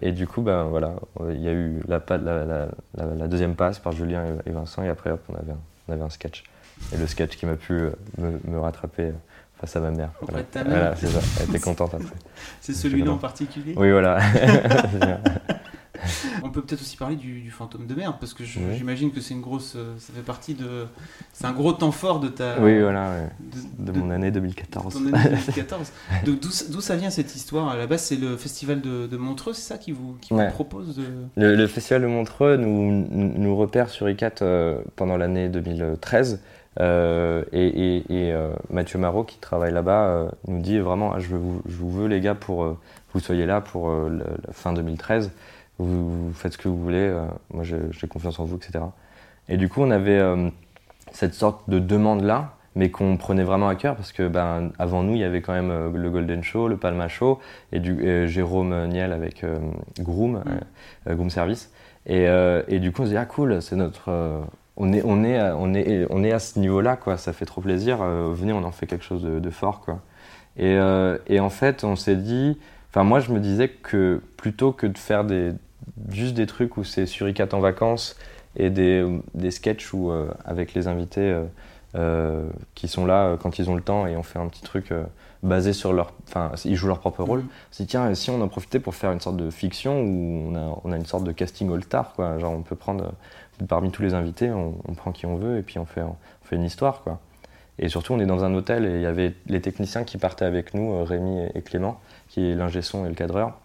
Et 0.00 0.12
du 0.12 0.26
coup, 0.26 0.42
ben 0.42 0.64
voilà, 0.64 0.94
il 1.30 1.40
y 1.40 1.48
a 1.48 1.52
eu 1.52 1.80
la, 1.86 2.00
la, 2.18 2.68
la, 2.96 3.28
deuxième 3.28 3.54
passe 3.54 3.78
par 3.78 3.92
Julien 3.92 4.24
et, 4.46 4.50
Vincent, 4.50 4.82
et 4.82 4.88
après 4.88 5.10
hop, 5.10 5.20
on 5.28 5.34
avait 5.34 5.52
un, 5.52 5.60
on 5.88 5.92
avait 5.92 6.02
un 6.02 6.10
sketch. 6.10 6.42
Et 6.92 6.96
le 6.96 7.06
sketch 7.06 7.36
qui 7.36 7.46
m'a 7.46 7.54
pu 7.54 7.72
me, 8.18 8.40
me 8.44 8.58
rattraper 8.58 9.12
face 9.60 9.76
à 9.76 9.80
ma 9.80 9.90
mère. 9.90 10.10
Voilà. 10.20 10.44
Voilà, 10.52 10.96
c'est 10.96 11.06
ça. 11.08 11.20
Elle 11.40 11.50
était 11.50 11.60
contente 11.60 11.94
après. 11.94 12.14
C'est 12.60 12.72
celui-là 12.72 13.12
en 13.12 13.18
particulier? 13.18 13.74
Oui, 13.76 13.90
voilà. 13.90 14.18
Peut 16.58 16.64
peut-être 16.64 16.80
aussi 16.80 16.96
parler 16.96 17.14
du, 17.14 17.40
du 17.40 17.52
fantôme 17.52 17.86
de 17.86 17.94
merde 17.94 18.16
parce 18.18 18.34
que 18.34 18.42
Oui. 18.42 18.74
j'imagine 18.76 19.12
que 19.12 19.20
c'est 19.20 19.32
une 19.32 19.40
grosse, 19.42 19.74
euh, 19.76 19.94
ça 19.98 20.12
fait 20.12 20.22
partie 20.22 20.54
de, 20.54 20.86
c'est 21.32 21.44
un 21.44 21.52
gros 21.52 21.72
temps 21.72 21.92
fort 21.92 22.18
de 22.18 22.26
ta, 22.26 22.60
oui, 22.60 22.80
voilà, 22.80 23.10
ouais. 23.10 23.28
de, 23.78 23.92
de, 23.92 23.96
mon 23.96 24.10
année 24.10 24.32
2014. 24.32 24.94
ton 24.94 25.14
année 25.14 25.28
2014. 25.46 25.92
De- 26.24 26.32
D'où 26.72 26.80
ça 26.80 26.96
vient 26.96 27.10
cette 27.10 27.36
histoire? 27.36 27.68
À 27.68 27.76
la 27.76 27.86
base, 27.86 28.02
c'est 28.02 28.16
le 28.16 28.36
festival 28.36 28.80
de, 28.80 29.06
de 29.06 29.16
Montreux, 29.16 29.52
c'est 29.52 29.68
ça 29.72 29.78
qui 29.78 29.92
vous, 29.92 30.16
qui 30.20 30.34
vous 30.34 30.44
propose 30.50 30.96
de. 30.96 31.04
Le, 31.36 31.54
le 31.54 31.66
festival 31.68 32.02
de 32.02 32.08
Montreux 32.08 32.56
nous, 32.56 33.54
repère 33.56 33.88
sur 33.88 34.08
ICAT 34.10 34.42
euh, 34.42 34.80
pendant 34.96 35.16
l'année 35.16 35.48
2013. 35.48 36.40
euh, 36.80 37.44
et 37.52 37.66
et- 37.68 37.96
et, 38.08 38.32
euh, 38.32 38.50
Mathieu 38.68 38.98
Marot, 38.98 39.22
qui 39.22 39.38
travaille 39.38 39.72
là-bas, 39.72 40.06
euh, 40.08 40.28
nous 40.48 40.60
dit 40.60 40.80
vraiment 40.80 41.12
ah, 41.14 41.20
je, 41.20 41.28
vous, 41.36 41.62
je 41.68 41.76
vous 41.76 41.90
veux, 41.92 42.08
les 42.08 42.20
gars, 42.20 42.34
pour 42.34 42.64
que 42.64 42.74
vous 43.14 43.20
soyez 43.20 43.46
là 43.46 43.60
pour 43.60 43.90
la 43.92 44.52
fin 44.52 44.72
2013. 44.72 45.30
Vous, 45.78 46.26
vous 46.28 46.32
faites 46.34 46.52
ce 46.54 46.58
que 46.58 46.68
vous 46.68 46.78
voulez. 46.82 46.96
euh, 46.98 47.26
moi, 47.52 47.64
j'ai 47.64 48.06
confiance 48.08 48.38
en 48.40 48.44
vous, 48.44 48.56
etc. 48.56 48.84
Et 49.48 49.56
du 49.56 49.68
coup, 49.68 49.80
on 49.82 49.90
avait 49.90 50.18
euh, 50.18 50.50
cette 51.12 51.34
sorte 51.34 51.68
de 51.70 51.78
demande-là, 51.78 52.54
mais 52.74 52.90
qu'on 52.90 53.16
prenait 53.16 53.44
vraiment 53.44 53.68
à 53.68 53.74
cœur 53.74 53.96
parce 53.96 54.12
que 54.12 54.28
ben, 54.28 54.70
avant 54.78 55.02
nous, 55.02 55.14
il 55.14 55.20
y 55.20 55.24
avait 55.24 55.40
quand 55.40 55.52
même 55.54 55.70
euh, 55.70 55.90
le 55.92 56.10
Golden 56.10 56.42
Show, 56.42 56.68
le 56.68 56.76
Palma 56.76 57.08
Show 57.08 57.40
et 57.72 57.80
du 57.80 58.04
et 58.06 58.28
Jérôme 58.28 58.86
Niel 58.88 59.12
avec 59.12 59.44
Groom, 59.98 60.42
euh, 61.08 61.14
Groom 61.14 61.30
Service. 61.30 61.72
Et, 62.06 62.24
et 62.68 62.78
du 62.78 62.90
coup, 62.90 63.02
on 63.02 63.04
se 63.04 63.10
dit, 63.10 63.16
ah 63.18 63.26
cool, 63.26 63.60
c'est 63.60 63.76
notre. 63.76 64.10
on, 64.78 64.92
est, 64.94 65.02
on, 65.04 65.24
est 65.24 65.38
à, 65.38 65.54
on, 65.58 65.74
est, 65.74 66.06
on 66.08 66.24
est 66.24 66.32
à 66.32 66.38
ce 66.38 66.58
niveau-là, 66.58 66.96
quoi, 66.96 67.18
ça 67.18 67.34
fait 67.34 67.44
trop 67.44 67.60
plaisir. 67.60 67.98
venez, 67.98 68.54
on 68.54 68.64
en 68.64 68.70
fait 68.70 68.86
quelque 68.86 69.04
chose 69.04 69.22
de, 69.22 69.38
de 69.38 69.50
fort, 69.50 69.80
quoi. 69.82 70.00
Et, 70.56 70.78
et 71.26 71.38
en 71.40 71.50
fait, 71.50 71.84
on 71.84 71.96
s'est 71.96 72.16
dit. 72.16 72.58
Enfin, 72.88 73.04
moi, 73.04 73.20
je 73.20 73.30
me 73.30 73.40
disais 73.40 73.68
que 73.68 74.22
plutôt 74.38 74.72
que 74.72 74.86
de 74.86 74.96
faire 74.96 75.24
des, 75.24 75.52
juste 76.10 76.34
des 76.34 76.46
trucs 76.46 76.76
où 76.76 76.84
c'est 76.84 77.06
suricat 77.06 77.48
en 77.52 77.60
vacances 77.60 78.16
et 78.56 78.70
des, 78.70 79.06
des 79.34 79.50
sketchs 79.50 79.92
où, 79.92 80.10
euh, 80.10 80.30
avec 80.44 80.74
les 80.74 80.88
invités 80.88 81.20
euh, 81.20 81.44
euh, 81.94 82.48
qui 82.74 82.88
sont 82.88 83.06
là 83.06 83.36
quand 83.40 83.58
ils 83.58 83.70
ont 83.70 83.74
le 83.74 83.82
temps 83.82 84.06
et 84.06 84.16
on 84.16 84.22
fait 84.22 84.38
un 84.38 84.48
petit 84.48 84.62
truc 84.62 84.92
basé 85.42 85.72
sur 85.72 85.92
leur. 85.92 86.12
Enfin, 86.28 86.50
ils 86.64 86.74
jouent 86.76 86.88
leur 86.88 86.98
propre 87.00 87.22
rôle. 87.22 87.44
S'est 87.70 87.84
dit, 87.84 87.88
tiens, 87.90 88.12
si 88.14 88.30
on 88.30 88.40
en 88.42 88.48
profitait 88.48 88.80
pour 88.80 88.94
faire 88.94 89.12
une 89.12 89.20
sorte 89.20 89.36
de 89.36 89.50
fiction 89.50 90.02
où 90.02 90.50
on 90.50 90.54
a, 90.56 90.80
on 90.84 90.92
a 90.92 90.96
une 90.96 91.06
sorte 91.06 91.24
de 91.24 91.32
casting 91.32 91.72
all-star, 91.72 92.12
quoi. 92.14 92.38
Genre, 92.38 92.52
on 92.52 92.62
peut 92.62 92.76
prendre 92.76 93.12
parmi 93.68 93.90
tous 93.90 94.02
les 94.02 94.14
invités, 94.14 94.50
on, 94.50 94.74
on 94.86 94.94
prend 94.94 95.12
qui 95.12 95.26
on 95.26 95.36
veut 95.36 95.58
et 95.58 95.62
puis 95.62 95.78
on 95.78 95.84
fait, 95.86 96.02
on 96.02 96.16
fait 96.42 96.56
une 96.56 96.64
histoire, 96.64 97.02
quoi. 97.02 97.20
Et 97.78 97.88
surtout, 97.88 98.12
on 98.12 98.18
est 98.18 98.26
dans 98.26 98.42
un 98.44 98.52
hôtel 98.54 98.84
et 98.84 98.96
il 98.96 99.00
y 99.02 99.06
avait 99.06 99.34
les 99.46 99.60
techniciens 99.60 100.02
qui 100.04 100.18
partaient 100.18 100.44
avec 100.44 100.74
nous, 100.74 101.04
Rémi 101.04 101.38
et- 101.44 101.58
et 101.58 101.62
Clément, 101.62 102.00
qui 102.28 102.50
est 102.50 102.54
l'ingé 102.56 102.82
son 102.82 103.06
et 103.06 103.08
le 103.08 103.14
cadreur. 103.14 103.56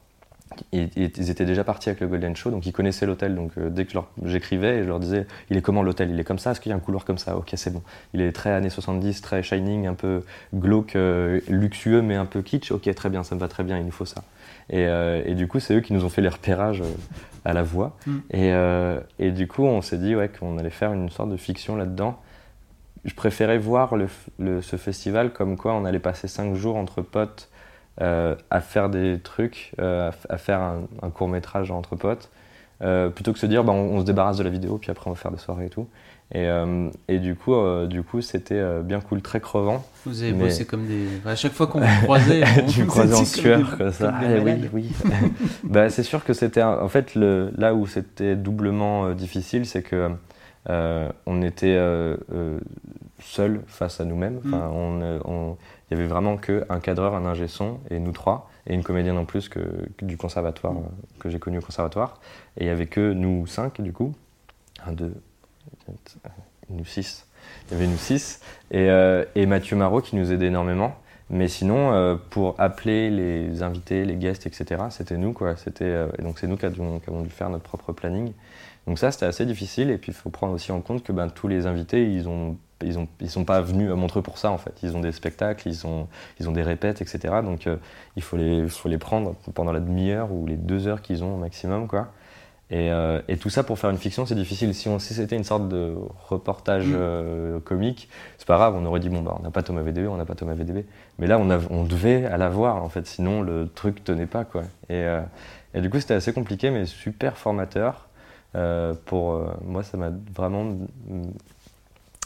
Ils 0.71 1.29
étaient 1.29 1.45
déjà 1.45 1.63
partis 1.63 1.89
avec 1.89 2.01
le 2.01 2.07
Golden 2.07 2.35
Show, 2.35 2.49
donc 2.51 2.65
ils 2.65 2.71
connaissaient 2.71 3.05
l'hôtel. 3.05 3.35
Donc 3.35 3.51
euh, 3.57 3.69
dès 3.69 3.85
que 3.85 3.97
j'écrivais, 4.25 4.83
je 4.83 4.87
leur 4.87 4.99
disais 4.99 5.25
Il 5.49 5.57
est 5.57 5.61
comment 5.61 5.83
l'hôtel? 5.83 6.09
Il 6.11 6.19
est 6.19 6.23
comme 6.23 6.39
ça? 6.39 6.51
Est-ce 6.51 6.61
qu'il 6.61 6.69
y 6.69 6.73
a 6.73 6.75
un 6.75 6.79
couloir 6.79 7.05
comme 7.05 7.17
ça? 7.17 7.37
Ok, 7.37 7.51
c'est 7.55 7.71
bon. 7.71 7.81
Il 8.13 8.21
est 8.21 8.31
très 8.31 8.51
années 8.51 8.69
70, 8.69 9.21
très 9.21 9.43
shining, 9.43 9.87
un 9.87 9.93
peu 9.93 10.23
glauque, 10.53 10.95
euh, 10.95 11.39
luxueux, 11.47 12.01
mais 12.01 12.15
un 12.15 12.25
peu 12.25 12.41
kitsch. 12.41 12.71
Ok, 12.71 12.93
très 12.95 13.09
bien, 13.09 13.23
ça 13.23 13.35
me 13.35 13.39
va 13.39 13.47
très 13.47 13.63
bien, 13.63 13.77
il 13.77 13.85
nous 13.85 13.91
faut 13.91 14.05
ça. 14.05 14.23
Et, 14.69 14.85
euh, 14.87 15.21
et 15.25 15.35
du 15.35 15.47
coup, 15.47 15.59
c'est 15.59 15.75
eux 15.75 15.81
qui 15.81 15.93
nous 15.93 16.05
ont 16.05 16.09
fait 16.09 16.21
les 16.21 16.29
repérages 16.29 16.81
euh, 16.81 16.85
à 17.45 17.53
la 17.53 17.63
voix. 17.63 17.95
Mm. 18.07 18.17
Et, 18.31 18.53
et 19.19 19.31
du 19.31 19.47
coup, 19.47 19.63
on 19.63 19.81
s'est 19.81 19.97
dit 19.97 20.15
ouais, 20.15 20.29
qu'on 20.29 20.57
allait 20.57 20.69
faire 20.69 20.93
une 20.93 21.09
sorte 21.09 21.29
de 21.29 21.37
fiction 21.37 21.75
là-dedans. 21.75 22.19
Je 23.05 23.13
préférais 23.13 23.57
voir 23.57 23.97
le, 23.97 24.05
f- 24.05 24.09
le- 24.39 24.61
ce 24.61 24.77
festival 24.77 25.33
comme 25.33 25.57
quoi 25.57 25.73
on 25.73 25.83
allait 25.83 25.99
passer 25.99 26.29
cinq 26.29 26.55
jours 26.55 26.77
entre 26.77 27.01
potes 27.01 27.49
euh, 28.01 28.35
à 28.49 28.59
faire 28.61 28.89
des 28.89 29.19
trucs, 29.19 29.71
euh, 29.79 30.11
à, 30.29 30.37
faire 30.37 30.59
un, 30.61 30.81
un 31.01 31.09
court 31.09 31.27
métrage 31.27 31.71
entre 31.71 31.95
potes, 31.95 32.29
euh, 32.81 33.09
plutôt 33.09 33.33
que 33.33 33.39
se 33.39 33.45
dire 33.45 33.63
bah, 33.63 33.71
on, 33.73 33.95
on 33.97 33.99
se 34.01 34.05
débarrasse 34.05 34.37
de 34.37 34.43
la 34.43 34.49
vidéo 34.49 34.77
puis 34.77 34.89
après 34.91 35.09
on 35.09 35.13
va 35.13 35.19
faire 35.19 35.31
des 35.31 35.37
soirées 35.37 35.67
et 35.67 35.69
tout. 35.69 35.87
Et, 36.35 36.47
euh, 36.47 36.89
et 37.07 37.19
du 37.19 37.35
coup, 37.35 37.53
euh, 37.53 37.85
du 37.85 38.01
coup, 38.01 38.21
c'était 38.21 38.55
euh, 38.55 38.81
bien 38.81 39.01
cool, 39.01 39.21
très 39.21 39.39
crevant. 39.39 39.85
Vous 40.05 40.23
avez 40.23 40.31
Mais- 40.31 40.45
bossé 40.45 40.65
comme 40.65 40.87
des. 40.87 41.05
À 41.25 41.35
chaque 41.35 41.51
fois 41.51 41.67
qu'on 41.67 41.79
vous 41.81 42.01
croisait, 42.03 42.43
on 42.63 42.65
tu 42.67 42.79
me 42.79 42.85
vous 42.85 42.89
croisais 42.89 43.13
en 43.13 43.25
sueur 43.25 43.77
comme 43.77 43.91
ça. 43.91 44.07
comme 44.07 44.15
Ah, 44.23 44.41
oui, 44.43 44.53
oui. 44.73 44.91
bah, 45.63 45.89
c'est 45.91 46.01
sûr 46.01 46.23
que 46.23 46.33
c'était 46.33 46.63
en 46.63 46.87
fait 46.87 47.13
le, 47.13 47.51
là 47.57 47.75
où 47.75 47.85
c'était 47.85 48.35
doublement 48.35 49.05
euh, 49.05 49.13
difficile, 49.13 49.67
c'est 49.67 49.83
que 49.83 50.09
euh, 50.71 51.09
on 51.27 51.43
était 51.43 51.75
euh, 51.77 52.15
euh, 52.33 52.57
seul 53.21 53.61
face 53.67 54.01
à 54.01 54.05
nous-mêmes. 54.05 54.39
Enfin, 54.43 54.71
on, 54.73 55.01
euh, 55.01 55.19
on- 55.25 55.57
il 55.89 55.97
y 55.97 55.99
avait 55.99 56.07
vraiment 56.07 56.37
que 56.37 56.65
un 56.69 56.79
cadreur, 56.79 57.15
un 57.15 57.25
ingé 57.25 57.47
son 57.47 57.79
et 57.89 57.99
nous 57.99 58.11
trois 58.11 58.49
et 58.67 58.73
une 58.73 58.83
comédienne 58.83 59.17
en 59.17 59.25
plus 59.25 59.49
que, 59.49 59.59
que 59.97 60.05
du 60.05 60.17
conservatoire 60.17 60.73
euh, 60.73 61.19
que 61.19 61.29
j'ai 61.29 61.39
connu 61.39 61.57
au 61.57 61.61
conservatoire. 61.61 62.19
Et 62.57 62.63
il 62.63 62.67
y 62.67 62.71
avait 62.71 62.87
que 62.87 63.13
nous 63.13 63.45
cinq 63.47 63.81
du 63.81 63.93
coup, 63.93 64.13
un, 64.85 64.93
deux, 64.93 65.13
nous 66.69 66.85
six. 66.85 67.27
Il 67.67 67.73
y 67.73 67.77
avait 67.77 67.87
nous 67.87 67.97
six 67.97 68.39
et, 68.71 68.89
euh, 68.89 69.25
et 69.35 69.45
Mathieu 69.45 69.75
Marot 69.75 70.01
qui 70.01 70.15
nous 70.15 70.31
aidait 70.31 70.47
énormément. 70.47 70.95
Mais 71.29 71.47
sinon, 71.47 71.93
euh, 71.93 72.15
pour 72.29 72.55
appeler 72.59 73.09
les 73.09 73.63
invités, 73.63 74.05
les 74.05 74.15
guests, 74.15 74.45
etc., 74.45 74.83
c'était 74.89 75.17
nous, 75.17 75.33
quoi. 75.33 75.55
C'était, 75.55 75.85
euh, 75.85 76.07
et 76.19 76.21
donc 76.21 76.37
c'est 76.37 76.47
nous 76.47 76.57
qui 76.57 76.65
avons, 76.65 76.99
qui 76.99 77.09
avons 77.09 77.21
dû 77.21 77.29
faire 77.29 77.49
notre 77.49 77.63
propre 77.63 77.91
planning. 77.93 78.33
Donc 78.87 78.99
ça, 78.99 79.11
c'était 79.11 79.25
assez 79.25 79.45
difficile. 79.45 79.89
Et 79.89 79.97
puis, 79.97 80.11
il 80.11 80.15
faut 80.15 80.29
prendre 80.29 80.53
aussi 80.53 80.71
en 80.71 80.81
compte 80.81 81.01
que 81.03 81.11
ben, 81.11 81.29
tous 81.29 81.47
les 81.47 81.65
invités, 81.65 82.11
ils 82.11 82.27
ont, 82.27 82.57
ils 82.83 82.99
ont, 82.99 83.07
ils 83.21 83.29
sont 83.29 83.45
pas 83.45 83.61
venus 83.61 83.91
à 83.91 83.95
Montreux 83.95 84.21
pour 84.21 84.37
ça, 84.37 84.51
en 84.51 84.57
fait. 84.57 84.73
Ils 84.83 84.95
ont 84.95 85.01
des 85.01 85.11
spectacles, 85.11 85.67
ils 85.67 85.85
ont, 85.87 86.07
ils 86.39 86.49
ont 86.49 86.51
des 86.51 86.63
répètes, 86.63 87.01
etc. 87.01 87.35
Donc, 87.43 87.67
euh, 87.67 87.77
il 88.15 88.21
faut 88.21 88.37
les, 88.37 88.67
faut 88.67 88.89
les 88.89 88.97
prendre 88.97 89.35
pendant 89.53 89.71
la 89.71 89.79
demi-heure 89.79 90.31
ou 90.31 90.45
les 90.45 90.57
deux 90.57 90.87
heures 90.87 91.01
qu'ils 91.01 91.23
ont 91.23 91.35
au 91.35 91.37
maximum, 91.37 91.87
quoi. 91.87 92.09
Et, 92.69 92.89
euh, 92.91 93.21
et 93.27 93.37
tout 93.37 93.49
ça 93.49 93.61
pour 93.63 93.77
faire 93.77 93.89
une 93.91 93.97
fiction, 93.97 94.25
c'est 94.25 94.35
difficile. 94.35 94.73
Si, 94.73 94.87
on, 94.87 94.97
si 94.97 95.13
c'était 95.13 95.35
une 95.35 95.43
sorte 95.43 95.67
de 95.69 95.95
reportage 96.29 96.87
Mm. 96.87 96.93
euh, 96.95 97.59
comique, 97.59 98.09
c'est 98.37 98.47
pas 98.47 98.55
grave, 98.57 98.73
on 98.75 98.85
aurait 98.85 98.99
dit 98.99 99.09
bon 99.09 99.21
bah 99.21 99.35
on 99.39 99.43
n'a 99.43 99.51
pas 99.51 99.61
Thomas 99.61 99.83
VDB, 99.83 100.07
on 100.07 100.17
n'a 100.17 100.25
pas 100.25 100.33
Thomas 100.33 100.53
VDB. 100.55 100.85
Mais 101.19 101.27
là 101.27 101.37
on, 101.37 101.51
a, 101.51 101.59
on 101.69 101.83
devait 101.83 102.25
à 102.25 102.37
l'avoir 102.37 102.83
en 102.83 102.89
fait, 102.89 103.05
sinon 103.05 103.41
le 103.41 103.69
truc 103.73 104.03
tenait 104.03 104.25
pas 104.25 104.43
quoi. 104.45 104.63
Et, 104.89 104.93
euh, 105.03 105.21
et 105.75 105.81
du 105.81 105.89
coup 105.89 105.99
c'était 105.99 106.15
assez 106.15 106.33
compliqué 106.33 106.71
mais 106.71 106.85
super 106.85 107.37
formateur. 107.37 108.07
Euh, 108.55 108.93
pour 109.05 109.33
euh, 109.33 109.47
moi 109.65 109.83
ça 109.83 109.97
m'a 109.97 110.11
vraiment 110.35 110.63
mm, 110.63 110.77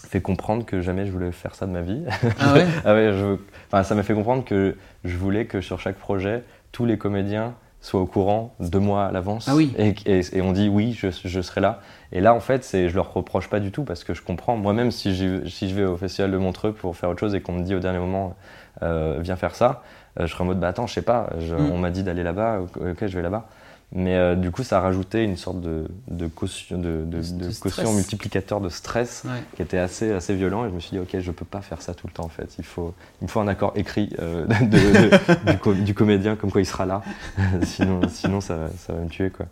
fait 0.07 0.21
comprendre 0.21 0.65
que 0.65 0.81
jamais 0.81 1.05
je 1.05 1.11
voulais 1.11 1.31
faire 1.31 1.55
ça 1.55 1.65
de 1.65 1.71
ma 1.71 1.81
vie. 1.81 2.03
Ah 2.39 2.53
ouais 2.53 2.65
Ah 2.85 2.93
ouais, 2.93 3.11
je, 3.13 3.37
enfin, 3.67 3.83
ça 3.83 3.93
m'a 3.95 4.03
fait 4.03 4.13
comprendre 4.13 4.43
que 4.45 4.75
je 5.03 5.17
voulais 5.17 5.45
que 5.45 5.61
sur 5.61 5.79
chaque 5.79 5.97
projet, 5.97 6.43
tous 6.71 6.85
les 6.85 6.97
comédiens 6.97 7.53
soit 7.81 8.01
au 8.01 8.05
courant 8.05 8.55
deux 8.59 8.79
mois 8.79 9.05
à 9.05 9.11
l'avance 9.11 9.47
Ah 9.47 9.55
oui. 9.55 9.71
et, 9.77 9.93
et- 10.05 10.37
et 10.37 10.41
on 10.41 10.51
dit 10.51 10.67
oui, 10.67 10.93
je, 10.97 11.07
je 11.23 11.41
serai 11.41 11.61
là. 11.61 11.79
Et 12.11 12.21
là, 12.21 12.33
en 12.33 12.39
fait, 12.39 12.63
c'est, 12.63 12.89
je 12.89 12.95
leur 12.95 13.13
reproche 13.13 13.49
pas 13.49 13.59
du 13.59 13.71
tout 13.71 13.83
parce 13.83 14.03
que 14.03 14.13
je 14.13 14.21
comprends. 14.21 14.57
Moi-même, 14.57 14.91
si, 14.91 15.15
si 15.49 15.69
je 15.69 15.75
vais 15.75 15.85
au 15.85 15.95
festival 15.97 16.31
de 16.31 16.37
Montreux 16.37 16.73
pour 16.73 16.95
faire 16.97 17.09
autre 17.09 17.19
chose 17.19 17.35
et 17.35 17.41
qu'on 17.41 17.53
me 17.53 17.61
dit 17.63 17.75
au 17.75 17.79
dernier 17.79 17.99
moment, 17.99 18.35
euh, 18.83 19.17
viens 19.21 19.35
faire 19.35 19.55
ça, 19.55 19.83
euh, 20.19 20.25
je 20.25 20.31
serai 20.33 20.43
en 20.43 20.47
mode, 20.47 20.59
bah 20.59 20.69
attends, 20.69 20.87
je 20.87 20.93
sais 20.93 21.01
pas, 21.01 21.29
je- 21.39 21.53
Mm. 21.55 21.71
on 21.71 21.77
m'a 21.77 21.91
dit 21.91 22.03
d'aller 22.03 22.23
là-bas, 22.23 22.61
ok, 22.61 23.05
je 23.07 23.15
vais 23.15 23.21
là-bas. 23.21 23.47
Mais 23.93 24.15
euh, 24.15 24.35
du 24.35 24.51
coup, 24.51 24.63
ça 24.63 24.79
a 24.79 24.81
rajouté 24.81 25.23
une 25.23 25.37
sorte 25.37 25.61
de, 25.61 25.87
de, 26.09 26.27
caution, 26.27 26.77
de, 26.77 27.03
de- 27.05 27.21
De 27.21 27.59
quotient 27.59 27.93
multiplicateur 27.93 28.59
de 28.59 28.67
stress 28.67 29.23
Ouais. 29.25 29.39
qui 29.55 29.61
était 29.61 29.77
assez, 29.77 30.11
assez 30.11 30.35
violent. 30.35 30.65
Et 30.65 30.69
je 30.69 30.73
me 30.75 30.79
suis 30.81 30.91
dit, 30.91 30.99
ok, 30.99 31.17
je 31.21 31.31
peux 31.31 31.45
pas 31.45 31.61
faire 31.61 31.81
ça 31.81 31.93
tout 31.93 32.05
le 32.05 32.11
temps 32.11 32.25
en 32.25 32.29
fait. 32.29 32.53
Il, 32.59 32.65
faut, 32.65 32.93
il 33.21 33.25
me 33.25 33.29
faut 33.29 33.39
un 33.39 33.47
accord 33.47 33.71
écrit 33.75 34.09
euh, 34.19 34.45
du, 35.73 35.83
du 35.83 35.93
comédien, 35.93 36.35
comme 36.35 36.51
quoi 36.51 36.59
il 36.59 36.65
sera 36.65 36.85
là. 36.85 37.01
sinon, 37.63 38.01
sinon 38.09 38.41
ça, 38.41 38.57
va- 38.57 38.69
ça 38.77 38.91
va 38.91 38.99
me 38.99 39.07
tuer. 39.09 39.29
Quoi. 39.29 39.45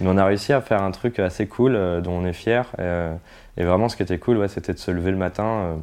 Mais 0.00 0.08
on 0.08 0.18
a 0.18 0.24
réussi 0.24 0.52
à 0.52 0.60
faire 0.60 0.82
un 0.82 0.90
truc 0.90 1.20
assez 1.20 1.46
cool 1.46 1.76
euh, 1.76 2.00
dont 2.00 2.12
on 2.12 2.26
est 2.26 2.32
fier. 2.32 2.66
Et 3.56 3.64
vraiment, 3.64 3.88
ce 3.88 3.96
qui 3.96 4.02
était 4.02 4.18
cool, 4.18 4.36
ouais, 4.38 4.48
c'était 4.48 4.74
de 4.74 4.78
se 4.78 4.90
lever 4.90 5.12
le 5.12 5.16
matin. 5.16 5.78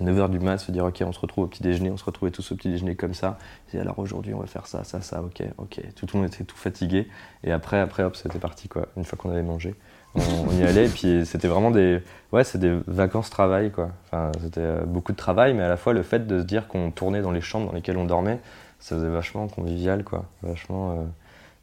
À 0.00 0.04
9h 0.04 0.30
du 0.30 0.38
mat, 0.38 0.58
se 0.58 0.70
dire 0.72 0.84
ok 0.84 1.02
on 1.06 1.12
se 1.12 1.20
retrouve 1.20 1.44
au 1.44 1.46
petit 1.46 1.62
déjeuner, 1.62 1.90
on 1.90 1.96
se 1.96 2.04
retrouvait 2.04 2.30
tous 2.30 2.52
au 2.52 2.56
petit 2.56 2.68
déjeuner 2.68 2.94
comme 2.96 3.14
ça. 3.14 3.38
Et 3.74 3.78
alors 3.78 3.98
aujourd'hui 3.98 4.34
on 4.34 4.40
va 4.40 4.46
faire 4.46 4.66
ça, 4.66 4.84
ça, 4.84 5.00
ça, 5.00 5.22
ok, 5.22 5.42
ok. 5.58 5.80
Tout 5.94 6.06
le 6.12 6.20
monde 6.20 6.28
était 6.28 6.44
tout 6.44 6.56
fatigué. 6.56 7.08
Et 7.44 7.52
après, 7.52 7.80
après 7.80 8.02
hop, 8.02 8.16
c'était 8.16 8.38
parti 8.38 8.68
quoi. 8.68 8.86
Une 8.96 9.04
fois 9.04 9.18
qu'on 9.18 9.30
avait 9.30 9.42
mangé, 9.42 9.74
on, 10.14 10.50
y 10.58 10.62
allait. 10.64 10.86
Et 10.86 10.88
puis 10.88 11.24
c'était 11.26 11.48
vraiment 11.48 11.70
des, 11.70 12.02
ouais, 12.32 12.44
c'est 12.44 12.58
des 12.58 12.78
vacances 12.86 13.30
travail 13.30 13.70
quoi. 13.70 13.90
Enfin, 14.06 14.32
c'était 14.42 14.60
euh, 14.60 14.84
beaucoup 14.84 15.12
de 15.12 15.16
travail, 15.16 15.54
mais 15.54 15.62
à 15.62 15.68
la 15.68 15.76
fois 15.76 15.92
le 15.92 16.02
fait 16.02 16.26
de 16.26 16.40
se 16.40 16.44
dire 16.44 16.68
qu'on 16.68 16.90
tournait 16.90 17.22
dans 17.22 17.32
les 17.32 17.40
chambres 17.40 17.66
dans 17.66 17.74
lesquelles 17.74 17.98
on 17.98 18.04
dormait, 18.06 18.40
ça 18.78 18.96
faisait 18.96 19.08
vachement 19.08 19.48
convivial 19.48 20.04
quoi. 20.04 20.24
Vachement. 20.42 20.92
euh, 20.92 21.04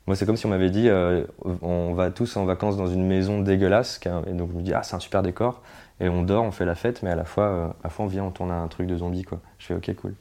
Moi, 0.07 0.15
c'est 0.17 0.25
comme 0.25 0.35
si 0.35 0.45
on 0.45 0.49
m'avait 0.49 0.69
dit, 0.69 0.89
euh, 0.89 1.23
on 1.61 1.93
va 1.93 2.11
tous 2.11 2.35
en 2.35 2.43
vacances 2.45 2.75
dans 2.75 2.87
une 2.87 3.07
maison 3.07 3.39
dégueulasse, 3.41 4.01
et 4.27 4.33
donc 4.33 4.51
je 4.51 4.57
me 4.57 4.61
dis, 4.61 4.73
ah, 4.73 4.83
c'est 4.83 4.95
un 4.95 4.99
super 4.99 5.23
décor, 5.23 5.61
et 5.99 6.09
on 6.09 6.23
dort, 6.23 6.43
on 6.43 6.51
fait 6.51 6.65
la 6.65 6.75
fête, 6.75 7.03
mais 7.03 7.11
à 7.11 7.15
la 7.15 7.25
fois, 7.25 7.43
euh, 7.43 7.67
à 7.67 7.85
la 7.85 7.89
fois 7.89 8.05
on 8.05 8.07
vient, 8.07 8.23
on 8.23 8.31
tourne 8.31 8.51
un 8.51 8.67
truc 8.67 8.87
de 8.87 8.97
zombie, 8.97 9.23
quoi. 9.23 9.39
Je 9.59 9.67
fais, 9.67 9.75
ok, 9.75 9.95
cool. 9.95 10.15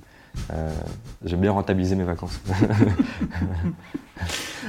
Euh, 0.53 0.71
J'ai 1.25 1.37
bien 1.37 1.53
rentabilisé 1.53 1.97
mes 1.97 2.05
vacances. 2.05 2.41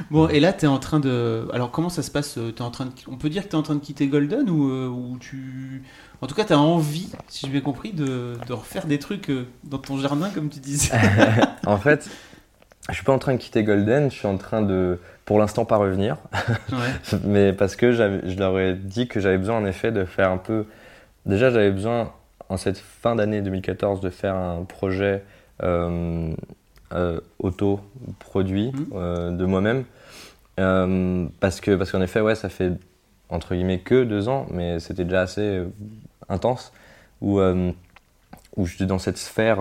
Bon, 0.10 0.28
et 0.28 0.40
là, 0.40 0.54
tu 0.54 0.66
es 0.66 0.68
en 0.68 0.80
train 0.80 1.00
de. 1.00 1.48
Alors, 1.54 1.70
comment 1.72 1.90
ça 1.90 2.02
se 2.02 2.10
passe 2.10 2.38
euh, 2.38 2.52
t'es 2.52 2.64
en 2.64 2.72
train 2.72 2.86
de... 2.86 2.92
On 3.08 3.16
peut 3.16 3.30
dire 3.30 3.44
que 3.44 3.50
tu 3.50 3.56
es 3.56 3.60
en 3.60 3.62
train 3.62 3.76
de 3.76 3.80
quitter 3.80 4.08
Golden 4.08 4.50
ou, 4.50 4.70
euh, 4.70 4.88
ou 4.88 5.18
tu. 5.20 5.84
En 6.22 6.28
tout 6.28 6.34
cas, 6.34 6.46
tu 6.46 6.54
as 6.54 6.60
envie, 6.60 7.12
si 7.28 7.46
j'ai 7.46 7.52
bien 7.52 7.62
compris, 7.62 7.94
de, 7.94 8.34
de 8.48 8.54
refaire 8.54 8.88
des 8.88 8.98
trucs 8.98 9.32
dans 9.64 9.78
ton 9.78 9.98
jardin, 10.00 10.30
comme 10.32 10.50
tu 10.50 10.60
disais. 10.60 10.92
en 11.66 11.78
fait, 11.78 12.10
je 12.90 12.96
suis 12.96 13.04
pas 13.04 13.14
en 13.14 13.20
train 13.20 13.34
de 13.34 13.38
quitter 13.38 13.64
Golden, 13.64 14.10
je 14.10 14.16
suis 14.16 14.28
en 14.28 14.38
train 14.38 14.62
de, 14.64 15.00
pour 15.26 15.38
l'instant, 15.38 15.64
pas 15.66 15.78
revenir. 15.78 16.18
Ouais. 16.72 17.20
mais 17.24 17.54
parce 17.54 17.76
que 17.76 17.92
je 17.92 18.38
leur 18.38 18.60
ai 18.60 18.74
dit 18.74 19.08
que 19.08 19.20
j'avais 19.20 19.38
besoin 19.38 19.58
en 19.58 19.66
effet 19.66 19.92
de 19.92 20.06
faire 20.06 20.32
un 20.32 20.38
peu. 20.38 20.66
Déjà, 21.26 21.50
j'avais 21.50 21.72
besoin 21.72 22.12
en 22.50 22.58
cette 22.58 22.78
fin 22.78 23.16
d'année 23.16 23.42
2014 23.42 24.02
de 24.02 24.10
faire 24.10 24.36
un 24.36 24.64
projet 24.64 25.24
euh, 25.64 26.34
euh, 26.94 27.20
auto-produit 27.40 28.72
Mhm. 28.74 28.86
euh, 28.96 29.32
de 29.32 29.46
moi-même. 29.46 29.86
Parce 31.40 31.62
que 31.62 31.76
parce 31.76 31.92
qu'en 31.92 32.02
effet, 32.02 32.22
ouais, 32.22 32.36
ça 32.36 32.50
fait 32.50 32.74
entre 33.30 33.56
guillemets 33.56 33.80
que 33.80 34.04
deux 34.04 34.28
ans, 34.30 34.46
mais 34.52 34.80
c'était 34.80 35.04
déjà 35.06 35.22
assez 35.22 35.64
intense 36.30 36.72
où 37.22 37.40
où 38.56 38.66
je 38.68 38.76
suis 38.76 38.86
dans 38.86 39.00
cette 39.00 39.18
sphère 39.18 39.58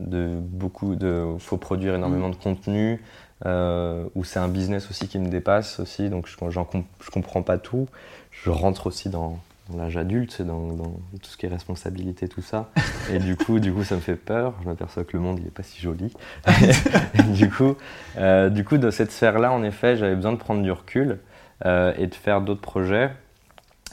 de 0.00 0.28
beaucoup 0.34 0.94
de 0.94 1.26
faut 1.38 1.58
produire 1.58 1.94
énormément 1.94 2.30
de 2.30 2.34
contenu 2.36 3.02
euh, 3.44 4.04
où 4.14 4.24
c'est 4.24 4.38
un 4.38 4.48
business 4.48 4.88
aussi 4.88 5.06
qui 5.08 5.18
me 5.18 5.28
dépasse 5.28 5.80
aussi 5.80 6.08
donc 6.08 6.26
je, 6.28 6.36
je 6.48 7.10
comprends 7.10 7.42
pas 7.42 7.58
tout 7.58 7.88
je 8.30 8.48
rentre 8.50 8.86
aussi 8.86 9.10
dans 9.10 9.38
l'âge 9.76 9.96
adulte 9.96 10.32
c'est 10.36 10.46
dans, 10.46 10.72
dans 10.72 10.92
tout 11.22 11.30
ce 11.30 11.36
qui 11.36 11.46
est 11.46 11.48
responsabilité 11.48 12.28
tout 12.28 12.42
ça. 12.42 12.70
Et 13.12 13.18
du 13.18 13.36
coup 13.36 13.58
du 13.58 13.72
coup 13.72 13.84
ça 13.84 13.96
me 13.96 14.00
fait 14.00 14.16
peur. 14.16 14.54
Je 14.62 14.68
m'aperçois 14.68 15.04
que 15.04 15.16
le 15.16 15.22
monde 15.22 15.38
il 15.40 15.46
est 15.46 15.50
pas 15.50 15.62
si 15.62 15.80
joli. 15.80 16.12
Et 17.18 17.22
du 17.22 17.50
coup 17.50 17.76
euh, 18.18 18.48
du 18.48 18.64
coup 18.64 18.78
dans 18.78 18.90
cette 18.90 19.12
sphère 19.12 19.38
là 19.38 19.52
en 19.52 19.62
effet 19.62 19.96
j'avais 19.96 20.14
besoin 20.14 20.32
de 20.32 20.38
prendre 20.38 20.62
du 20.62 20.70
recul 20.70 21.18
euh, 21.64 21.92
et 21.96 22.06
de 22.06 22.14
faire 22.14 22.40
d'autres 22.40 22.60
projets. 22.60 23.10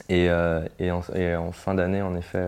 Et, 0.08 0.30
euh, 0.30 0.62
et, 0.80 0.92
en, 0.92 1.02
et 1.14 1.36
en 1.36 1.52
fin 1.52 1.76
d'année, 1.76 2.02
en 2.02 2.16
effet, 2.16 2.44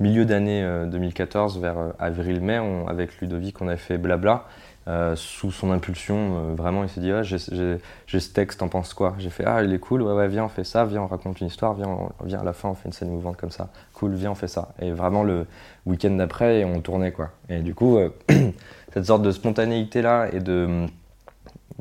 milieu 0.00 0.24
d'année 0.24 0.62
euh, 0.62 0.86
2014, 0.86 1.60
vers 1.60 1.76
avril-mai, 1.98 2.60
avec 2.88 3.20
Ludovic, 3.20 3.60
on 3.60 3.68
a 3.68 3.76
fait 3.76 3.98
Blabla. 3.98 4.46
Euh, 4.86 5.16
sous 5.16 5.50
son 5.50 5.70
impulsion, 5.72 6.50
euh, 6.50 6.54
vraiment, 6.54 6.82
il 6.82 6.90
s'est 6.90 7.00
dit 7.00 7.10
ah, 7.10 7.22
j'ai, 7.22 7.38
ce 7.38 8.32
texte, 8.32 8.60
t'en 8.60 8.68
penses 8.68 8.92
quoi? 8.92 9.14
J'ai 9.18 9.30
fait 9.30 9.44
Ah, 9.46 9.62
il 9.62 9.72
est 9.72 9.78
cool, 9.78 10.02
ouais, 10.02 10.12
ouais, 10.12 10.28
viens, 10.28 10.44
on 10.44 10.48
fait 10.48 10.64
ça, 10.64 10.84
viens, 10.84 11.02
on 11.02 11.06
raconte 11.06 11.40
une 11.40 11.46
histoire, 11.46 11.72
viens, 11.74 11.88
on- 11.88 12.10
viens, 12.24 12.40
à 12.40 12.44
la 12.44 12.52
fin, 12.52 12.68
on 12.68 12.74
fait 12.74 12.86
une 12.88 12.92
scène 12.92 13.08
mouvante 13.10 13.36
comme 13.38 13.50
ça. 13.50 13.70
Cool, 13.94 14.12
viens, 14.14 14.32
on 14.32 14.34
fait 14.34 14.48
ça. 14.48 14.74
Et 14.80 14.90
vraiment, 14.92 15.22
le 15.24 15.46
week-end 15.86 16.10
d'après, 16.10 16.64
on 16.64 16.80
tournait, 16.80 17.12
quoi. 17.12 17.30
Et 17.48 17.60
du 17.60 17.74
coup, 17.74 17.96
euh, 17.98 18.10
cette 18.92 19.06
sorte 19.06 19.22
de 19.22 19.30
spontanéité-là 19.30 20.28
et 20.32 20.40
de 20.40 20.86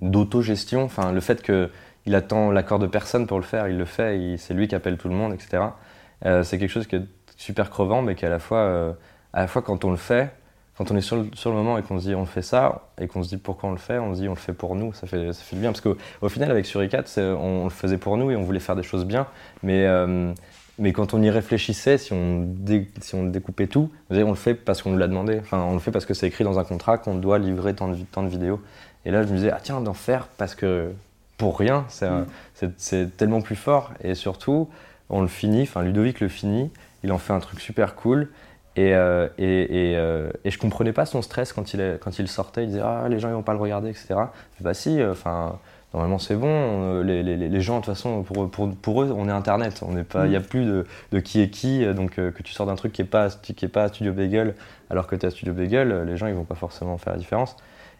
d'autogestion, 0.01 0.83
enfin, 0.83 1.11
le 1.11 1.21
fait 1.21 1.41
que 1.41 1.69
il 2.05 2.15
attend 2.15 2.51
l'accord 2.51 2.79
de 2.79 2.87
personne 2.87 3.27
pour 3.27 3.37
le 3.37 3.43
faire, 3.43 3.67
il 3.69 3.77
le 3.77 3.85
fait, 3.85 4.35
c'est 4.37 4.53
lui 4.53 4.67
qui 4.67 4.75
appelle 4.75 4.97
tout 4.97 5.07
le 5.07 5.15
monde, 5.15 5.33
etc. 5.33 5.63
C'est 6.43 6.57
quelque 6.57 6.69
chose 6.69 6.85
qui 6.87 6.97
est 6.97 7.05
super 7.37 7.69
crevant, 7.69 8.01
mais 8.01 8.15
qui 8.15 8.25
à 8.25 8.29
la 8.29 8.39
fois, 8.39 8.95
à 9.31 9.41
la 9.41 9.47
fois 9.47 9.61
quand 9.61 9.85
on 9.85 9.91
le 9.91 9.97
fait, 9.97 10.29
quand 10.77 10.89
on 10.91 10.95
est 10.97 11.01
sur 11.01 11.17
le, 11.17 11.27
sur 11.33 11.51
le 11.51 11.55
moment 11.55 11.77
et 11.77 11.83
qu'on 11.83 11.99
se 11.99 12.05
dit 12.07 12.15
on 12.15 12.25
fait 12.25 12.41
ça, 12.41 12.89
et 12.99 13.07
qu'on 13.07 13.21
se 13.23 13.29
dit 13.29 13.37
pourquoi 13.37 13.69
on 13.69 13.71
le 13.73 13.77
fait, 13.77 13.99
on 13.99 14.15
se 14.15 14.21
dit 14.21 14.27
on 14.27 14.33
le 14.33 14.37
fait 14.39 14.53
pour 14.53 14.75
nous, 14.75 14.93
ça 14.93 15.05
fait, 15.07 15.31
ça 15.31 15.41
fait 15.43 15.55
du 15.55 15.61
bien. 15.61 15.71
Parce 15.71 15.81
qu'au 15.81 15.97
au 16.21 16.29
final, 16.29 16.49
avec 16.51 16.65
Suricat, 16.65 17.03
on, 17.17 17.21
on 17.21 17.63
le 17.65 17.69
faisait 17.69 17.97
pour 17.97 18.17
nous 18.17 18.31
et 18.31 18.35
on 18.35 18.43
voulait 18.43 18.59
faire 18.59 18.75
des 18.75 18.83
choses 18.83 19.05
bien, 19.05 19.27
mais, 19.61 19.85
euh, 19.85 20.33
mais 20.79 20.91
quand 20.91 21.13
on 21.13 21.21
y 21.21 21.29
réfléchissait, 21.29 21.97
si 21.99 22.13
on, 22.13 22.43
dé- 22.47 22.89
si 23.01 23.13
on 23.15 23.25
découpait 23.25 23.67
tout, 23.67 23.91
on 24.09 24.13
disait, 24.13 24.25
on 24.25 24.29
le 24.29 24.35
fait 24.35 24.55
parce 24.55 24.81
qu'on 24.81 24.89
nous 24.91 24.97
l'a 24.97 25.07
demandé, 25.07 25.37
enfin 25.39 25.59
on 25.61 25.73
le 25.73 25.79
fait 25.79 25.91
parce 25.91 26.05
que 26.05 26.13
c'est 26.15 26.27
écrit 26.27 26.43
dans 26.43 26.57
un 26.57 26.63
contrat 26.63 26.97
qu'on 26.97 27.15
doit 27.15 27.37
livrer 27.37 27.75
tant 27.75 27.87
de, 27.89 27.95
tant 28.11 28.23
de 28.23 28.29
vidéos. 28.29 28.59
Et 29.05 29.11
là, 29.11 29.21
je 29.23 29.27
me 29.29 29.35
disais, 29.35 29.51
ah 29.51 29.59
tiens, 29.61 29.81
d'en 29.81 29.93
faire 29.93 30.27
parce 30.37 30.55
que 30.55 30.91
pour 31.37 31.59
rien, 31.59 31.85
c'est 31.89 32.07
c'est 32.77 33.17
tellement 33.17 33.41
plus 33.41 33.55
fort. 33.55 33.91
Et 34.03 34.15
surtout, 34.15 34.69
on 35.09 35.21
le 35.21 35.27
finit, 35.27 35.63
enfin 35.63 35.81
Ludovic 35.83 36.19
le 36.21 36.29
finit, 36.29 36.71
il 37.03 37.11
en 37.11 37.17
fait 37.17 37.33
un 37.33 37.39
truc 37.39 37.59
super 37.59 37.95
cool. 37.95 38.29
Et, 38.75 38.95
euh, 38.95 39.27
et, 39.37 39.91
et, 39.91 39.97
euh, 39.97 40.31
et 40.45 40.49
je 40.51 40.57
comprenais 40.57 40.93
pas 40.93 41.05
son 41.05 41.21
stress 41.21 41.53
quand 41.53 41.73
il, 41.75 41.97
quand 42.01 42.17
il 42.17 42.27
sortait. 42.27 42.63
Il 42.63 42.69
disait 42.69 42.81
Ah, 42.83 43.05
les 43.09 43.19
gens 43.19 43.29
ils 43.29 43.33
vont 43.35 43.43
pas 43.43 43.53
le 43.53 43.59
regarder, 43.59 43.89
etc. 43.89 44.07
Je 44.09 44.57
dis, 44.57 44.63
bah 44.63 44.73
si, 44.73 44.99
enfin, 45.03 45.59
normalement 45.93 46.17
c'est 46.17 46.35
bon. 46.35 46.47
euh, 46.49 47.03
Les, 47.03 47.21
les- 47.21 47.37
les 47.37 47.61
gens, 47.61 47.79
de 47.79 47.85
toute 47.85 47.93
façon, 47.93 48.23
pour, 48.23 48.49
pour, 48.49 48.75
pour 48.75 49.03
eux, 49.03 49.13
on 49.15 49.27
est 49.27 49.31
Internet. 49.31 49.81
Il 49.87 49.95
Mm. 50.23 50.27
n'y 50.27 50.35
a 50.35 50.39
plus 50.41 50.65
de, 50.65 50.85
de 51.11 51.19
qui 51.19 51.41
est 51.41 51.49
qui. 51.49 51.85
Donc 51.93 52.17
euh, 52.17 52.31
que 52.31 52.41
tu 52.41 52.51
sors 52.53 52.65
d'un 52.65 52.75
truc 52.75 52.93
qui 52.93 53.03
est 53.03 53.05
pas, 53.05 53.29
qui 53.29 53.63
est 53.63 53.67
pas 53.67 53.83
à 53.83 53.87
Studio 53.89 54.11
Bagel 54.11 54.55
alors 54.89 55.05
que 55.07 55.15
tu 55.15 55.21
es 55.23 55.27
à 55.27 55.31
Studio 55.31 55.53
Bagel, 55.53 55.91
euh, 55.91 56.03
les 56.05 56.17
gens 56.17 56.25
ils 56.27 56.33
vont 56.33 56.43
pas 56.43 56.55
forcément 56.55 56.97
faire 56.97 57.13
la 57.13 57.19
différence. 57.19 57.55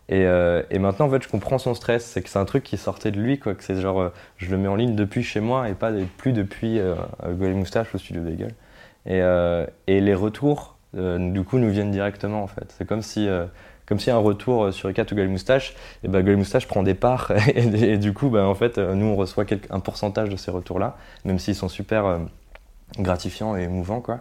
Et, 0.10 0.26
euh, 0.26 0.64
et 0.70 0.80
maintenant, 0.80 1.06
en 1.06 1.10
fait, 1.12 1.24
je 1.24 1.30
comprends 1.30 1.58
son 1.60 1.74
stress. 1.76 2.04
C'est 2.04 2.22
que 2.24 2.30
c'est 2.30 2.38
un 2.40 2.44
truc 2.46 2.64
qui 2.64 2.76
sortait 2.78 3.12
de 3.12 3.20
lui, 3.22 3.40
quoi. 3.40 3.54
Que 3.56 3.64
c'est 3.64 3.80
genre, 3.80 4.02
euh, 4.02 4.10
je 4.38 4.50
le 4.52 4.58
mets 4.58 4.68
en 4.68 4.76
ligne 4.76 4.96
depuis 4.96 5.24
chez 5.24 5.40
moi 5.40 5.70
et 5.70 5.76
pas 5.76 5.92
plus 6.18 6.34
depuis 6.34 6.78
euh, 6.80 6.96
Golden 7.24 7.60
Moustache 7.60 7.94
ou 7.94 7.98
Studio 8.00 8.22
Bagel. 8.22 8.54
Et, 9.06 9.22
euh, 9.22 9.66
et 9.88 10.00
les 10.02 10.16
retours, 10.16 10.78
euh, 10.96 11.18
du 11.32 11.44
coup, 11.44 11.58
nous 11.58 11.70
viennent 11.70 11.92
directement, 11.92 12.44
en 12.44 12.48
fait. 12.48 12.74
C'est 12.78 12.88
comme 12.88 13.02
si, 13.02 13.28
euh, 13.28 13.46
comme 13.86 14.00
si 14.00 14.12
un 14.12 14.18
retour 14.18 14.74
sur 14.74 14.90
Icat 14.90 15.04
ou 15.04 15.16
Golden 15.16 15.32
Moustache, 15.32 15.76
et 16.04 16.08
ben 16.08 16.20
Golden 16.20 16.38
Moustache 16.40 16.68
prend 16.68 16.84
des 16.84 16.94
parts. 16.94 17.32
Et, 17.56 17.98
du 17.98 18.14
coup, 18.14 18.30
ben, 18.30 18.46
en 18.46 18.56
fait, 18.56 18.78
nous, 18.78 19.06
on 19.08 19.16
reçoit 19.16 19.46
un 19.70 19.80
pourcentage 19.80 20.30
de 20.30 20.36
ces 20.38 20.52
retours-là, 20.52 20.98
même 21.26 21.40
s'ils 21.40 21.56
sont 21.56 21.70
super 21.70 22.20
gratifiants 23.00 23.58
et 23.58 23.64
émouvants, 23.64 24.02
quoi. 24.02 24.20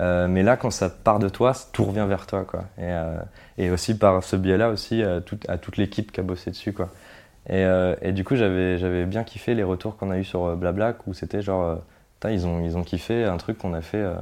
Mais 0.00 0.42
là, 0.44 0.56
quand 0.56 0.70
ça 0.70 0.90
part 0.90 1.18
de 1.18 1.28
toi, 1.28 1.52
tout 1.72 1.84
revient 1.84 2.06
vers 2.08 2.26
toi, 2.26 2.44
quoi. 2.44 2.64
Et, 3.58 3.70
aussi 3.70 3.96
par 3.98 4.22
ce 4.22 4.36
biais-là 4.36 4.68
aussi 4.70 5.02
à, 5.02 5.20
tout- 5.20 5.40
à 5.48 5.58
toute 5.58 5.76
l'équipe 5.76 6.12
qui 6.12 6.20
a 6.20 6.22
bossé 6.22 6.50
dessus, 6.50 6.72
quoi. 6.72 6.90
Et, 7.48 8.12
du 8.12 8.24
coup, 8.24 8.36
j'avais 8.36 9.06
bien 9.06 9.24
kiffé 9.24 9.54
les 9.54 9.62
retours 9.64 9.96
qu'on 9.96 10.10
a 10.10 10.18
eu 10.18 10.24
sur 10.24 10.44
euh, 10.44 10.54
Blabla, 10.56 10.94
où 11.06 11.14
c'était 11.14 11.40
genre, 11.42 11.80
ils 12.24 12.46
ont 12.46 12.60
ils 12.64 12.76
ont 12.76 12.82
kiffé 12.82 13.24
un 13.24 13.36
truc 13.36 13.58
qu'on 13.58 13.74
a 13.74 13.80
fait 13.80 13.98
euh, 14.02 14.14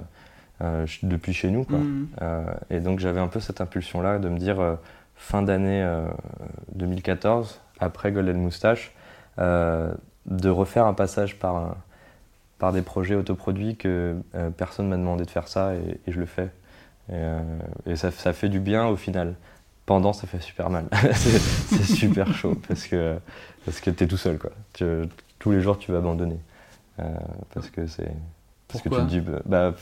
euh, 0.63 0.87
depuis 1.03 1.33
chez 1.33 1.51
nous, 1.51 1.65
quoi. 1.65 1.79
Mhm. 1.79 2.09
Euh, 2.23 2.45
et 2.71 2.81
donc 2.81 2.99
j'avais 3.01 3.21
un 3.21 3.29
peu 3.29 3.41
cette 3.41 3.61
impulsion-là 3.61 4.19
de 4.19 4.29
me 4.29 4.39
dire 4.39 4.77
fin 5.17 5.43
d'année 5.43 5.83
euh, 5.83 6.07
2014, 6.75 7.61
après 7.81 8.13
Golden 8.13 8.39
Moustache, 8.39 8.93
de 9.39 10.49
refaire 10.49 10.87
un 10.87 10.95
passage 10.95 11.39
par, 11.39 11.57
un- 11.57 11.77
par 12.59 12.73
des 12.73 12.83
projets 12.83 13.15
autoproduits 13.15 13.77
que 13.77 14.17
personne 14.57 14.89
m'a 14.89 14.97
demandé 14.97 15.25
de 15.25 15.31
faire 15.31 15.49
ça 15.49 15.75
et, 15.75 16.01
et 16.07 16.13
je 16.13 16.19
le 16.19 16.27
fais. 16.27 16.51
Et, 17.09 17.13
euh, 17.13 17.41
et 17.87 17.97
ça, 17.97 18.11
ça 18.11 18.33
fait 18.33 18.49
du 18.49 18.59
bien 18.61 18.87
au 18.87 18.97
final. 18.97 19.35
Pendant, 19.85 20.13
ça 20.13 20.27
fait 20.27 20.41
super 20.41 20.69
mal. 20.69 20.87
c'est 21.15 21.85
super 21.85 22.35
chaud 22.35 22.57
parce 22.67 22.87
que, 22.89 23.19
parce 23.65 23.81
que 23.81 23.91
t'es 23.91 24.09
tout 24.09 24.17
seul. 24.17 24.37
Quoi. 24.39 24.51
Tu- 24.73 24.85
tous 25.39 25.53
les 25.53 25.61
jours, 25.61 25.79
tu 25.79 25.93
vas 25.93 25.99
abandonner. 25.99 26.39
Euh, 27.01 27.05
parce 27.55 27.71
que 27.71 27.87
c'est. 27.87 28.13
Parce 28.69 28.83
que 28.83 28.89
tu 28.89 28.97
te 28.97 29.01
dis, 29.03 29.21
bah, 29.21 29.41
bah, 29.47 29.75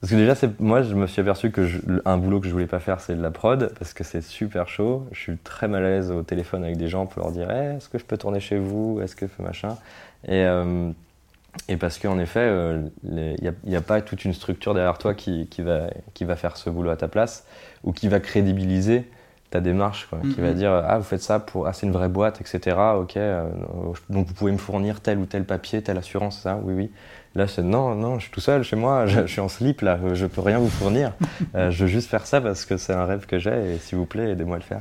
Parce 0.00 0.10
que 0.12 0.16
déjà, 0.16 0.34
c'est- 0.34 0.58
moi, 0.60 0.82
je 0.82 0.94
me 0.94 1.06
suis 1.06 1.20
aperçu 1.20 1.52
que 1.52 1.64
je- 1.64 1.78
un 2.04 2.18
boulot 2.18 2.40
que 2.40 2.48
je 2.48 2.52
voulais 2.52 2.66
pas 2.66 2.80
faire, 2.80 3.00
c'est 3.00 3.14
de 3.14 3.22
la 3.22 3.30
prod, 3.30 3.72
parce 3.78 3.92
que 3.94 4.02
c'est 4.02 4.20
super 4.20 4.68
chaud. 4.68 5.06
Je 5.12 5.20
suis 5.20 5.38
très 5.38 5.68
mal 5.68 5.84
à 5.84 5.90
l'aise 5.90 6.10
au 6.10 6.22
téléphone 6.22 6.64
avec 6.64 6.76
des 6.76 6.88
gens 6.88 7.06
pour 7.06 7.22
leur 7.22 7.30
dire 7.30 7.48
Eh, 7.50 7.76
est-ce 7.76 7.88
que 7.88 7.98
je 7.98 8.04
peux 8.04 8.18
tourner 8.18 8.40
chez 8.40 8.58
vous? 8.58 9.00
Est-ce 9.00 9.14
que 9.14 9.26
machin 9.38 9.76
Et, 10.26 10.44
euh, 10.44 10.90
et 11.68 11.76
parce 11.76 11.98
qu'en 11.98 12.18
effet, 12.18 12.40
euh, 12.40 12.82
il 13.04 13.52
n'y 13.64 13.76
a, 13.76 13.80
pas 13.80 14.00
toute 14.00 14.24
une 14.24 14.32
structure 14.32 14.74
derrière 14.74 14.98
toi 14.98 15.14
qui, 15.14 15.46
qui 15.48 15.62
va, 15.62 15.88
qui 16.14 16.24
va 16.24 16.34
faire 16.34 16.56
ce 16.56 16.70
boulot 16.70 16.90
à 16.90 16.96
ta 16.96 17.08
place 17.08 17.46
ou 17.84 17.92
qui 17.92 18.08
va 18.08 18.20
crédibiliser 18.20 19.08
ta 19.52 19.60
démarche, 19.60 20.06
quoi, 20.10 20.18
qui 20.34 20.40
va 20.40 20.48
Mhm. 20.48 20.54
dire 20.54 20.72
Ah, 20.86 20.98
vous 20.98 21.04
faites 21.04 21.22
ça 21.22 21.38
pour. 21.38 21.66
Ah, 21.68 21.72
c'est 21.72 21.86
une 21.86 21.92
vraie 21.92 22.08
boîte, 22.08 22.40
etc. 22.40 22.76
Ok, 22.98 23.16
euh, 23.16 23.48
donc 24.10 24.26
vous 24.26 24.34
pouvez 24.34 24.50
me 24.52 24.58
fournir 24.58 25.00
tel 25.00 25.18
ou 25.18 25.26
tel 25.26 25.44
papier, 25.44 25.80
telle 25.82 25.98
assurance, 25.98 26.40
ça 26.40 26.58
Oui, 26.62 26.74
oui. 26.74 26.90
Là, 27.34 27.46
c'est 27.46 27.62
non, 27.62 27.94
non, 27.94 28.18
je 28.18 28.24
suis 28.24 28.30
tout 28.30 28.40
seul 28.40 28.62
chez 28.62 28.76
moi, 28.76 29.06
je, 29.06 29.20
je 29.22 29.26
suis 29.26 29.40
en 29.40 29.48
slip 29.48 29.80
là, 29.80 29.98
je 30.12 30.26
peux 30.26 30.40
rien 30.40 30.58
vous 30.58 30.68
fournir. 30.68 31.12
Euh, 31.54 31.70
je 31.70 31.84
veux 31.84 31.88
juste 31.88 32.08
faire 32.10 32.26
ça 32.26 32.40
parce 32.40 32.64
que 32.64 32.76
c'est 32.78 32.94
un 32.94 33.04
rêve 33.04 33.26
que 33.26 33.38
j'ai 33.38 33.74
et 33.74 33.78
s'il 33.78 33.98
vous 33.98 34.06
plaît, 34.06 34.30
aidez-moi 34.32 34.56
à 34.56 34.58
le 34.58 34.64
faire. 34.64 34.80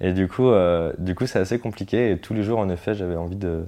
Et 0.00 0.12
du 0.12 0.28
coup, 0.28 0.48
euh, 0.50 0.92
du 0.98 1.14
coup, 1.16 1.26
c'est 1.26 1.38
assez 1.40 1.58
compliqué 1.58 2.12
et 2.12 2.18
tous 2.18 2.32
les 2.34 2.42
jours, 2.44 2.58
en 2.60 2.68
effet, 2.68 2.94
j'avais 2.94 3.16
envie 3.16 3.36
de 3.36 3.64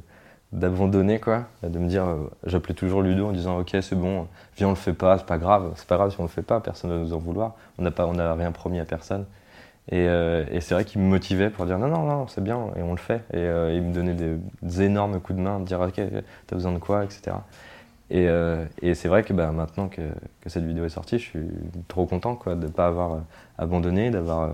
d'abandonner 0.53 1.19
quoi, 1.19 1.47
de 1.65 1.79
me 1.81 1.89
dire, 1.89 2.05
j'appelais 2.47 2.75
toujours 2.75 3.03
Ludo 3.03 3.27
en 3.27 3.33
disant 3.33 3.59
ok 3.59 3.71
c'est 3.81 3.97
bon, 3.99 4.29
viens 4.57 4.69
on 4.69 4.71
le 4.71 4.77
fait 4.77 4.93
pas, 4.93 5.19
c'est 5.19 5.27
pas 5.27 5.39
grave, 5.39 5.73
c'est 5.75 5.89
pas 5.89 5.97
grave 5.97 6.13
si 6.13 6.21
on 6.21 6.23
le 6.23 6.29
fait 6.29 6.43
pas, 6.43 6.61
personne 6.61 6.91
ne 6.93 6.97
va 6.97 7.03
nous 7.03 7.13
en 7.13 7.19
vouloir, 7.19 7.55
on 7.77 7.83
n'a 7.83 7.91
pas, 7.91 8.07
on 8.07 8.13
n'a 8.15 8.33
rien 8.35 8.53
promis 8.53 8.79
à 8.79 8.85
personne. 8.85 9.25
Et, 9.91 10.09
euh, 10.09 10.45
et 10.51 10.61
c'est 10.63 10.75
vrai 10.75 10.85
qu'il 10.85 11.01
me 11.03 11.07
motivait 11.07 11.51
pour 11.51 11.67
dire 11.67 11.79
non 11.79 11.89
non 11.89 12.07
non 12.07 12.27
c'est 12.27 12.43
bien 12.43 12.71
et 12.75 12.81
on 12.81 12.93
le 12.93 12.99
fait 12.99 13.23
et 13.35 13.37
euh, 13.37 13.71
il 13.75 13.83
me 13.83 13.93
donnait 13.93 14.15
des, 14.15 14.83
énormes 14.83 15.21
coups 15.21 15.39
de 15.39 15.43
main, 15.43 15.61
dire 15.61 15.79
ok 15.79 16.01
t'as 16.47 16.57
besoin 16.57 16.73
de 16.73 16.79
quoi 16.79 17.05
etc. 17.05 17.37
Et, 18.09 18.27
euh, 18.29 18.65
et 18.81 18.95
c'est 18.95 19.09
vrai 19.09 19.25
que 19.25 19.35
bah, 19.35 19.51
maintenant 19.51 19.89
que, 19.89 20.01
cette 20.47 20.65
vidéo 20.65 20.87
est 20.87 20.91
sortie, 20.91 21.19
je 21.19 21.25
suis 21.25 21.49
trop 21.89 22.07
content 22.07 22.39
de 22.47 22.55
ne 22.55 22.69
pas 22.69 22.87
avoir 22.87 23.21
abandonné, 23.59 24.11
d'avoir 24.11 24.51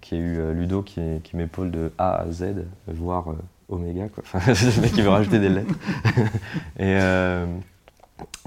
qu'il 0.00 0.18
y 0.18 0.20
ait 0.20 0.24
eu 0.24 0.54
Ludo 0.54 0.82
qui, 0.82 1.00
qui 1.22 1.36
m'épaule 1.36 1.70
de 1.70 1.92
A 1.98 2.16
à 2.16 2.30
Z, 2.30 2.66
voire 2.88 3.34
Oméga. 3.68 4.08
Quoi. 4.08 4.22
Enfin, 4.34 4.52
le 4.52 4.80
mec 4.80 4.92
qui 4.92 5.02
veut 5.02 5.08
rajouter 5.08 5.38
des 5.38 5.48
lettres. 5.48 5.74
et 6.78 6.98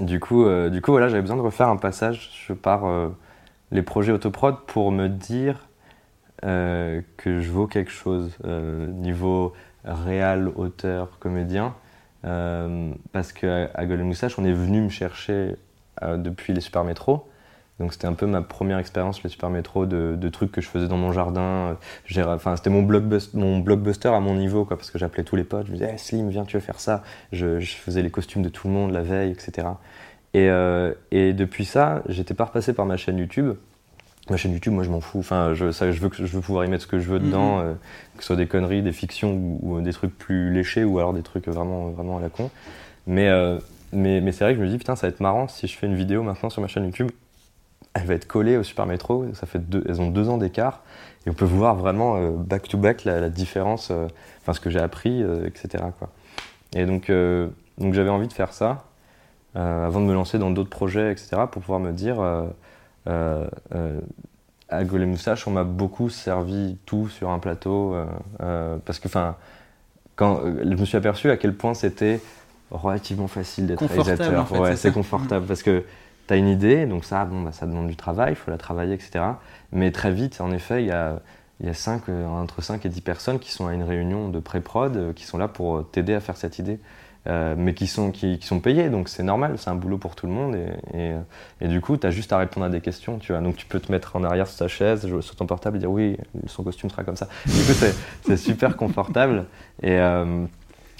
du 0.00 0.18
coup, 0.18 0.46
du 0.70 0.80
coup 0.82 0.92
voilà, 0.92 1.08
j'avais 1.08 1.22
besoin 1.22 1.36
de 1.36 1.42
refaire 1.42 1.68
un 1.68 1.76
passage 1.76 2.52
par 2.62 2.84
les 3.70 3.82
projets 3.82 4.12
autoprod 4.12 4.56
pour 4.66 4.92
me 4.92 5.08
dire 5.08 5.69
euh, 6.44 7.02
que 7.18 7.40
je 7.40 7.50
vaux 7.50 7.66
quelque 7.66 7.90
chose 7.90 8.30
euh, 8.46 8.86
niveau 8.86 9.52
réal, 9.84 10.48
auteur, 10.48 11.18
comédien. 11.18 11.74
Euh, 12.24 12.92
parce 13.12 13.32
qu'à 13.32 13.70
à 13.74 13.86
Golden 13.86 14.06
Moustache, 14.06 14.38
on 14.38 14.44
est 14.44 14.52
venu 14.52 14.80
me 14.80 14.88
chercher 14.88 15.56
depuis 16.02 16.54
les 16.54 16.62
Super 16.62 16.84
Métro. 16.84 17.28
Donc 17.78 17.92
c'était 17.92 18.06
un 18.06 18.14
peu 18.14 18.26
ma 18.26 18.40
première 18.40 18.78
expérience, 18.78 19.22
les 19.22 19.28
Super 19.28 19.50
Métro, 19.50 19.84
de, 19.84 20.28
trucs 20.28 20.52
que 20.52 20.60
je 20.62 20.68
faisais 20.68 20.88
dans 20.88 20.96
mon 20.96 21.12
jardin. 21.12 21.76
Enfin, 22.16 22.56
c'était 22.56 22.70
mon, 22.70 22.82
blockbus- 22.82 23.30
mon 23.34 23.58
blockbuster 23.58 24.08
à 24.08 24.20
mon 24.20 24.34
niveau, 24.34 24.64
quoi, 24.64 24.76
parce 24.78 24.90
que 24.90 24.98
j'appelais 24.98 25.24
tous 25.24 25.36
les 25.36 25.44
potes. 25.44 25.66
Je 25.66 25.72
me 25.72 25.76
disais, 25.76 25.90
Eh, 25.94 25.98
Slim, 25.98 26.30
viens, 26.30 26.44
tu 26.44 26.56
veux 26.56 26.62
faire 26.62 26.80
ça 26.80 27.02
je, 27.32 27.60
faisais 27.60 28.02
les 28.02 28.10
costumes 28.10 28.42
de 28.42 28.48
tout 28.48 28.68
le 28.68 28.72
monde 28.74 28.92
la 28.92 29.02
veille, 29.02 29.32
etc. 29.32 29.68
Et, 30.32 30.48
et 31.10 31.32
depuis 31.34 31.64
ça, 31.64 32.02
j'étais 32.08 32.34
pas 32.34 32.44
repassé 32.46 32.72
par 32.72 32.86
ma 32.86 32.96
chaîne 32.96 33.18
YouTube. 33.18 33.54
Ma 34.30 34.36
chaîne 34.36 34.52
YouTube, 34.52 34.72
moi, 34.72 34.84
je 34.84 34.90
m'en 34.90 35.00
fous. 35.00 35.18
Enfin, 35.18 35.54
je, 35.54 35.72
ça, 35.72 35.90
je, 35.90 36.00
veux, 36.00 36.08
que- 36.08 36.24
je 36.24 36.32
veux 36.36 36.40
pouvoir 36.40 36.64
y 36.64 36.68
mettre 36.68 36.84
ce 36.84 36.86
que 36.88 36.98
je 37.00 37.08
veux 37.08 37.18
dedans, 37.18 37.60
euh, 37.60 37.72
que 38.16 38.22
ce 38.22 38.28
soit 38.28 38.36
des 38.36 38.46
conneries, 38.46 38.80
des 38.82 38.92
fictions 38.92 39.32
ou, 39.32 39.58
ou 39.62 39.80
des 39.80 39.92
trucs 39.92 40.16
plus 40.16 40.52
léchés 40.52 40.84
ou 40.84 40.98
alors 40.98 41.12
des 41.12 41.22
trucs 41.22 41.48
vraiment, 41.48 41.90
vraiment 41.90 42.18
à 42.18 42.20
la 42.20 42.28
con. 42.28 42.48
Mais, 43.08 43.28
euh, 43.28 43.58
mais, 43.92 44.20
mais 44.20 44.30
c'est 44.32 44.44
vrai 44.44 44.52
que 44.54 44.60
je 44.60 44.64
me 44.64 44.68
dis, 44.70 44.78
putain, 44.78 44.94
ça 44.94 45.08
va 45.08 45.12
être 45.12 45.20
marrant 45.20 45.48
si 45.48 45.66
je 45.66 45.76
fais 45.76 45.86
une 45.86 45.96
vidéo 45.96 46.22
maintenant 46.22 46.48
sur 46.48 46.62
ma 46.62 46.68
chaîne 46.68 46.84
YouTube. 46.84 47.10
Elle 47.94 48.06
va 48.06 48.14
être 48.14 48.28
collée 48.28 48.56
au 48.56 48.62
Super 48.62 48.86
Métro. 48.86 49.26
Ça 49.34 49.46
fait 49.46 49.58
deux, 49.58 49.82
elles 49.88 50.00
ont 50.00 50.10
deux 50.10 50.28
ans 50.28 50.38
d'écart. 50.38 50.82
Et 51.26 51.30
on 51.30 51.34
peut 51.34 51.44
voir 51.44 51.74
vraiment 51.74 52.16
euh, 52.16 52.30
back 52.30 52.68
to 52.68 52.78
back 52.78 53.04
la, 53.04 53.18
la 53.20 53.30
différence, 53.30 53.90
euh, 53.90 54.06
enfin, 54.42 54.52
ce 54.52 54.60
que 54.60 54.70
j'ai 54.70 54.78
appris, 54.78 55.22
euh, 55.24 55.44
etc. 55.46 55.84
Quoi. 55.98 56.08
Et 56.76 56.86
donc, 56.86 57.10
euh, 57.10 57.48
donc 57.78 57.94
j'avais 57.94 58.10
envie 58.10 58.28
de 58.28 58.32
faire 58.32 58.52
ça 58.52 58.84
euh, 59.56 59.86
avant 59.86 60.00
de 60.00 60.06
me 60.06 60.14
lancer 60.14 60.38
dans 60.38 60.52
d'autres 60.52 60.70
projets, 60.70 61.10
etc. 61.10 61.48
pour 61.50 61.62
pouvoir 61.62 61.80
me 61.80 61.90
dire. 61.92 62.18
Euh, 63.08 63.48
euh, 63.74 64.00
à 64.68 64.84
Golem 64.84 65.10
Moustache, 65.10 65.46
on 65.48 65.50
m'a 65.50 65.64
beaucoup 65.64 66.08
servi 66.10 66.78
tout 66.86 67.08
sur 67.08 67.30
un 67.30 67.38
plateau. 67.38 67.94
euh, 67.94 68.06
euh, 68.42 68.78
parce 68.84 68.98
que, 68.98 69.08
enfin, 69.08 69.36
quand 70.16 70.42
je 70.44 70.76
me 70.76 70.84
suis 70.84 70.96
aperçu 70.96 71.30
à 71.30 71.36
quel 71.36 71.56
point 71.56 71.74
c'était 71.74 72.20
relativement 72.70 73.28
facile 73.28 73.66
d'être 73.66 73.84
réalisateur. 73.86 74.40
en 74.42 74.44
fait, 74.46 74.58
ouais, 74.58 74.76
c'est 74.76 74.92
confortable 74.92 75.46
parce 75.46 75.62
que 75.62 75.84
tu 76.28 76.34
as 76.34 76.36
une 76.36 76.48
idée, 76.48 76.86
donc 76.86 77.04
ça, 77.04 77.24
bon, 77.24 77.42
bah, 77.42 77.52
ça 77.52 77.66
demande 77.66 77.88
du 77.88 77.96
travail, 77.96 78.32
il 78.32 78.36
faut 78.36 78.50
la 78.50 78.58
travailler, 78.58 78.94
etc. 78.94 79.24
Mais 79.72 79.90
très 79.92 80.12
vite, 80.12 80.40
en 80.40 80.52
effet, 80.52 80.82
il 80.82 80.88
y 80.88 80.92
a, 80.92 81.20
il 81.60 81.66
y 81.66 81.70
a 81.70 81.74
cinq, 81.74 82.08
entre 82.08 82.62
5 82.62 82.86
et 82.86 82.88
10 82.88 83.00
personnes 83.00 83.38
qui 83.38 83.50
sont 83.52 83.66
à 83.66 83.74
une 83.74 83.82
réunion 83.82 84.28
de 84.28 84.38
pré-prod, 84.40 85.14
qui 85.14 85.24
sont 85.24 85.38
là 85.38 85.48
pour 85.48 85.90
t'aider 85.90 86.14
à 86.14 86.20
faire 86.20 86.36
cette 86.36 86.58
idée. 86.58 86.78
Euh, 87.26 87.54
mais 87.54 87.74
qui 87.74 87.86
sont, 87.86 88.12
qui, 88.12 88.38
sont 88.40 88.60
payés, 88.60 88.88
donc 88.88 89.10
c'est 89.10 89.22
normal, 89.22 89.56
c'est 89.58 89.68
un 89.68 89.74
boulot 89.74 89.98
pour 89.98 90.16
tout 90.16 90.26
le 90.26 90.32
monde. 90.32 90.54
Et, 90.56 90.68
et, 90.98 91.12
euh, 91.62 91.68
du 91.68 91.82
coup, 91.82 91.98
tu 91.98 92.06
as 92.06 92.10
juste 92.10 92.32
à 92.32 92.38
répondre 92.38 92.64
à 92.64 92.70
des 92.70 92.80
questions, 92.80 93.18
tu 93.18 93.32
vois. 93.32 93.42
Donc 93.42 93.56
tu 93.56 93.66
peux 93.66 93.78
te 93.78 93.92
mettre 93.92 94.16
en 94.16 94.24
arrière 94.24 94.46
sur 94.46 94.58
ta 94.58 94.68
chaise, 94.68 95.06
sur 95.20 95.36
ton 95.36 95.44
portable 95.44 95.76
et 95.76 95.80
dire 95.80 95.90
oui, 95.90 96.16
son 96.46 96.62
costume 96.62 96.88
sera 96.88 97.04
comme 97.04 97.16
ça. 97.16 97.28
Du 97.44 97.52
coup, 97.52 97.72
c'est- 98.24 98.36
super 98.38 98.74
confortable. 98.76 99.44
Et 99.82 99.98
euh, 99.98 100.46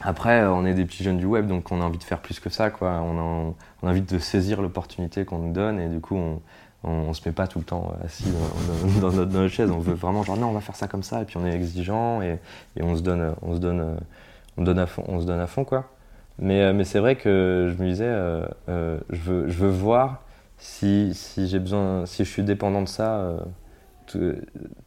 après, 0.02 0.44
on 0.44 0.66
est 0.66 0.74
des 0.74 0.84
petits 0.84 1.02
jeunes 1.04 1.16
du 1.16 1.24
web, 1.24 1.46
donc 1.46 1.72
on 1.72 1.80
a 1.80 1.84
envie 1.84 1.96
de 1.98 2.04
faire 2.04 2.20
plus 2.20 2.38
que 2.38 2.50
ça, 2.50 2.68
quoi. 2.68 3.00
On 3.02 3.18
a, 3.18 3.54
on 3.82 3.86
a 3.86 3.90
envie 3.90 4.02
de 4.02 4.18
saisir 4.18 4.60
l'opportunité 4.60 5.24
qu'on 5.24 5.38
nous 5.38 5.52
donne, 5.54 5.80
et 5.80 5.88
du 5.88 6.00
coup, 6.00 6.16
on, 6.16 6.40
on, 6.84 6.90
on 6.90 7.12
se 7.14 7.26
met 7.26 7.32
pas 7.32 7.46
tout 7.46 7.60
le 7.60 7.64
temps 7.64 7.94
assis 8.04 8.24
dans, 8.24 9.00
dans 9.00 9.12
notre, 9.12 9.24
dans 9.24 9.38
notre 9.40 9.48
chaise. 9.54 9.70
On 9.70 9.78
veut 9.78 9.94
vraiment 9.94 10.22
genre 10.22 10.36
non, 10.36 10.48
on 10.48 10.52
va 10.52 10.60
faire 10.60 10.76
ça 10.76 10.86
comme 10.86 11.02
ça, 11.02 11.22
et 11.22 11.24
puis 11.24 11.38
on 11.38 11.46
est 11.46 11.54
exigeant 11.54 12.20
et, 12.20 12.38
et 12.76 12.82
on 12.82 12.94
se 12.94 13.00
donne, 13.00 13.34
on 13.40 13.54
se 13.54 13.58
donne, 13.60 13.96
on 14.58 14.62
donne 14.64 14.78
à 14.78 14.86
fond, 14.86 15.02
on 15.08 15.18
se 15.20 15.24
donne 15.24 15.40
à 15.40 15.46
fond, 15.46 15.64
quoi. 15.64 15.86
Mais, 16.40 16.62
euh, 16.62 16.72
mais 16.72 16.84
c'est 16.84 16.98
vrai 17.00 17.16
que 17.16 17.72
je 17.76 17.82
me 17.82 17.88
disais, 17.88 18.04
euh, 18.06 18.46
euh, 18.68 18.98
je, 19.10 19.20
veux, 19.20 19.48
je 19.48 19.58
veux 19.58 19.70
voir 19.70 20.22
si, 20.58 21.14
si 21.14 21.48
j'ai 21.48 21.58
besoin, 21.58 22.06
si 22.06 22.24
je 22.24 22.30
suis 22.30 22.42
dépendant 22.42 22.82
de 22.82 22.88
ça 22.88 23.36
tout- 24.06 24.34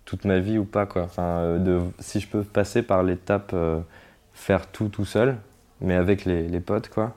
toute 0.05 0.25
ma 0.25 0.39
vie 0.39 0.57
ou 0.57 0.65
pas, 0.65 0.85
quoi. 0.85 1.03
Enfin, 1.03 1.57
de, 1.59 1.81
si 1.99 2.19
je 2.19 2.27
peux 2.27 2.43
passer 2.43 2.83
par 2.83 3.03
l'étape 3.03 3.55
faire 4.33 4.67
tout 4.67 4.89
tout 4.89 5.05
seul, 5.05 5.37
mais 5.81 5.95
avec 5.95 6.25
les, 6.25 6.47
les 6.47 6.59
potes, 6.61 6.89
quoi. 6.89 7.15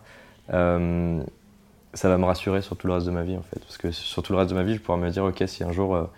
ça 1.95 2.09
va 2.09 2.18
me 2.18 2.24
rassurer 2.24 2.62
sur 2.62 2.76
tout 2.76 2.87
le 2.87 2.93
reste 2.95 3.07
de 3.07 3.11
ma 3.12 3.22
vie, 3.22 3.37
en 3.37 3.43
fait. 3.43 3.59
Parce 3.61 3.78
que 3.78 3.91
sur 3.91 4.22
tout 4.22 4.32
le 4.32 4.39
reste 4.39 4.51
de 4.51 4.57
ma 4.57 4.62
vie, 4.62 4.74
je 4.74 4.80
pourrais 4.80 4.99
me 4.99 5.11
dire, 5.11 5.24
ok, 5.24 5.43
si 5.47 5.64
un 5.64 5.72
jour 5.72 6.09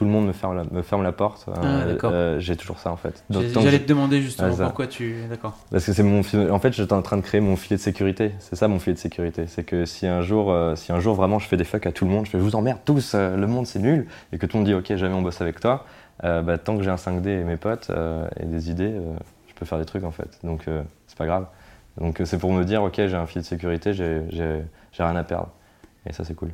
tout 0.00 0.06
le 0.06 0.10
monde 0.12 0.26
me 0.28 0.32
ferme 0.32 0.56
la, 0.56 0.64
me 0.70 0.80
ferme 0.80 1.02
la 1.02 1.12
porte, 1.12 1.44
euh, 1.48 1.82
Ah, 1.82 1.84
d'accord. 1.84 2.10
euh, 2.14 2.40
j'ai 2.40 2.56
toujours 2.56 2.78
ça, 2.78 2.90
en 2.90 2.96
fait. 2.96 3.22
J'allais 3.28 3.80
te 3.80 3.86
demander 3.86 4.22
justement 4.22 4.56
pourquoi 4.56 4.86
tu. 4.86 5.14
D'accord. 5.28 5.58
parce 5.70 5.84
que 5.84 5.92
c'est 5.92 6.02
mon 6.02 6.22
filet- 6.22 6.48
en 6.48 6.58
fait 6.58 6.72
j'étais 6.72 6.94
en 6.94 7.02
train 7.02 7.18
de 7.18 7.22
créer 7.22 7.42
mon 7.42 7.54
filet 7.54 7.76
de 7.76 7.82
sécurité. 7.82 8.32
C'est 8.38 8.56
ça 8.56 8.66
mon 8.66 8.78
filet 8.78 8.94
de 8.94 8.98
sécurité. 8.98 9.46
C'est 9.46 9.62
que 9.62 9.84
si 9.84 10.06
un 10.06 10.22
jour 10.22 10.50
euh, 10.52 10.74
si 10.74 10.90
un 10.90 11.00
jour 11.00 11.14
vraiment 11.16 11.38
je 11.38 11.46
fais 11.46 11.58
des 11.58 11.64
fuck 11.64 11.84
à 11.84 11.92
tout 11.92 12.06
le 12.06 12.10
monde, 12.12 12.24
je 12.24 12.30
fais 12.30 12.38
je 12.38 12.42
vous 12.42 12.56
emmerde 12.56 12.78
tous, 12.86 13.12
euh, 13.14 13.36
le 13.36 13.46
monde 13.46 13.66
c'est 13.66 13.78
nul 13.78 14.06
et 14.32 14.38
que 14.38 14.46
tout 14.46 14.56
le 14.56 14.60
monde 14.62 14.68
dit 14.68 14.74
OK, 14.74 14.96
jamais 14.96 15.14
on 15.14 15.20
bosse 15.20 15.42
avec 15.42 15.60
toi, 15.60 15.84
euh, 16.24 16.40
bah, 16.40 16.56
tant 16.56 16.78
que 16.78 16.82
j'ai 16.82 16.88
un 16.90 16.96
5D 16.96 17.28
et 17.28 17.44
mes 17.44 17.58
potes 17.58 17.88
euh, 17.90 18.26
et 18.40 18.46
des 18.46 18.70
idées, 18.70 18.94
euh, 18.94 19.12
je 19.48 19.54
peux 19.54 19.66
faire 19.66 19.76
des 19.78 19.84
trucs 19.84 20.04
en 20.04 20.12
fait. 20.12 20.38
Donc 20.44 20.66
euh, 20.66 20.82
c'est 21.08 21.18
pas 21.18 21.26
grave. 21.26 21.44
Donc 22.00 22.22
euh, 22.22 22.24
c'est 22.24 22.38
pour 22.38 22.54
me 22.54 22.64
dire 22.64 22.82
OK, 22.82 22.94
j'ai 22.96 23.14
un 23.16 23.26
filet 23.26 23.42
de 23.42 23.46
sécurité, 23.46 23.92
j'ai 23.92 24.62
rien 24.98 25.16
à 25.16 25.24
perdre. 25.24 25.50
Et 26.06 26.14
ça 26.14 26.24
c'est 26.24 26.34
cool. 26.34 26.52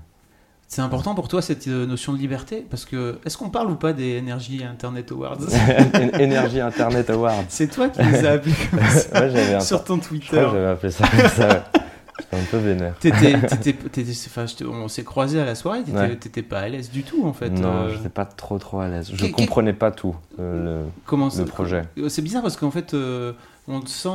C'est 0.68 0.82
important 0.82 1.14
pour 1.14 1.28
toi 1.28 1.42
cette 1.42 1.68
euh, 1.68 1.86
notion 1.86 2.12
de 2.12 2.18
liberté? 2.18 2.66
Parce 2.68 2.84
que 2.84 3.18
est-ce 3.24 3.36
qu'on 3.38 3.50
parle 3.50 3.70
ou 3.70 3.76
pas 3.76 3.92
des 3.92 4.18
Energy 4.20 4.64
Internet 4.64 5.12
Awards? 5.12 5.38
Energy 6.20 6.60
Internet 6.60 7.08
Award. 7.10 7.44
C'est 7.48 7.68
toi 7.70 7.88
qui 7.88 8.02
les 8.02 8.26
as 8.26 8.32
appelés 8.32 8.54
comme 8.70 8.80
ça 8.80 9.20
Ouais, 9.22 9.60
sur 9.60 9.84
ton 9.84 9.98
Twitter. 9.98 10.26
j'avais 10.52 10.66
appelé 10.66 10.90
ça 10.92 11.06
comme 11.08 11.28
ça. 11.28 11.48
ouais. 11.48 11.62
J'étais 12.18 12.36
un 12.36 12.44
peu 12.50 12.56
vénère. 12.56 12.94
On 14.68 14.88
s'est 14.88 15.04
croisés 15.04 15.40
à 15.40 15.44
la 15.44 15.54
soirée, 15.54 15.82
t'étais 15.84 16.40
Ouais. 16.40 16.42
pas 16.46 16.60
à 16.60 16.68
l'aise 16.68 16.90
du 16.90 17.02
tout 17.04 17.24
en 17.26 17.32
fait. 17.32 17.50
Non, 17.50 17.68
euh, 17.68 17.94
j'étais 17.94 18.08
pas 18.08 18.24
trop 18.24 18.58
trop 18.58 18.80
à 18.80 18.88
l'aise. 18.88 19.10
Je 19.14 19.26
comprenais 19.26 19.72
pas 19.74 19.90
tout 19.92 20.16
euh, 20.40 20.82
le, 20.82 20.86
comment 21.04 21.28
le 21.36 21.44
projet. 21.44 21.82
C'est 22.08 22.22
bizarre 22.22 22.42
parce 22.42 22.56
qu'en 22.56 22.70
fait, 22.70 22.94
euh, 22.94 23.32
on 23.68 23.80
te 23.80 23.88
sent. 23.90 24.08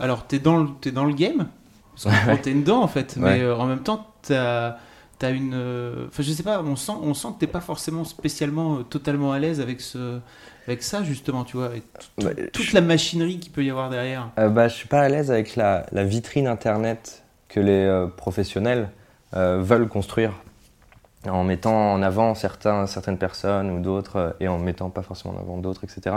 alors, 0.00 0.26
t'es 0.26 0.38
dans, 0.38 0.58
le- 0.58 0.68
t'es 0.80 0.90
dans 0.90 1.04
le 1.04 1.14
game, 1.14 1.46
parce 1.94 2.04
que 2.14 2.30
Ouais. 2.30 2.38
t'es 2.38 2.52
dedans 2.52 2.82
en 2.82 2.88
fait, 2.88 3.16
mais 3.16 3.48
en 3.50 3.66
même 3.66 3.80
temps, 3.80 4.06
t'as 4.22 4.76
as 5.24 5.30
une. 5.30 5.52
euh, 5.54 6.06
Enfin, 6.08 6.22
je 6.22 6.32
sais 6.32 6.42
pas, 6.42 6.62
on 6.62 6.76
sent, 6.76 6.92
on 7.02 7.14
sent 7.14 7.28
que 7.34 7.40
t'es 7.40 7.46
pas 7.46 7.60
forcément 7.60 8.04
spécialement 8.04 8.76
euh, 8.78 8.82
totalement 8.82 9.32
à 9.32 9.38
l'aise 9.38 9.60
avec, 9.60 9.80
ce, 9.80 10.18
avec 10.66 10.82
ça, 10.82 11.02
justement, 11.02 11.44
tu 11.44 11.56
vois, 11.56 11.66
avec 11.66 11.82
tout- 11.92 12.24
Bah, 12.24 12.30
toute 12.52 12.64
je- 12.66 12.74
la 12.74 12.80
machinerie 12.80 13.38
qu'il 13.40 13.52
peut 13.52 13.64
y 13.64 13.70
avoir 13.70 13.90
derrière. 13.90 14.30
Euh, 14.38 14.48
bah, 14.48 14.68
je 14.68 14.74
suis 14.74 14.88
pas 14.88 15.00
à 15.00 15.08
l'aise 15.08 15.30
avec 15.30 15.56
la, 15.56 15.86
la 15.92 16.04
vitrine 16.04 16.46
internet 16.46 17.22
que 17.48 17.60
les 17.60 17.84
euh, 17.84 18.06
professionnels 18.06 18.88
veulent 19.36 19.88
construire 19.88 20.32
en 21.28 21.42
mettant 21.42 21.92
en 21.92 22.02
avant 22.02 22.36
certains, 22.36 22.86
certaines 22.86 23.18
personnes 23.18 23.68
ou 23.70 23.80
d'autres 23.80 24.36
et 24.38 24.46
en 24.46 24.58
mettant 24.58 24.90
pas 24.90 25.02
forcément 25.02 25.34
en 25.34 25.40
avant 25.40 25.56
d'autres, 25.56 25.82
etc. 25.82 26.14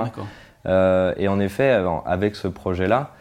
Et 1.18 1.28
en 1.28 1.40
effet, 1.40 1.84
avec 2.06 2.36
ce 2.36 2.48
projet-là, 2.48 3.12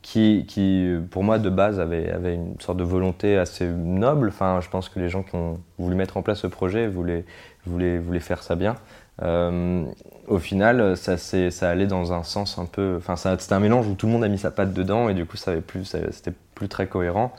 qui, 0.00 0.96
pour 1.10 1.22
moi, 1.22 1.38
de 1.38 1.50
base, 1.50 1.78
avait, 1.78 2.10
avait 2.10 2.34
une 2.34 2.58
sorte 2.60 2.78
de 2.78 2.84
volonté 2.84 3.36
assez 3.36 3.66
noble. 3.66 4.28
Enfin, 4.28 4.60
je 4.62 4.68
pense 4.70 4.88
que 4.88 4.98
les 4.98 5.08
gens 5.08 5.22
qui 5.22 5.34
ont 5.34 5.60
voulu 5.78 5.94
mettre 5.94 6.16
en 6.16 6.22
place 6.22 6.38
ce 6.38 6.46
projet 6.46 6.86
voulaient, 6.86 7.24
voulaient, 7.66 7.98
voulaient 7.98 8.20
faire 8.20 8.42
ça 8.42 8.54
bien. 8.54 8.76
Euh, 9.22 9.84
au 10.26 10.38
final, 10.38 10.96
ça, 10.96 11.16
ça 11.18 11.68
allait 11.68 11.86
dans 11.86 12.12
un 12.12 12.22
sens 12.22 12.58
un 12.58 12.64
peu. 12.64 12.96
Enfin, 12.96 13.16
c'était 13.16 13.52
un 13.52 13.60
mélange 13.60 13.86
où 13.86 13.94
tout 13.94 14.06
le 14.06 14.12
monde 14.12 14.24
a 14.24 14.28
mis 14.28 14.38
sa 14.38 14.50
patte 14.50 14.72
dedans 14.72 15.08
et 15.08 15.14
du 15.14 15.26
coup, 15.26 15.36
ça 15.36 15.52
plus, 15.56 15.84
c'était 15.84 16.32
plus 16.54 16.68
très 16.68 16.86
cohérent. 16.86 17.32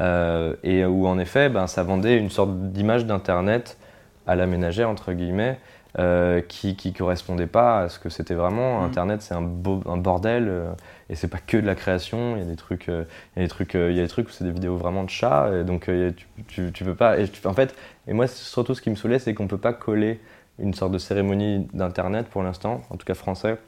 Euh, 0.00 0.54
et 0.62 0.84
où 0.84 1.06
en 1.06 1.18
effet, 1.18 1.48
ben, 1.48 1.66
ça 1.66 1.82
vendait 1.82 2.18
une 2.18 2.30
sorte 2.30 2.50
d'image 2.72 3.06
d'internet 3.06 3.78
à 4.26 4.34
la 4.34 4.46
ménagère 4.46 4.90
entre 4.90 5.12
guillemets. 5.12 5.58
Euh, 5.98 6.40
qui 6.40 6.74
qui 6.76 6.92
correspondait 6.92 7.46
pas 7.46 7.80
à 7.82 7.88
ce 7.88 7.98
que 7.98 8.08
c'était 8.08 8.34
vraiment. 8.34 8.80
Mhm. 8.80 8.86
Internet, 8.86 9.22
c'est 9.22 9.34
un, 9.34 9.42
beau- 9.42 9.82
un 9.86 9.96
bordel 9.96 10.48
euh, 10.48 10.72
et 11.08 11.14
c'est 11.14 11.28
pas 11.28 11.38
que 11.38 11.56
de 11.56 11.66
la 11.66 11.74
création. 11.74 12.36
Il 12.36 12.40
y 12.40 12.46
a 12.46 12.48
des 12.48 12.56
trucs, 12.56 12.88
euh, 12.88 13.04
il 13.36 13.40
y 13.40 13.42
a 13.42 13.44
des 13.46 13.48
trucs, 13.50 13.74
euh, 13.76 13.90
il 13.90 13.96
y 13.96 14.00
a 14.00 14.02
des 14.02 14.08
trucs 14.08 14.28
où 14.28 14.32
c'est 14.32 14.44
des 14.44 14.50
vidéos 14.52 14.76
vraiment 14.76 15.04
de 15.04 15.10
chats. 15.10 15.50
Et 15.60 15.64
donc 15.64 15.84
tu, 16.16 16.26
tu, 16.48 16.72
tu 16.72 16.84
peux 16.84 16.94
pas. 16.94 17.18
Et 17.18 17.28
tu- 17.28 17.46
en 17.46 17.54
fait, 17.54 17.74
et 18.08 18.12
moi 18.12 18.26
surtout 18.26 18.74
ce 18.74 18.82
qui 18.82 18.90
me 18.90 18.96
saoulait, 18.96 19.18
c'est 19.18 19.34
qu'on 19.34 19.46
peut 19.48 19.58
pas 19.58 19.72
coller 19.72 20.20
une 20.58 20.74
sorte 20.74 20.92
de 20.92 20.98
cérémonie 20.98 21.66
d'internet 21.74 22.26
pour 22.28 22.42
l'instant, 22.42 22.82
en 22.90 22.96
tout 22.96 23.06
cas 23.06 23.14
français, 23.14 23.58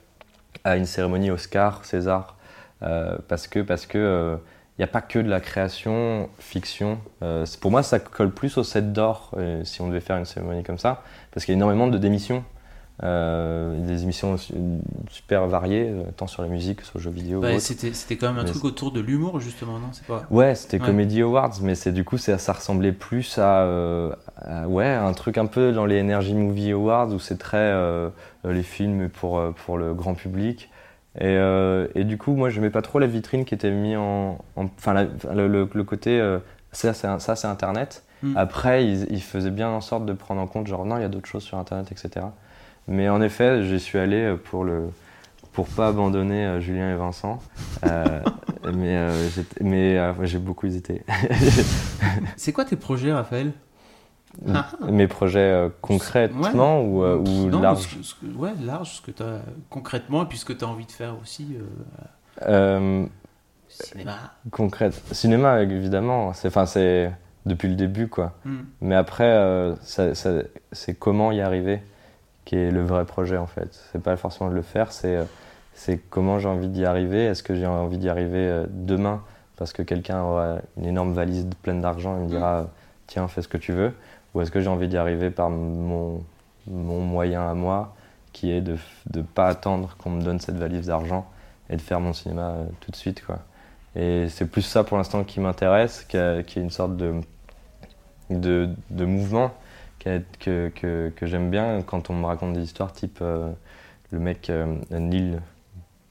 à 0.64 0.76
une 0.76 0.86
cérémonie 0.86 1.30
Oscar, 1.30 1.84
César, 1.84 2.36
parce 3.28 3.48
que 3.48 3.60
parce 3.60 3.86
que 3.86 4.38
il 4.78 4.82
n'y 4.82 4.84
a 4.84 4.88
pas 4.88 5.00
que 5.00 5.18
de 5.18 5.28
la 5.28 5.40
création, 5.40 6.28
fiction. 6.38 6.98
Euh, 7.22 7.46
pour 7.60 7.70
moi, 7.70 7.82
ça 7.82 7.98
colle 7.98 8.30
plus 8.30 8.58
au 8.58 8.62
set 8.62 8.92
d'or 8.92 9.30
euh, 9.36 9.64
si 9.64 9.80
on 9.80 9.88
devait 9.88 10.00
faire 10.00 10.18
une 10.18 10.26
cérémonie 10.26 10.64
comme 10.64 10.78
ça, 10.78 11.02
parce 11.32 11.46
qu'il 11.46 11.52
y 11.52 11.56
a 11.56 11.58
énormément 11.58 11.86
de 11.86 11.96
démissions. 11.98 12.44
Euh, 13.02 13.78
des 13.86 14.04
émissions 14.04 14.36
super 15.10 15.46
variées, 15.46 15.92
tant 16.16 16.26
sur 16.26 16.40
la 16.40 16.48
musique 16.48 16.78
que 16.78 16.84
sur 16.86 16.96
le 16.96 17.02
jeu 17.04 17.10
vidéo. 17.10 17.40
Bah, 17.42 17.58
c'était 17.60 17.92
c'était 17.92 18.16
quand 18.16 18.28
même 18.28 18.38
un 18.38 18.44
Mais 18.44 18.50
truc 18.50 18.64
autour 18.64 18.90
de 18.90 19.00
l'humour, 19.00 19.38
justement, 19.38 19.78
non? 19.78 19.88
C'est 19.92 20.06
pas. 20.06 20.24
Ouais, 20.30 20.54
c'était 20.54 20.80
Ouais. 20.80 20.86
Comedy 20.86 21.20
Awards, 21.20 21.52
mais 21.60 21.74
c'est 21.74 21.92
du 21.92 22.04
coup 22.04 22.16
ça, 22.16 22.38
ça 22.38 22.54
ressemblait 22.54 22.92
plus 22.92 23.36
à, 23.36 23.66
à- 24.38 24.66
ouais 24.66 24.86
un 24.88 25.12
truc 25.12 25.36
un 25.36 25.44
peu 25.44 25.72
dans 25.72 25.84
les 25.84 26.00
Energy 26.00 26.32
Movie 26.32 26.72
Awards 26.72 27.08
où 27.08 27.18
c'est 27.18 27.36
très 27.38 27.74
les 28.44 28.62
films 28.62 29.10
pour 29.10 29.42
pour 29.66 29.76
le 29.76 29.92
grand 29.92 30.14
public. 30.14 30.70
Et, 31.18 31.24
euh, 31.24 31.86
et 31.94 32.04
du 32.04 32.18
coup, 32.18 32.34
moi, 32.34 32.50
je 32.50 32.56
n'aimais 32.60 32.70
pas 32.70 32.82
trop 32.82 32.98
la 32.98 33.06
vitrine 33.06 33.44
qui 33.44 33.54
était 33.54 33.70
mise 33.70 33.96
en, 33.96 34.38
en- 34.56 34.64
enfin 34.78 34.92
le, 35.34 35.48
le- 35.48 35.68
le 35.72 35.84
côté 35.84 36.20
euh, 36.20 36.38
ça 36.72 36.92
c'est 36.92 37.46
Internet. 37.46 38.04
Mm. 38.22 38.36
Après, 38.36 38.84
ils, 38.86 39.06
ils 39.10 39.22
faisaient 39.22 39.50
bien 39.50 39.68
en 39.68 39.80
sorte 39.80 40.04
de 40.06 40.12
prendre 40.12 40.40
en 40.40 40.46
compte 40.46 40.66
genre 40.66 40.84
non, 40.84 40.96
il 40.96 41.02
y 41.02 41.04
a 41.04 41.08
d'autres 41.08 41.28
choses 41.28 41.42
sur 41.44 41.58
Internet, 41.58 41.90
etc. 41.92 42.26
Mais 42.88 43.08
en 43.08 43.20
effet, 43.22 43.62
j'y 43.64 43.80
suis 43.80 43.98
allé 43.98 44.16
euh, 44.22 44.36
pour 44.36 44.64
le 44.64 44.88
pour 45.52 45.66
pas 45.68 45.88
abandonner 45.88 46.44
euh, 46.44 46.60
Julien 46.60 46.92
et 46.92 46.96
Vincent. 46.96 47.40
Mais 48.74 48.98
mais 49.60 50.00
j'ai 50.24 50.38
beaucoup 50.38 50.66
hésité. 50.66 51.04
C'est 52.36 52.52
quoi 52.52 52.64
tes 52.64 52.76
projets, 52.76 53.12
Raphaël? 53.12 53.52
Mes 54.88 55.08
projets 55.08 55.38
euh, 55.40 55.68
concrètement 55.80 56.82
ou, 56.82 57.02
euh, 57.02 57.16
ou 57.16 57.46
Non, 57.48 57.60
large 57.60 57.88
ce 58.02 58.14
que- 58.14 58.26
Ouais, 58.36 58.52
large, 58.64 58.96
ce 58.96 59.00
que 59.02 59.10
tu 59.10 59.22
as 59.22 59.40
concrètement 59.70 60.24
et 60.24 60.26
puis 60.26 60.36
ce 60.38 60.44
que 60.44 60.52
tu 60.52 60.64
as 60.64 60.68
envie 60.68 60.84
de 60.86 60.92
faire 60.92 61.14
aussi. 61.20 61.56
euh, 61.58 62.46
Euh, 62.46 63.06
cinéma. 63.68 64.12
concrète. 64.50 65.00
Cinéma, 65.12 65.62
évidemment. 65.62 66.32
C'est, 66.34 66.48
enfin, 66.48 66.66
c'est 66.66 67.10
depuis 67.46 67.68
le 67.68 67.74
début, 67.76 68.08
quoi. 68.08 68.34
Hmm. 68.44 68.58
Mais 68.82 68.94
après, 68.94 69.74
ça- 69.82 70.14
ça- 70.14 70.42
c'est 70.72 70.94
comment 70.98 71.32
y 71.32 71.40
arriver 71.40 71.80
qui 72.44 72.56
est 72.56 72.70
le 72.70 72.84
vrai 72.84 73.04
projet, 73.06 73.38
en 73.38 73.46
fait. 73.46 73.68
C'est 73.92 74.02
pas 74.02 74.16
forcément 74.16 74.50
de 74.50 74.54
le 74.54 74.62
faire, 74.62 74.92
c'est, 74.92 75.18
c'est 75.74 75.98
comment 76.10 76.38
j'ai 76.38 76.48
envie 76.48 76.68
d'y 76.68 76.84
arriver. 76.84 77.24
Est-ce 77.24 77.42
que 77.42 77.54
j'ai 77.54 77.66
envie 77.66 77.98
d'y 77.98 78.08
arriver 78.08 78.64
demain? 78.70 79.22
Parce 79.56 79.72
que 79.72 79.82
quelqu'un 79.82 80.20
aura 80.22 80.56
une 80.76 80.84
énorme 80.86 81.12
valise 81.14 81.48
pleine 81.62 81.80
d'argent 81.80 82.16
et 82.18 82.20
me 82.20 82.28
dira 82.28 82.58
euh, 82.60 82.64
tiens, 83.06 83.26
fais 83.28 83.40
ce 83.40 83.48
que 83.48 83.56
tu 83.56 83.72
veux 83.72 83.92
Ou 84.36 84.42
est-ce 84.42 84.50
que 84.50 84.60
j'ai 84.60 84.68
envie 84.68 84.86
d'y 84.86 84.98
arriver 84.98 85.30
par 85.30 85.48
mon, 85.48 86.22
mon 86.66 87.00
moyen 87.00 87.48
à 87.48 87.54
moi, 87.54 87.96
qui 88.34 88.50
est 88.50 88.60
de 88.60 88.76
ne 89.14 89.22
pas 89.22 89.48
attendre 89.48 89.96
qu'on 89.96 90.10
me 90.10 90.22
donne 90.22 90.40
cette 90.40 90.58
valise 90.58 90.88
d'argent 90.88 91.26
et 91.70 91.76
de 91.76 91.80
faire 91.80 92.00
mon 92.00 92.12
cinéma 92.12 92.50
euh, 92.50 92.64
tout 92.80 92.90
de 92.90 92.96
suite, 92.96 93.24
quoi. 93.24 93.38
Et 93.94 94.28
c'est 94.28 94.44
plus 94.44 94.60
ça 94.60 94.84
pour 94.84 94.98
l'instant 94.98 95.24
qui 95.24 95.40
m'intéresse, 95.40 96.04
qui 96.04 96.18
est 96.18 96.56
une 96.56 96.68
sorte 96.68 96.98
de, 96.98 97.14
de, 98.28 98.68
de 98.90 99.04
mouvement 99.06 99.52
que, 100.38 100.68
que, 100.68 101.10
que 101.16 101.26
j'aime 101.26 101.48
bien 101.50 101.80
quand 101.80 102.10
on 102.10 102.14
me 102.14 102.26
raconte 102.26 102.52
des 102.52 102.62
histoires 102.62 102.92
type 102.92 103.20
euh, 103.22 103.50
le 104.10 104.18
mec 104.18 104.50
euh, 104.50 104.76
Neil 104.90 105.40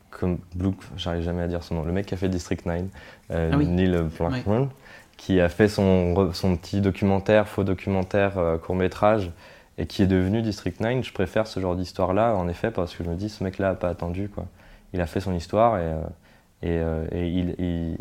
comme 0.10 0.40
Blue, 0.56 0.72
j'arrive 0.98 1.22
jamais 1.22 1.44
à 1.44 1.48
dire 1.48 1.62
son 1.62 1.76
nom, 1.76 1.84
le 1.84 1.92
mec 1.92 2.06
qui 2.06 2.14
a 2.14 2.18
fait 2.18 2.30
District 2.30 2.66
9, 2.66 2.84
euh, 3.32 3.52
Ah 3.54 3.58
oui. 3.58 3.68
Neil 3.68 4.02
Blackman, 4.18 4.70
qui 5.18 5.40
a 5.40 5.50
fait 5.50 5.68
son, 5.68 6.32
son 6.34 6.56
petit 6.58 6.82
documentaire, 6.82 7.48
faux 7.48 7.64
documentaire, 7.64 8.38
euh, 8.38 8.58
court 8.58 8.76
métrage, 8.76 9.32
et 9.78 9.86
qui 9.88 10.04
est 10.04 10.08
devenu 10.08 10.42
District 10.42 10.80
9. 10.80 11.04
Je 11.04 11.14
préfère 11.14 11.48
ce 11.48 11.60
genre 11.60 11.76
d'histoire-là, 11.76 12.36
en 12.36 12.48
effet, 12.48 12.72
parce 12.72 12.96
que 12.96 13.04
je 13.04 13.10
me 13.10 13.16
dis, 13.16 13.30
ce 13.30 13.44
mec-là 13.44 13.70
n'a 13.70 13.76
pas 13.76 13.90
attendu. 13.90 14.30
Quoi. 14.30 14.46
Il 14.94 15.02
a 15.02 15.06
fait 15.06 15.20
son 15.20 15.34
histoire, 15.34 15.78
et, 15.78 15.82
euh, 15.84 15.96
et, 16.62 16.80
euh, 16.80 17.06
et 17.12 17.28
il, 17.30 17.56
il- 17.60 17.98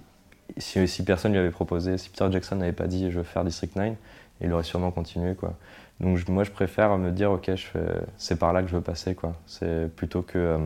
si, 0.59 0.87
si 0.87 1.05
personne 1.05 1.33
lui 1.33 1.39
avait 1.39 1.51
proposé, 1.51 1.99
si 1.99 2.11
Peter 2.11 2.27
Jackson 2.31 2.57
n'avait 2.57 2.73
pas 2.73 2.87
dit 2.87 3.11
je 3.11 3.17
veux 3.19 3.25
faire 3.25 3.45
District 3.45 3.75
9, 3.77 3.95
il 4.41 4.53
aurait 4.53 4.63
sûrement 4.63 4.91
continué. 4.91 5.35
Quoi. 5.35 5.55
Donc 6.01 6.17
je- 6.17 6.31
moi, 6.31 6.45
je 6.45 6.51
préfère 6.51 6.97
me 6.99 7.11
dire, 7.11 7.33
ok, 7.33 7.51
c'est 8.19 8.39
par 8.39 8.53
là 8.53 8.63
que 8.63 8.69
je 8.69 8.77
veux 8.77 8.83
passer. 8.83 9.15
Quoi. 9.15 9.33
C'est 9.47 9.89
plutôt 9.97 10.23
que, 10.23 10.59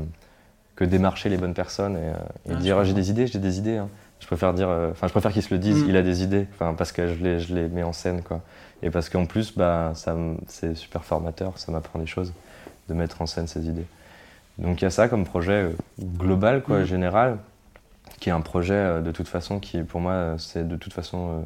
que 0.76 0.84
démarcher 0.84 1.28
les 1.28 1.36
bonnes 1.38 1.55
personnes 1.55 1.96
et, 1.96 2.51
Ah, 2.51 2.55
dire, 2.57 2.84
j'ai 2.84 2.92
des 2.94 3.11
idées, 3.11 3.26
j'ai 3.26 3.38
des 3.38 3.59
idées. 3.59 3.76
hein. 3.78 3.88
Je 4.21 4.27
préfère 4.27 4.53
dire, 4.55 4.69
euh, 4.69 4.91
enfin, 4.91 5.07
je 5.07 5.12
préfère 5.12 5.33
qu'ils 5.33 5.43
se 5.43 5.53
le 5.55 5.59
disent, 5.59 5.85
Mm. 5.85 5.89
il 5.89 5.97
a 5.97 6.03
des 6.03 6.23
idées, 6.23 6.47
enfin, 6.53 6.75
parce 6.75 6.93
que 6.93 7.07
je 7.09 7.23
les, 7.23 7.39
je 7.41 7.55
les 7.55 7.69
mets 7.69 7.83
en 7.85 7.93
scène, 7.93 8.23
quoi. 8.23 8.41
Et 8.83 8.91
parce 8.91 9.09
qu'en 9.09 9.27
plus, 9.27 9.57
bah, 9.57 9.93
ça, 9.95 10.16
c'est 10.47 10.75
super 10.75 11.05
formateur, 11.05 11.59
ça 11.59 11.73
m'apprend 11.73 11.99
des 11.99 12.07
choses 12.07 12.33
de 12.89 12.95
mettre 12.95 13.23
en 13.23 13.27
scène 13.27 13.47
ces 13.47 13.66
idées. 13.69 13.87
Donc 14.59 14.81
il 14.81 14.85
y 14.85 14.87
a 14.87 14.91
ça 14.91 15.09
comme 15.09 15.25
projet 15.25 15.53
euh, 15.53 15.73
global, 16.01 16.62
quoi, 16.62 16.81
Mm. 16.81 16.85
général, 16.85 17.39
qui 18.19 18.29
est 18.29 18.33
un 18.33 18.41
projet 18.41 18.75
euh, 18.75 19.01
de 19.01 19.12
toute 19.12 19.29
façon 19.29 19.61
qui, 19.61 19.83
pour 19.83 20.01
moi, 20.01 20.35
c'est 20.39 20.66
de 20.66 20.77
toute 20.77 20.93
façon 20.93 21.45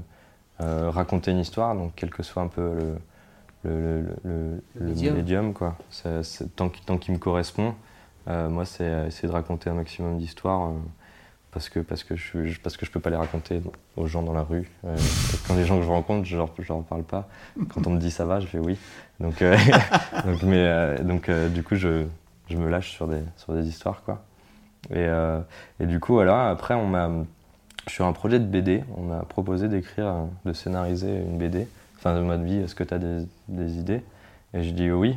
euh, 0.61 0.65
euh, 0.65 0.91
raconter 0.91 1.31
une 1.31 1.39
histoire, 1.41 1.75
donc 1.75 1.93
quel 1.97 2.11
que 2.11 2.23
soit 2.23 2.43
un 2.43 2.47
peu 2.49 2.63
le, 3.65 3.71
le, 3.71 3.71
le, 3.71 4.01
le- 4.01 4.11
le- 4.25 4.63
Le 4.75 4.81
le 4.81 4.87
médium. 4.87 5.17
médium, 5.17 5.53
quoi. 5.53 5.77
C'est- 5.91 6.23
c'est- 6.23 6.57
tant 6.57 6.69
qu'il 6.71 6.85
tant 6.85 6.97
qu'il 6.97 7.13
me 7.15 7.19
correspond, 7.19 7.75
euh, 8.29 8.49
moi, 8.49 8.65
c'est 8.65 9.07
essayer 9.09 9.29
de 9.29 9.33
raconter 9.33 9.69
un 9.71 9.75
maximum 9.75 10.17
d'histoires. 10.19 10.71
Parce 11.53 11.69
que, 11.69 11.81
parce, 11.81 12.03
que 12.03 12.17
je, 12.17 12.47
je- 12.47 12.59
parce 12.61 12.77
que 12.77 12.85
je 12.87 12.91
peux 12.91 13.01
pas 13.01 13.11
les 13.11 13.17
raconter 13.17 13.61
aux 13.97 14.07
gens 14.07 14.23
dans 14.23 14.33
la 14.33 14.43
rue. 14.43 14.69
Euh, 14.85 14.97
quand 15.47 15.55
les 15.55 15.65
gens 15.65 15.79
que 15.79 15.85
je 15.85 15.89
rencontre, 15.91 16.25
je 16.27 16.37
leur, 16.37 16.49
je 16.59 16.67
leur 16.73 16.83
parle 16.83 17.03
pas. 17.05 17.29
Quand 17.69 17.87
on 17.87 17.91
me 17.91 17.99
dit 18.01 18.11
ça 18.11 18.25
va, 18.25 18.41
je 18.41 18.47
fais 18.47 18.59
oui. 18.59 18.77
Donc, 19.21 19.43
euh, 19.43 19.57
donc, 20.25 20.43
mais, 20.43 20.57
euh, 20.67 20.99
donc 20.99 21.31
du 21.31 21.63
coup, 21.63 21.77
je, 21.77 22.05
je 22.49 22.57
me 22.57 22.69
lâche 22.69 22.91
sur 22.93 23.07
des, 23.07 23.21
sur 23.37 23.55
des 23.55 23.69
histoires. 23.69 24.03
Quoi. 24.05 24.25
Et, 24.95 25.07
et 25.79 25.87
du 25.87 26.01
coup, 26.01 26.15
voilà, 26.15 26.49
après, 26.51 26.75
on 26.75 26.87
m'a, 26.89 27.09
sur 27.87 28.07
un 28.07 28.13
projet 28.13 28.39
de 28.41 28.45
BD, 28.47 28.83
on 28.97 29.03
m'a 29.03 29.21
proposé 29.21 29.69
d'écrire, 29.69 30.13
de 30.45 30.53
scénariser 30.53 31.09
une 31.21 31.39
BD. 31.39 31.69
Fin 31.99 32.17
de 32.17 32.21
mode 32.21 32.43
vie, 32.45 32.57
est-ce 32.57 32.75
que 32.75 32.83
tu 32.83 32.93
as 32.95 32.99
des, 32.99 33.25
des 33.47 33.75
idées? 33.79 34.03
Et 34.55 34.63
j'ai 34.65 34.73
dit 34.73 34.91
oui. 34.91 35.17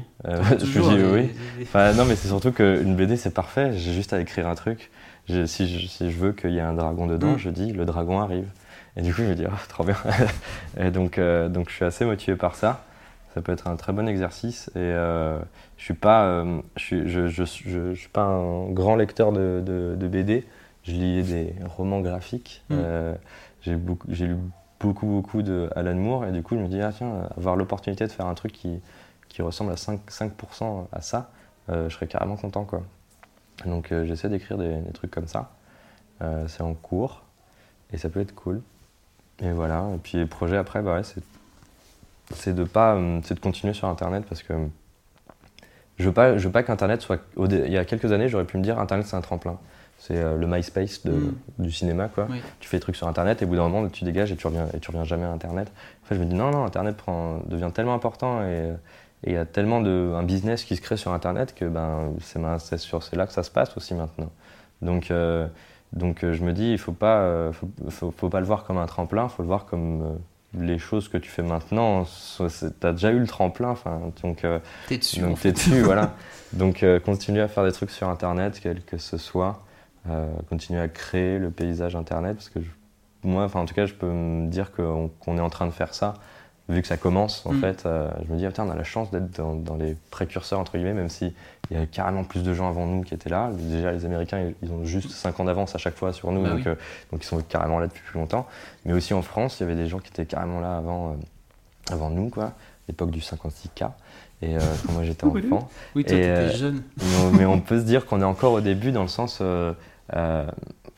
Je 0.59 0.65
dis 0.81 1.03
oui. 1.13 1.31
Enfin, 1.63 1.93
non, 1.93 2.05
mais 2.05 2.15
c'est 2.15 2.27
surtout 2.27 2.51
qu'une 2.51 2.95
BD, 2.95 3.17
c'est 3.17 3.33
parfait. 3.33 3.73
J'ai 3.73 3.91
juste 3.93 4.13
à 4.13 4.19
écrire 4.21 4.47
un 4.47 4.53
truc. 4.53 4.91
Je- 5.27 5.45
si, 5.45 5.67
je, 5.67 5.87
si 5.87 6.11
je 6.11 6.17
veux 6.17 6.31
qu'il 6.33 6.51
y 6.51 6.57
ait 6.57 6.61
un 6.61 6.73
dragon 6.73 7.07
dedans, 7.07 7.33
Mm. 7.33 7.37
je 7.37 7.49
dis 7.49 7.73
le 7.73 7.85
dragon 7.85 8.19
arrive. 8.19 8.47
Et 8.97 9.01
du 9.01 9.13
coup, 9.13 9.21
je 9.21 9.27
me 9.27 9.35
dis, 9.35 9.45
ah, 9.45 9.57
trop 9.67 9.83
bien. 9.83 9.95
et 10.79 10.91
donc, 10.91 11.17
euh, 11.17 11.49
donc, 11.49 11.69
je 11.69 11.75
suis 11.75 11.85
assez 11.85 12.05
motivé 12.05 12.37
par 12.37 12.55
ça. 12.55 12.83
Ça 13.33 13.41
peut 13.41 13.51
être 13.51 13.67
un 13.67 13.75
très 13.75 13.91
bon 13.91 14.07
exercice. 14.07 14.69
Et 14.75 14.79
euh, 14.79 15.37
je 15.77 15.83
suis 15.83 15.93
pas, 15.93 16.23
euh, 16.25 16.61
je 16.77 16.81
suis, 16.83 17.09
je, 17.09 17.27
je, 17.27 17.43
je- 17.43 17.93
je 17.93 17.99
suis 17.99 18.07
pas 18.09 18.23
un 18.23 18.69
grand 18.71 18.95
lecteur 18.95 19.31
de, 19.33 19.61
de- 19.65 19.95
de 19.99 20.07
BD. 20.07 20.45
Je 20.83 20.91
lis 20.93 21.23
des 21.23 21.53
romans 21.65 21.99
graphiques. 22.01 22.63
Mm. 22.69 22.75
J'ai 23.63 23.75
beaucoup, 23.75 24.07
j'ai 24.11 24.27
lu 24.27 24.35
beaucoup, 24.79 25.07
beaucoup 25.07 25.41
de 25.41 25.69
Alan 25.75 25.95
Moore. 25.95 26.25
Et 26.27 26.31
du 26.31 26.43
coup, 26.43 26.55
je 26.55 26.61
me 26.61 26.67
dis, 26.67 26.79
ah 26.81 26.91
tiens, 26.95 27.27
avoir 27.35 27.55
l'opportunité 27.55 28.05
de 28.05 28.11
faire 28.11 28.27
un 28.27 28.35
truc 28.35 28.51
qui, 28.53 28.79
qui 29.27 29.41
ressemble 29.41 29.71
à 29.71 29.75
5%, 29.75 29.99
5% 30.07 30.87
à 30.93 31.01
ça, 31.01 31.31
je 31.67 31.89
serais 31.89 32.05
carrément 32.07 32.35
content, 32.37 32.63
quoi. 32.63 32.83
Donc 33.65 33.91
euh, 33.91 34.05
j'essaie 34.05 34.29
d'écrire 34.29 34.57
des, 34.57 34.75
des 34.77 34.91
trucs 34.91 35.11
comme 35.11 35.27
ça. 35.27 35.51
Euh, 36.21 36.45
c'est 36.47 36.61
en 36.63 36.73
cours 36.73 37.23
et 37.93 37.97
ça 37.97 38.09
peut 38.09 38.19
être 38.21 38.33
cool. 38.35 38.61
Et 39.41 39.51
voilà. 39.51 39.85
Et 39.93 39.97
puis 39.97 40.17
les 40.17 40.25
projets 40.25 40.57
après, 40.57 40.81
bah 40.81 40.95
ouais, 40.95 41.03
c'est 41.03 41.21
c'est 42.33 42.55
de 42.55 42.63
pas, 42.63 42.95
euh, 42.95 43.19
c'est 43.23 43.35
de 43.35 43.39
continuer 43.39 43.73
sur 43.73 43.87
Internet 43.87 44.25
parce 44.27 44.41
que 44.43 44.53
je 45.97 46.05
veux 46.05 46.11
pas, 46.13 46.37
je 46.37 46.45
veux 46.47 46.51
pas 46.51 46.63
qu'Internet 46.63 47.01
soit. 47.01 47.19
il 47.37 47.71
y 47.71 47.77
a 47.77 47.85
quelques 47.85 48.11
années, 48.11 48.27
j'aurais 48.29 48.45
pu 48.45 48.57
me 48.57 48.63
dire 48.63 48.79
Internet 48.79 49.05
c'est 49.07 49.15
un 49.15 49.21
tremplin. 49.21 49.57
C'est 49.97 50.21
le 50.21 50.45
MySpace 50.45 51.03
de- 51.05 51.11
Mm. 51.11 51.33
du 51.59 51.71
cinéma, 51.71 52.09
quoi. 52.09 52.27
Oui. 52.29 52.41
Tu 52.59 52.67
fais 52.67 52.77
des 52.77 52.81
trucs 52.81 52.97
sur 52.97 53.07
Internet 53.07 53.41
et 53.41 53.45
au 53.45 53.47
bout 53.47 53.55
d'un 53.55 53.67
moment, 53.69 53.87
tu 53.87 54.03
dégages 54.03 54.29
et 54.31 54.35
tu 54.35 54.45
reviens, 54.45 54.67
et 54.73 54.79
tu 54.79 54.89
reviens 54.91 55.05
jamais 55.05 55.23
à 55.23 55.29
Internet. 55.31 55.71
En 56.03 56.07
fait, 56.07 56.15
je 56.15 56.19
me 56.19 56.25
dis 56.25 56.35
non, 56.35 56.51
non, 56.51 56.65
Internet 56.65 56.97
prend, 56.97 57.39
devient 57.47 57.71
tellement 57.73 57.93
important 57.93 58.41
et 58.43 58.71
et 59.25 59.31
il 59.31 59.33
y 59.33 59.37
a 59.37 59.45
tellement 59.45 59.81
de 59.81 60.13
un 60.15 60.23
business 60.23 60.63
qui 60.63 60.75
se 60.75 60.81
crée 60.81 60.97
sur 60.97 61.11
Internet 61.13 61.53
que 61.55 61.65
ben 61.65 62.13
c'est 62.19 62.77
sur 62.77 63.03
c'est 63.03 63.15
là 63.15 63.27
que 63.27 63.33
ça 63.33 63.43
se 63.43 63.51
passe 63.51 63.75
aussi 63.77 63.93
maintenant. 63.95 64.31
Donc 64.81 65.11
euh, 65.11 65.47
Donc 65.93 66.23
euh, 66.23 66.33
je 66.33 66.43
me 66.43 66.51
dis, 66.53 66.71
il 66.71 66.77
faut 66.77 66.91
pas, 66.91 67.19
euh, 67.19 67.51
faut, 67.53 67.69
faut, 67.89 68.11
faut 68.11 68.29
pas 68.29 68.39
le 68.41 68.45
voir 68.45 68.63
comme 68.65 68.77
un 68.77 68.85
tremplin, 68.85 69.29
faut 69.29 69.43
le 69.43 69.47
voir 69.47 69.65
comme 69.65 70.01
euh, 70.03 70.15
les 70.65 70.77
choses 70.77 71.07
que 71.09 71.17
tu 71.17 71.29
fais 71.29 71.41
maintenant. 71.43 72.05
Tu 72.37 72.43
as 72.87 72.91
déjà 72.91 73.11
eu 73.11 73.19
le 73.19 73.27
tremplin, 73.27 73.69
enfin, 73.69 74.01
donc 74.23 74.45
T'es 74.87 74.97
dessus. 74.97 75.21
donc 75.21 75.37
fait. 75.37 75.51
dessus, 75.53 75.81
voilà. 75.81 76.13
Donc 76.53 76.85
continue 77.03 77.41
à 77.41 77.47
faire 77.49 77.65
des 77.65 77.71
trucs 77.73 77.91
sur 77.91 78.07
Internet, 78.07 78.59
quel 78.61 78.81
que 78.83 78.97
ce 78.97 79.17
soit. 79.17 79.63
Continue 80.49 80.79
à 80.79 80.87
créer 80.87 81.37
le 81.39 81.49
paysage 81.49 81.95
Internet, 81.95 82.35
parce 82.37 82.49
que 82.49 82.61
je- 82.61 82.69
moi, 83.23 83.43
enfin 83.43 83.59
en 83.61 83.65
tout 83.65 83.73
cas, 83.73 83.85
je 83.85 83.93
peux 83.93 84.07
me 84.09 84.47
dire 84.47 84.71
qu'on 84.71 85.09
qu'on 85.19 85.37
est 85.37 85.41
en 85.41 85.49
train 85.49 85.65
de 85.65 85.71
faire 85.71 85.93
ça, 85.93 86.13
vu 86.67 86.81
que 86.81 86.87
ça 86.87 86.97
commence. 86.97 87.45
En 87.45 87.53
Mm. 87.53 87.61
fait, 87.61 87.85
euh, 87.85 88.09
je 88.27 88.33
me 88.33 88.37
dis, 88.39 88.45
putain, 88.47 88.65
on 88.65 88.71
a 88.71 88.75
la 88.75 88.83
chance 88.83 89.11
d'être 89.11 89.31
dans, 89.37 89.53
dans 89.55 89.75
les 89.75 89.95
précurseurs 90.09 90.59
entre 90.59 90.77
guillemets, 90.77 90.93
même 90.93 91.09
si 91.09 91.33
il 91.69 91.73
y 91.73 91.77
avait 91.77 91.87
carrément 91.87 92.23
plus 92.23 92.43
de 92.43 92.53
gens 92.53 92.67
avant 92.69 92.85
nous 92.87 93.01
qui 93.03 93.13
étaient 93.13 93.29
là. 93.29 93.51
Déjà, 93.53 93.91
les 93.91 94.05
Américains, 94.05 94.39
ils- 94.39 94.55
ils 94.63 94.71
ont 94.71 94.83
juste 94.83 95.11
5 95.11 95.39
ans 95.39 95.45
d'avance 95.45 95.75
à 95.75 95.77
chaque 95.77 95.95
fois 95.95 96.11
sur 96.13 96.31
nous, 96.31 96.41
Bah 96.43 96.49
donc, 96.49 96.57
oui. 96.59 96.63
euh, 96.67 96.75
donc 97.11 97.23
ils 97.23 97.27
sont 97.27 97.39
carrément 97.41 97.77
là 97.79 97.87
depuis 97.87 98.01
plus 98.03 98.19
longtemps. 98.19 98.47
Mais 98.85 98.93
aussi 98.93 99.13
en 99.13 99.21
France, 99.21 99.59
il 99.59 99.63
y 99.63 99.65
avait 99.65 99.75
des 99.75 99.87
gens 99.87 99.99
qui 99.99 100.09
étaient 100.09 100.25
carrément 100.25 100.59
là 100.59 100.77
avant, 100.77 101.11
euh, 101.11 101.15
avant 101.93 102.09
nous, 102.09 102.29
quoi, 102.29 102.53
l'époque 102.87 103.11
du 103.11 103.19
56K. 103.21 103.91
Et 104.41 104.55
quand 104.85 104.91
moi 104.93 105.03
j'étais 105.03 105.23
enfant. 105.25 105.69
Oui, 105.95 106.03
toi, 106.03 106.15
t'étais 106.17 106.49
jeune. 106.51 106.81
Mais 106.97 107.05
on, 107.23 107.31
mais 107.31 107.45
on 107.45 107.59
peut 107.61 107.79
se 107.79 107.85
dire 107.85 108.05
qu'on 108.05 108.21
est 108.21 108.25
encore 108.25 108.53
au 108.53 108.61
début 108.61 108.91
dans 108.91 109.01
le 109.03 109.07
sens, 109.07 109.41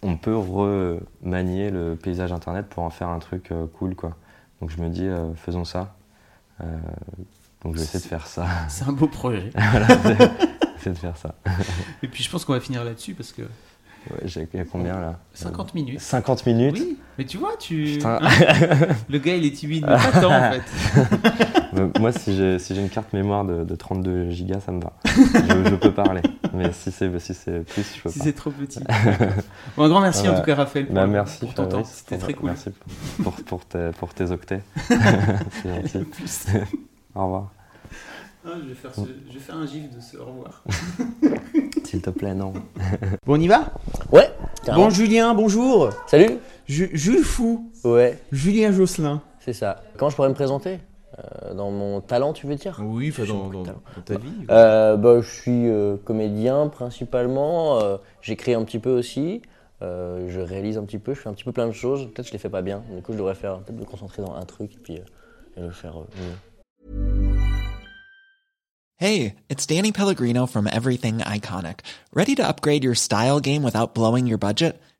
on 0.04 0.16
peut 0.18 0.36
remanier 0.36 1.70
le 1.70 1.96
paysage 1.96 2.32
internet 2.32 2.66
pour 2.68 2.84
en 2.84 2.90
faire 2.90 3.10
un 3.10 3.20
truc 3.20 3.52
cool, 3.78 3.96
quoi. 3.96 4.12
Donc 4.62 4.72
je 4.72 4.82
me 4.82 4.90
dis, 4.90 5.06
euh, 5.06 5.34
faisons 5.36 5.66
ça. 5.66 5.96
Euh, 6.62 6.66
donc 7.64 7.74
je 7.76 7.80
vais 7.80 7.84
essayer 7.86 8.04
de 8.04 8.08
faire 8.10 8.26
ça. 8.28 8.48
C'est 8.70 8.86
un 8.88 8.92
beau 8.92 9.08
projet. 9.08 9.52
voilà, 9.72 9.88
c'est- 10.04 10.90
de 10.90 10.94
faire 10.98 11.18
ça. 11.18 11.36
Et 12.04 12.08
puis 12.08 12.24
je 12.24 12.30
pense 12.30 12.46
qu'on 12.46 12.54
va 12.54 12.62
finir 12.62 12.84
là-dessus 12.86 13.14
parce 13.14 13.34
que 13.34 13.42
Ouais, 14.10 14.20
j'ai 14.24 14.48
il 14.54 14.58
y 14.58 14.62
a 14.62 14.64
combien 14.66 14.98
là? 15.02 15.20
50 15.34 15.74
minutes. 15.76 16.00
50 16.00 16.46
minutes 16.46 16.76
Oui, 16.80 16.98
mais 17.18 17.26
tu 17.26 17.38
vois, 17.38 17.58
tu. 17.60 17.96
Putain. 17.98 18.20
Hein 18.22 18.30
le 19.10 19.20
gars, 19.20 19.36
il 19.36 19.46
est 19.46 19.52
timide, 19.52 19.86
mais 19.86 19.98
pas 19.98 20.22
tant 20.22 20.32
en 20.34 20.52
fait. 20.54 20.62
Euh, 21.78 21.88
Moi, 22.00 22.12
si 22.12 22.36
j'ai 22.36 22.60
si 22.60 22.74
j'ai 22.76 22.82
une 22.82 22.90
carte 22.90 23.14
mémoire 23.14 23.46
de, 23.46 23.64
de 23.64 23.76
32 23.76 24.30
gigas, 24.30 24.60
ça 24.62 24.72
me 24.72 24.82
va. 24.82 24.94
Je, 25.06 25.70
je 25.70 25.76
peux 25.76 25.94
parler. 25.94 26.22
Mais 26.54 26.72
si 26.74 26.92
c'est 26.92 27.20
si 27.20 27.34
c'est 27.34 27.60
plus, 27.66 27.96
je 27.96 28.02
peux 28.02 28.10
Si 28.10 28.20
pas. 28.20 28.24
c'est 28.26 28.34
trop 28.34 28.52
petit. 28.52 28.80
bon, 29.76 29.84
un 29.84 29.90
grand 29.90 30.02
merci 30.02 30.28
en 30.30 30.36
tout 30.36 30.44
cas, 30.44 30.56
Raphaël, 30.56 30.86
pour, 30.86 30.96
bah, 30.96 31.08
merci, 31.08 31.40
pour 31.40 31.54
ton 31.54 31.66
temps. 31.68 31.84
C'était 31.84 32.18
très 32.18 32.34
cool. 32.34 32.50
Merci 32.50 32.70
pour, 33.24 33.34
pour, 33.34 33.44
pour 33.44 33.66
tes, 33.66 33.90
pour 34.00 34.14
tes 34.14 34.32
octets. 34.32 34.62
c'est 34.88 35.70
gentil. 35.70 36.00
Plus. 36.10 36.48
Au 37.16 37.24
revoir. 37.24 37.52
Ah, 38.46 38.52
je, 38.64 38.70
vais 38.70 38.76
faire 38.76 38.94
ce- 38.96 39.02
je 39.28 39.34
vais 39.34 39.40
faire 39.40 39.56
un 39.58 39.66
gif 39.66 39.94
de 39.94 40.00
ce 40.00 40.16
au 40.18 40.26
revoir. 40.26 40.64
S'il 41.84 42.02
te 42.02 42.10
plaît, 42.10 42.34
non. 42.34 42.54
Bon, 43.26 43.36
on 43.38 43.40
y 43.40 43.48
va? 43.48 43.74
Ouais, 44.12 44.30
Bon, 44.74 44.90
Julien, 44.90 45.34
bonjour. 45.34 45.90
Salut 46.08 46.38
Ju- 46.68 46.90
Jules 46.94 47.24
Fou, 47.24 47.70
Ouais, 47.84 48.20
Julien 48.32 48.72
Josselin. 48.72 49.22
c'est 49.40 49.54
ça. 49.54 49.84
Comment 49.98 50.10
je 50.10 50.16
pourrais 50.16 50.30
me 50.30 50.34
présenter? 50.34 50.80
Euh, 51.18 51.54
Dans 51.54 51.72
mon 51.72 52.02
talent, 52.02 52.34
tu 52.34 52.48
veux 52.48 52.56
dire? 52.56 52.80
Oui, 52.84 53.10
enfin, 53.10 53.24
dans, 53.26 53.36
beaucoup 53.36 53.50
de 53.50 53.54
dans- 53.58 53.64
talent. 53.64 53.82
dans 53.96 54.02
ta 54.02 54.18
vie. 54.18 54.46
Euh, 54.52 54.98
bah, 54.98 55.22
Je 55.22 55.30
suis 55.30 55.70
euh, 55.70 55.96
comédien 56.04 56.68
principalement. 56.68 57.80
euh, 57.82 57.98
J'écris 58.22 58.54
un 58.54 58.64
petit 58.64 58.80
peu 58.80 58.92
aussi. 58.92 59.42
euh, 59.82 60.28
je 60.30 60.40
réalise 60.42 60.78
un 60.78 60.84
petit 60.84 61.00
peu. 61.00 61.14
Je 61.14 61.20
fais 61.22 61.30
un 61.30 61.34
petit 61.34 61.44
peu 61.46 61.52
plein 61.54 61.68
de 61.68 61.72
choses. 61.72 62.06
Peut-être 62.06 62.24
que 62.24 62.28
je 62.28 62.34
les 62.34 62.40
fais 62.40 62.50
pas 62.50 62.62
bien. 62.62 62.84
Du 62.96 63.02
coup, 63.02 63.14
je 63.14 63.18
devrais 63.18 63.36
faire 63.36 63.60
peut-être 63.60 63.80
me 63.80 63.86
concentrer 63.86 64.22
dans 64.22 64.34
un 64.36 64.44
truc 64.46 64.74
et 64.76 64.80
puis 64.80 64.98
euh, 64.98 65.02
et 65.58 65.62
le 65.62 65.72
faire 65.72 65.98
euh, 65.98 66.06
mieux. 66.20 67.38
Hey, 69.00 69.36
it's 69.50 69.68
Danny 69.68 69.92
Pellegrino 69.92 70.48
from 70.48 70.68
Everything 70.68 71.20
Iconic. 71.20 71.82
Ready 72.14 72.34
to 72.36 72.44
upgrade 72.44 72.84
your 72.84 72.96
style 72.96 73.40
game 73.40 73.64
without 73.64 73.94
blowing 73.94 74.26
your 74.28 74.40
budget? 74.40 74.76